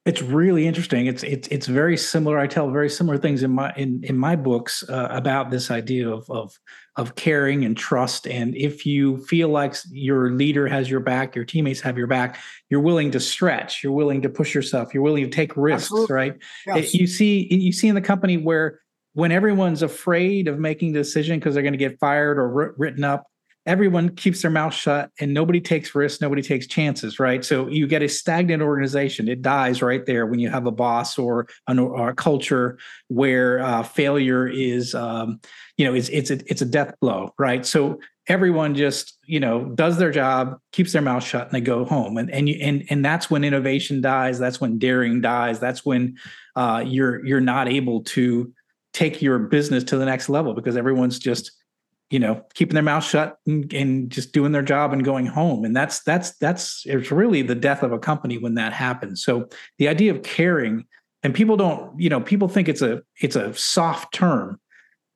It's 0.07 0.22
really 0.22 0.66
interesting. 0.66 1.07
It's 1.07 1.22
it's 1.22 1.49
it's 1.49 1.66
very 1.66 1.97
similar. 1.99 2.39
I 2.39 2.47
tell 2.47 2.70
very 2.70 2.89
similar 2.89 3.18
things 3.18 3.43
in 3.43 3.51
my 3.51 3.74
in 3.76 4.03
in 4.05 4.16
my 4.16 4.37
books 4.37 4.83
uh, 4.89 5.09
about 5.11 5.51
this 5.51 5.70
idea 5.70 6.09
of 6.09 6.24
of 6.31 6.59
of 6.97 7.14
caring 7.14 7.66
and 7.66 7.76
trust. 7.76 8.26
And 8.26 8.57
if 8.57 8.87
you 8.87 9.18
feel 9.26 9.51
like 9.51 9.74
your 9.91 10.31
leader 10.31 10.66
has 10.66 10.89
your 10.89 11.01
back, 11.01 11.37
your 11.37 11.45
teammates 11.45 11.81
have 11.83 11.99
your 11.99 12.07
back, 12.07 12.39
you're 12.70 12.81
willing 12.81 13.11
to 13.11 13.20
stretch. 13.20 13.85
You're 13.85 13.93
willing 13.93 14.22
to 14.22 14.31
push 14.31 14.55
yourself. 14.55 14.95
You're 14.95 15.03
willing 15.03 15.24
to 15.24 15.31
take 15.31 15.55
risks. 15.59 15.91
Absolutely. 15.91 16.14
Right? 16.14 16.35
Yes. 16.66 16.95
It, 16.95 16.95
you 16.95 17.07
see 17.07 17.47
you 17.53 17.72
see 17.72 17.89
in 17.89 17.95
the 17.95 18.01
company 18.01 18.39
where 18.39 18.81
when 19.12 19.31
everyone's 19.31 19.83
afraid 19.83 20.49
of 20.49 20.59
making 20.59 20.91
a 20.91 20.99
decision 20.99 21.39
because 21.39 21.53
they're 21.53 21.62
going 21.62 21.72
to 21.72 21.79
get 21.79 21.99
fired 21.99 22.39
or 22.39 22.74
written 22.79 23.05
up, 23.05 23.26
everyone 23.67 24.15
keeps 24.17 24.43
their 24.43 24.51
mouth 24.51 24.75
shut 24.75 25.11
and 25.21 25.35
nobody 25.35 25.61
takes 25.61 25.95
risks, 25.95 26.21
nobody 26.21 26.43
takes 26.43 26.67
chances, 26.67 27.19
right? 27.19 27.45
So 27.45 27.69
you 27.69 27.87
get 27.87 28.03
a 28.03 28.09
stagnant 28.09 28.63
organization. 28.63 29.29
It 29.29 29.43
dies 29.43 29.83
right 29.83 30.05
there 30.07 30.27
when 30.27 30.41
you 30.41 30.49
have 30.49 30.67
a 30.67 30.71
boss 30.71 31.19
or, 31.19 31.47
an, 31.67 31.79
or 31.79 32.11
a 32.11 32.15
culture 32.15 32.79
where 33.09 33.61
uh, 33.61 33.83
failure 33.83 34.47
is, 34.47 34.95
um, 34.95 35.41
you 35.77 35.85
know, 35.85 35.95
it's 35.95 36.09
it's 36.09 36.31
a, 36.31 36.39
it's 36.47 36.63
a 36.63 36.67
death 36.67 36.95
blow, 37.01 37.33
right? 37.39 37.65
So 37.65 38.01
everyone 38.29 38.75
just 38.75 39.17
you 39.25 39.41
know 39.41 39.65
does 39.75 39.97
their 39.97 40.11
job 40.11 40.59
keeps 40.73 40.93
their 40.93 41.03
mouth 41.03 41.25
shut 41.25 41.47
and 41.47 41.53
they 41.53 41.61
go 41.61 41.85
home 41.85 42.19
and 42.19 42.31
and 42.31 42.49
you, 42.49 42.59
and 42.61 42.85
and 42.91 43.03
that's 43.03 43.31
when 43.31 43.43
innovation 43.43 44.03
dies 44.03 44.39
that's 44.39 44.61
when 44.61 44.79
daring 44.79 45.23
dies 45.23 45.59
that's 45.59 45.85
when 45.85 46.15
uh, 46.55 46.83
you're 46.87 47.25
you're 47.25 47.41
not 47.41 47.69
able 47.69 48.03
to 48.03 48.53
take 48.93 49.23
your 49.23 49.39
business 49.39 49.85
to 49.85 49.97
the 49.97 50.05
next 50.05 50.29
level 50.29 50.55
because 50.55 50.77
everyone's 50.77 51.19
just 51.19 51.53
you 52.11 52.19
know 52.19 52.45
keeping 52.55 52.75
their 52.75 52.83
mouth 52.83 53.05
shut 53.05 53.39
and, 53.47 53.73
and 53.73 54.11
just 54.11 54.33
doing 54.33 54.53
their 54.53 54.63
job 54.63 54.93
and 54.93 55.05
going 55.05 55.27
home. 55.27 55.65
And 55.65 55.77
that's 55.77 56.03
that's 56.03 56.37
that's 56.39 56.85
it's 56.87 57.11
really 57.11 57.43
the 57.43 57.55
death 57.55 57.83
of 57.83 57.93
a 57.93 57.99
company 57.99 58.39
when 58.39 58.55
that 58.55 58.73
happens. 58.73 59.23
So 59.23 59.49
the 59.79 59.89
idea 59.89 60.15
of 60.15 60.23
caring 60.23 60.87
and 61.23 61.35
people 61.35 61.57
don't 61.57 61.99
you 62.01 62.09
know 62.09 62.21
people 62.21 62.49
think 62.49 62.69
it's 62.69 62.83
a 62.83 63.03
it's 63.21 63.37
a 63.37 63.55
soft 63.55 64.13
term. 64.15 64.61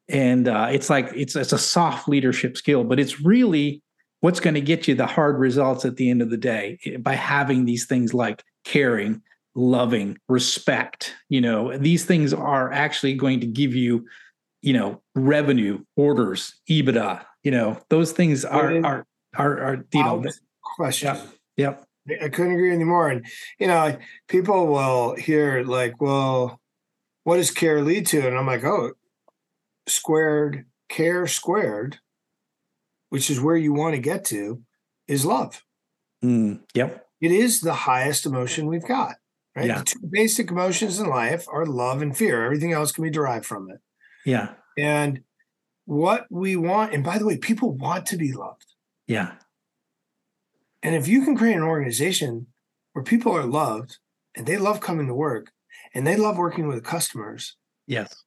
And 0.09 0.49
uh, 0.49 0.69
it's 0.71 0.91
like 0.91 1.11
it's 1.15 1.37
it's 1.37 1.53
a 1.53 1.59
soft 1.59 2.09
leadership 2.09 2.57
skill 2.57 2.85
but 2.85 3.01
it's 3.01 3.21
really 3.21 3.83
what's 4.21 4.41
going 4.41 4.55
to 4.55 4.61
get 4.61 4.87
you 4.87 4.95
the 4.95 5.07
hard 5.07 5.39
results 5.39 5.85
at 5.85 5.97
the 5.97 6.11
end 6.11 6.23
of 6.23 6.31
the 6.31 6.37
day 6.37 6.79
eh, 6.85 6.97
by 6.97 7.15
having 7.15 7.65
these 7.65 7.87
things 7.87 8.13
like 8.13 8.43
caring 8.65 9.23
loving 9.55 10.17
respect 10.29 11.15
you 11.29 11.41
know 11.41 11.77
these 11.77 12.05
things 12.05 12.33
are 12.33 12.73
actually 12.73 13.15
going 13.15 13.39
to 13.39 13.47
give 13.47 13.75
you 13.75 14.05
you 14.63 14.73
know 14.73 15.03
revenue 15.15 15.85
orders 15.97 16.55
ebitda 16.71 17.25
you 17.43 17.51
know 17.51 17.79
those 17.91 18.13
things 18.13 18.45
are 18.45 18.85
are 18.85 19.07
are, 19.37 19.61
are 19.61 19.87
you 19.93 20.03
know 20.03 20.25
question. 20.77 21.17
Yeah, 21.57 21.77
yep. 22.09 22.23
I 22.23 22.29
couldn't 22.29 22.53
agree 22.53 22.73
anymore 22.73 23.09
and 23.11 23.27
you 23.59 23.67
know 23.67 23.97
people 24.29 24.67
will 24.69 25.15
hear 25.17 25.63
like 25.63 26.01
well 26.01 26.61
what 27.25 27.37
does 27.37 27.53
care 27.53 27.83
lead 27.83 28.07
to? 28.09 28.27
And 28.27 28.37
i'm 28.37 28.47
like 28.47 28.65
oh 28.65 28.93
squared 29.87 30.65
care 30.89 31.27
squared 31.27 31.99
which 33.11 33.29
is 33.31 33.41
where 33.41 33.57
you 33.57 33.73
want 33.73 33.95
to 33.95 34.01
get 34.01 34.25
to 34.25 34.63
is 35.07 35.27
love. 35.27 35.63
Mm, 36.25 36.61
yep. 36.73 37.07
It 37.21 37.31
is 37.31 37.61
the 37.61 37.75
highest 37.75 38.25
emotion 38.25 38.67
we've 38.67 38.87
got 38.87 39.17
right? 39.55 39.67
Yeah. 39.67 39.79
the 39.79 39.85
two 39.85 40.01
basic 40.11 40.51
emotions 40.51 40.99
in 40.99 41.09
life 41.09 41.47
are 41.53 41.67
love 41.67 42.01
and 42.01 42.17
fear. 42.17 42.45
Everything 42.45 42.73
else 42.73 42.91
can 42.91 43.05
be 43.05 43.11
derived 43.11 43.45
from 43.45 43.71
it 43.71 43.81
yeah 44.25 44.55
and 44.79 45.21
what 45.85 46.27
we 46.31 46.57
want 46.57 46.93
and 46.93 47.05
by 47.05 47.19
the 47.19 47.27
way 47.27 47.37
people 47.37 47.73
want 47.73 48.07
to 48.07 48.17
be 48.17 48.33
loved 48.33 48.75
yeah 49.07 49.33
and 50.83 50.95
if 50.95 51.07
you 51.09 51.25
can 51.25 51.37
create 51.37 51.57
an 51.57 51.63
organization 51.63 52.47
where 52.93 53.05
people 53.05 53.33
are 53.33 53.47
loved 53.47 53.99
and 54.37 54.47
they 54.47 54.57
love 54.57 54.81
coming 54.81 55.07
to 55.07 55.15
work 55.15 55.51
and 55.95 56.07
they 56.07 56.17
love 56.17 56.39
working 56.39 56.67
with 56.67 56.85
customers 56.85 57.57
yes 57.87 58.25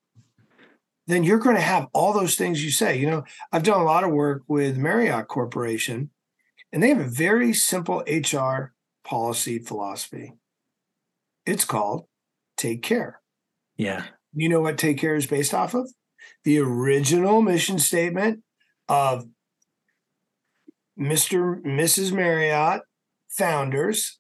then 1.07 1.23
you're 1.23 1.39
going 1.39 1.55
to 1.55 1.61
have 1.61 1.87
all 1.93 2.13
those 2.13 2.35
things 2.35 2.63
you 2.63 2.71
say. 2.71 2.97
You 2.97 3.09
know, 3.09 3.23
I've 3.51 3.63
done 3.63 3.79
a 3.79 3.85
lot 3.85 4.03
of 4.03 4.11
work 4.11 4.43
with 4.47 4.77
Marriott 4.77 5.27
Corporation, 5.27 6.09
and 6.71 6.81
they 6.81 6.89
have 6.89 6.99
a 6.99 7.07
very 7.07 7.53
simple 7.53 8.03
HR 8.07 8.73
policy 9.03 9.59
philosophy. 9.59 10.33
It's 11.45 11.65
called 11.65 12.07
Take 12.57 12.81
Care. 12.81 13.21
Yeah. 13.77 14.05
You 14.36 14.49
know 14.49 14.59
what 14.59 14.77
Take 14.77 14.97
Care 14.97 15.15
is 15.15 15.25
based 15.25 15.53
off 15.53 15.73
of? 15.73 15.89
The 16.43 16.59
original 16.59 17.41
mission 17.41 17.79
statement 17.79 18.43
of 18.89 19.25
Mr. 20.99 21.61
Mrs. 21.63 22.11
Marriott 22.11 22.81
founders 23.29 24.19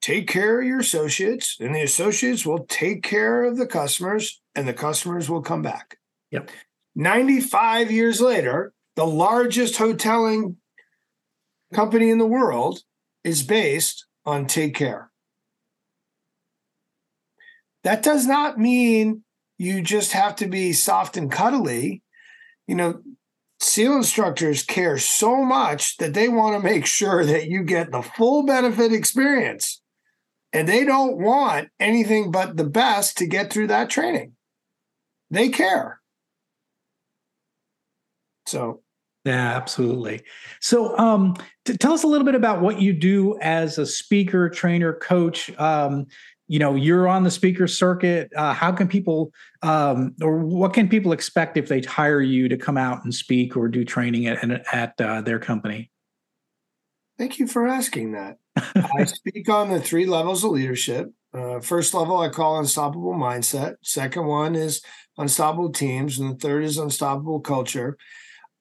take 0.00 0.28
care 0.28 0.60
of 0.60 0.66
your 0.66 0.80
associates, 0.80 1.56
and 1.60 1.74
the 1.74 1.82
associates 1.82 2.46
will 2.46 2.64
take 2.66 3.02
care 3.02 3.44
of 3.44 3.56
the 3.56 3.66
customers, 3.66 4.40
and 4.54 4.68
the 4.68 4.72
customers 4.72 5.28
will 5.28 5.42
come 5.42 5.62
back. 5.62 5.98
Yep. 6.30 6.50
95 6.94 7.90
years 7.90 8.20
later, 8.20 8.72
the 8.96 9.06
largest 9.06 9.78
hoteling 9.78 10.56
company 11.72 12.10
in 12.10 12.18
the 12.18 12.26
world 12.26 12.80
is 13.24 13.42
based 13.42 14.06
on 14.24 14.46
take 14.46 14.74
care. 14.74 15.10
That 17.84 18.02
does 18.02 18.26
not 18.26 18.58
mean 18.58 19.22
you 19.60 19.82
just 19.82 20.12
have 20.12 20.36
to 20.36 20.46
be 20.46 20.72
soft 20.72 21.18
and 21.18 21.30
cuddly. 21.30 22.02
You 22.66 22.76
know, 22.76 23.02
SEAL 23.60 23.96
instructors 23.96 24.62
care 24.62 24.96
so 24.96 25.44
much 25.44 25.98
that 25.98 26.14
they 26.14 26.30
want 26.30 26.56
to 26.56 26.66
make 26.66 26.86
sure 26.86 27.26
that 27.26 27.48
you 27.48 27.62
get 27.62 27.92
the 27.92 28.00
full 28.00 28.46
benefit 28.46 28.90
experience. 28.90 29.82
And 30.54 30.66
they 30.66 30.86
don't 30.86 31.18
want 31.18 31.68
anything 31.78 32.30
but 32.30 32.56
the 32.56 32.64
best 32.64 33.18
to 33.18 33.26
get 33.26 33.52
through 33.52 33.66
that 33.66 33.90
training. 33.90 34.32
They 35.30 35.50
care. 35.50 36.00
So 38.46 38.80
yeah, 39.26 39.56
absolutely. 39.56 40.22
So, 40.62 40.96
um, 40.96 41.36
t- 41.66 41.76
tell 41.76 41.92
us 41.92 42.04
a 42.04 42.06
little 42.06 42.24
bit 42.24 42.34
about 42.34 42.62
what 42.62 42.80
you 42.80 42.94
do 42.94 43.38
as 43.42 43.76
a 43.76 43.84
speaker, 43.84 44.48
trainer, 44.48 44.94
coach. 44.94 45.50
Um, 45.58 46.06
you 46.50 46.58
know, 46.58 46.74
you're 46.74 47.06
on 47.06 47.22
the 47.22 47.30
speaker 47.30 47.68
circuit. 47.68 48.32
Uh, 48.34 48.52
how 48.52 48.72
can 48.72 48.88
people, 48.88 49.32
um, 49.62 50.16
or 50.20 50.38
what 50.38 50.72
can 50.72 50.88
people 50.88 51.12
expect 51.12 51.56
if 51.56 51.68
they 51.68 51.80
hire 51.80 52.20
you 52.20 52.48
to 52.48 52.56
come 52.56 52.76
out 52.76 53.04
and 53.04 53.14
speak 53.14 53.56
or 53.56 53.68
do 53.68 53.84
training 53.84 54.26
at 54.26 54.66
at 54.74 55.00
uh, 55.00 55.20
their 55.20 55.38
company? 55.38 55.92
Thank 57.18 57.38
you 57.38 57.46
for 57.46 57.68
asking 57.68 58.12
that. 58.12 58.38
I 58.56 59.04
speak 59.04 59.48
on 59.48 59.70
the 59.70 59.80
three 59.80 60.06
levels 60.06 60.42
of 60.42 60.50
leadership. 60.50 61.12
Uh, 61.32 61.60
first 61.60 61.94
level 61.94 62.18
I 62.18 62.28
call 62.30 62.58
unstoppable 62.58 63.14
mindset. 63.14 63.76
Second 63.84 64.26
one 64.26 64.56
is 64.56 64.82
unstoppable 65.18 65.70
teams, 65.70 66.18
and 66.18 66.32
the 66.32 66.38
third 66.40 66.64
is 66.64 66.78
unstoppable 66.78 67.38
culture. 67.38 67.96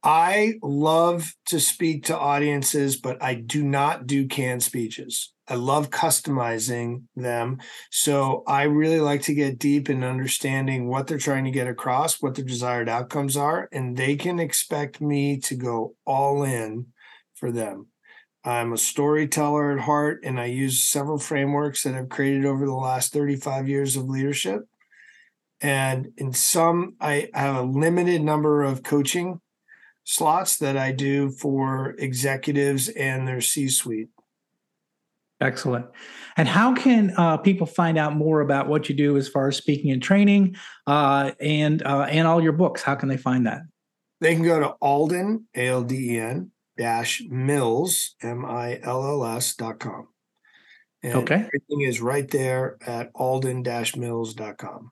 I 0.02 0.54
love 0.62 1.34
to 1.47 1.60
speak 1.60 2.06
to 2.06 2.18
audiences, 2.18 2.95
but 2.95 3.22
I 3.22 3.34
do 3.36 3.64
not 3.64 4.08
do 4.08 4.28
canned 4.28 4.64
speeches. 4.64 5.34
I 5.47 5.56
love 5.56 5.89
customizing 5.89 7.04
them. 7.16 7.60
So 7.91 8.43
I 8.47 8.64
really 8.64 9.02
like 9.02 9.24
to 9.24 9.34
get 9.34 9.60
deep 9.60 9.89
in 9.89 10.04
understanding 10.04 10.88
what 10.88 11.08
they're 11.08 11.18
trying 11.18 11.45
to 11.45 11.52
get 11.52 11.68
across, 11.68 12.22
what 12.22 12.36
their 12.36 12.45
desired 12.45 12.88
outcomes 12.88 13.36
are, 13.36 13.68
and 13.72 13.97
they 13.97 14.16
can 14.16 14.39
expect 14.39 15.02
me 15.02 15.38
to 15.39 15.56
go 15.56 15.95
all 16.06 16.43
in 16.43 16.88
for 17.36 17.52
them. 17.52 17.88
I'm 18.45 18.72
a 18.72 18.78
storyteller 18.78 19.72
at 19.72 19.84
heart, 19.84 20.22
and 20.24 20.39
I 20.39 20.45
use 20.45 20.84
several 20.84 21.18
frameworks 21.18 21.84
that 21.84 21.95
I've 21.95 22.10
created 22.10 22.45
over 22.45 22.66
the 22.66 22.74
last 22.74 23.12
35 23.12 23.68
years 23.68 23.97
of 23.97 24.08
leadership. 24.08 24.62
And 25.60 26.14
in 26.16 26.32
some, 26.32 26.95
I 27.02 27.30
have 27.34 27.56
a 27.58 27.64
limited 27.64 28.22
number 28.22 28.64
of 28.64 28.82
coaching 28.82 29.41
slots 30.10 30.57
that 30.57 30.76
I 30.76 30.91
do 30.91 31.30
for 31.30 31.93
executives 31.99 32.89
and 32.89 33.28
their 33.28 33.41
C 33.41 33.70
suite. 33.70 34.10
Excellent. 35.39 35.86
And 36.36 36.47
how 36.47 36.74
can 36.74 37.14
uh, 37.16 37.38
people 37.38 37.68
find 37.68 37.95
out 37.95 38.16
more 38.16 38.41
about 38.41 38.68
what 38.68 38.89
you 38.89 38.95
do 38.95 39.18
as 39.18 39.30
far 39.30 39.47
as 39.47 39.55
speaking 39.55 39.91
and 39.91 40.01
training 40.01 40.55
uh, 40.88 41.32
and 41.39 41.84
uh, 41.84 42.07
and 42.10 42.28
all 42.28 42.41
your 42.41 42.53
books? 42.53 42.82
How 42.82 42.95
can 42.95 43.07
they 43.07 43.18
find 43.18 43.45
that? 43.45 43.62
They 44.20 44.34
can 44.34 44.43
go 44.43 44.60
to 44.60 44.70
Alden, 44.82 45.47
A 45.55 45.68
L 45.68 45.84
D 45.84 46.16
E 46.16 46.20
N, 46.20 46.51
dash 46.76 47.22
Mills, 47.30 48.16
M 48.24 48.43
I 48.45 48.80
L 48.82 49.05
L 49.05 49.24
S 49.24 49.55
dot 49.55 49.80
com. 49.80 50.07
And 51.03 51.14
okay. 51.14 51.36
Everything 51.36 51.82
is 51.82 52.01
right 52.01 52.30
there 52.30 52.78
at 52.86 53.12
alden 53.16 53.64
mills.com. 53.95 54.91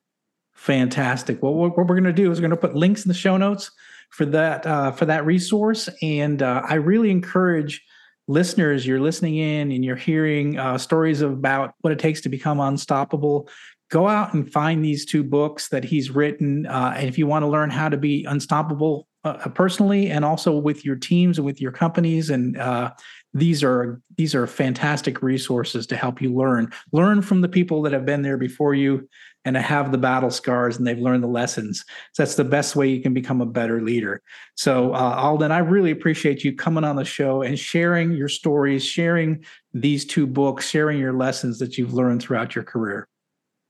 Fantastic. 0.53 1.43
Well, 1.43 1.55
what 1.55 1.75
we're 1.75 1.83
going 1.85 2.03
to 2.05 2.13
do 2.13 2.31
is 2.31 2.37
we're 2.37 2.47
going 2.47 2.51
to 2.51 2.67
put 2.67 2.75
links 2.75 3.03
in 3.03 3.09
the 3.09 3.15
show 3.15 3.35
notes 3.35 3.71
for 4.09 4.25
that 4.25 4.65
uh, 4.65 4.91
for 4.91 5.05
that 5.05 5.25
resource. 5.25 5.89
And 6.01 6.41
uh, 6.41 6.61
I 6.67 6.75
really 6.75 7.11
encourage 7.11 7.81
listeners, 8.27 8.85
you're 8.85 8.99
listening 8.99 9.37
in 9.37 9.71
and 9.71 9.85
you're 9.85 9.95
hearing 9.95 10.59
uh, 10.59 10.77
stories 10.77 11.21
about 11.21 11.73
what 11.81 11.93
it 11.93 11.99
takes 11.99 12.21
to 12.21 12.29
become 12.29 12.59
unstoppable. 12.59 13.49
Go 13.89 14.07
out 14.07 14.33
and 14.33 14.51
find 14.51 14.83
these 14.83 15.05
two 15.05 15.23
books 15.23 15.69
that 15.69 15.83
he's 15.83 16.11
written. 16.11 16.65
Uh, 16.65 16.93
and 16.97 17.07
if 17.07 17.17
you 17.17 17.27
want 17.27 17.43
to 17.43 17.47
learn 17.47 17.69
how 17.69 17.87
to 17.87 17.97
be 17.97 18.25
unstoppable 18.25 19.07
uh, 19.23 19.49
personally 19.49 20.09
and 20.09 20.23
also 20.23 20.57
with 20.57 20.85
your 20.85 20.95
teams 20.95 21.37
and 21.37 21.45
with 21.45 21.59
your 21.61 21.71
companies 21.71 22.29
and 22.29 22.57
uh, 22.57 22.91
these 23.33 23.63
are 23.63 24.01
these 24.17 24.33
are 24.33 24.47
fantastic 24.47 25.21
resources 25.21 25.85
to 25.87 25.95
help 25.95 26.21
you 26.21 26.33
learn. 26.33 26.71
Learn 26.91 27.21
from 27.21 27.41
the 27.41 27.49
people 27.49 27.81
that 27.83 27.93
have 27.93 28.05
been 28.05 28.21
there 28.21 28.37
before 28.37 28.73
you 28.73 29.07
and 29.45 29.55
have 29.55 29.91
the 29.91 29.97
battle 29.97 30.31
scars 30.31 30.77
and 30.77 30.85
they've 30.85 30.97
learned 30.97 31.23
the 31.23 31.27
lessons. 31.27 31.83
So 32.13 32.23
that's 32.23 32.35
the 32.35 32.43
best 32.43 32.75
way 32.75 32.89
you 32.89 33.01
can 33.01 33.13
become 33.13 33.41
a 33.41 33.45
better 33.45 33.81
leader. 33.81 34.21
So 34.55 34.93
uh, 34.93 35.15
alden 35.17 35.51
i 35.51 35.59
really 35.59 35.91
appreciate 35.91 36.43
you 36.43 36.55
coming 36.55 36.83
on 36.83 36.95
the 36.95 37.05
show 37.05 37.41
and 37.41 37.57
sharing 37.57 38.11
your 38.11 38.29
stories 38.29 38.83
sharing 38.83 39.43
these 39.73 40.05
two 40.05 40.25
books 40.25 40.67
sharing 40.67 40.99
your 40.99 41.13
lessons 41.13 41.59
that 41.59 41.77
you've 41.77 41.93
learned 41.93 42.21
throughout 42.21 42.55
your 42.55 42.63
career 42.63 43.07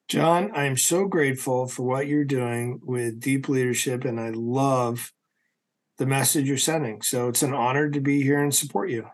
Jon, 0.08 0.51
I'm 0.53 0.78
so 0.78 1.05
grateful 1.05 1.68
for 1.68 1.84
what 1.84 2.08
you're 2.08 2.24
doing 2.24 2.80
with 2.84 3.20
deep 3.20 3.49
leadership, 3.49 4.05
and 4.05 4.20
I 4.20 4.30
love 4.30 5.12
the 5.97 6.05
message 6.05 6.47
you're 6.47 6.58
sending. 6.58 7.01
So 7.01 7.28
it's 7.28 7.43
an 7.43 7.53
honor 7.53 7.89
to 7.89 7.99
be 7.99 8.24
here 8.24 8.41
and 8.41 8.55
support 8.55 8.89
you. 8.89 9.08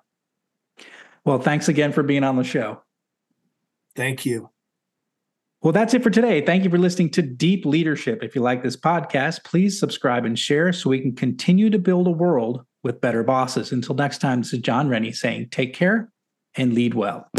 Well, 1.25 1.39
thanks 1.39 1.67
again 1.67 1.93
for 1.93 2.03
being 2.03 2.23
on 2.23 2.35
the 2.35 2.43
show. 2.43 2.83
Thank 3.95 4.25
you. 4.25 4.49
Well, 5.61 5.73
that's 5.73 5.93
it 5.93 6.03
for 6.03 6.09
today. 6.09 6.41
Thank 6.41 6.65
you 6.65 6.69
for 6.69 6.77
listening 6.77 7.09
to 7.11 7.21
Deep 7.21 7.65
Leadership. 7.65 8.21
If 8.21 8.35
you 8.35 8.41
like 8.41 8.61
this 8.61 8.75
podcast, 8.75 9.45
please 9.45 9.79
subscribe 9.79 10.25
and 10.25 10.37
share 10.37 10.73
so 10.73 10.89
we 10.89 10.99
can 10.99 11.15
continue 11.15 11.69
to 11.69 11.79
build 11.79 12.05
a 12.05 12.11
world 12.11 12.65
with 12.83 12.99
better 12.99 13.23
bosses. 13.23 13.71
Until 13.71 13.95
next 13.95 14.19
time, 14.19 14.41
this 14.41 14.51
is 14.51 14.59
Jon 14.59 14.89
Rennie 14.89 15.13
saying 15.13 15.49
take 15.51 15.73
care 15.73 16.11
and 16.55 16.73
lead 16.73 16.93
well. 16.93 17.29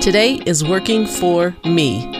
Today 0.01 0.43
is 0.47 0.65
working 0.65 1.07
for 1.07 1.55
me. 1.65 2.20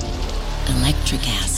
Electricast. 0.71 1.50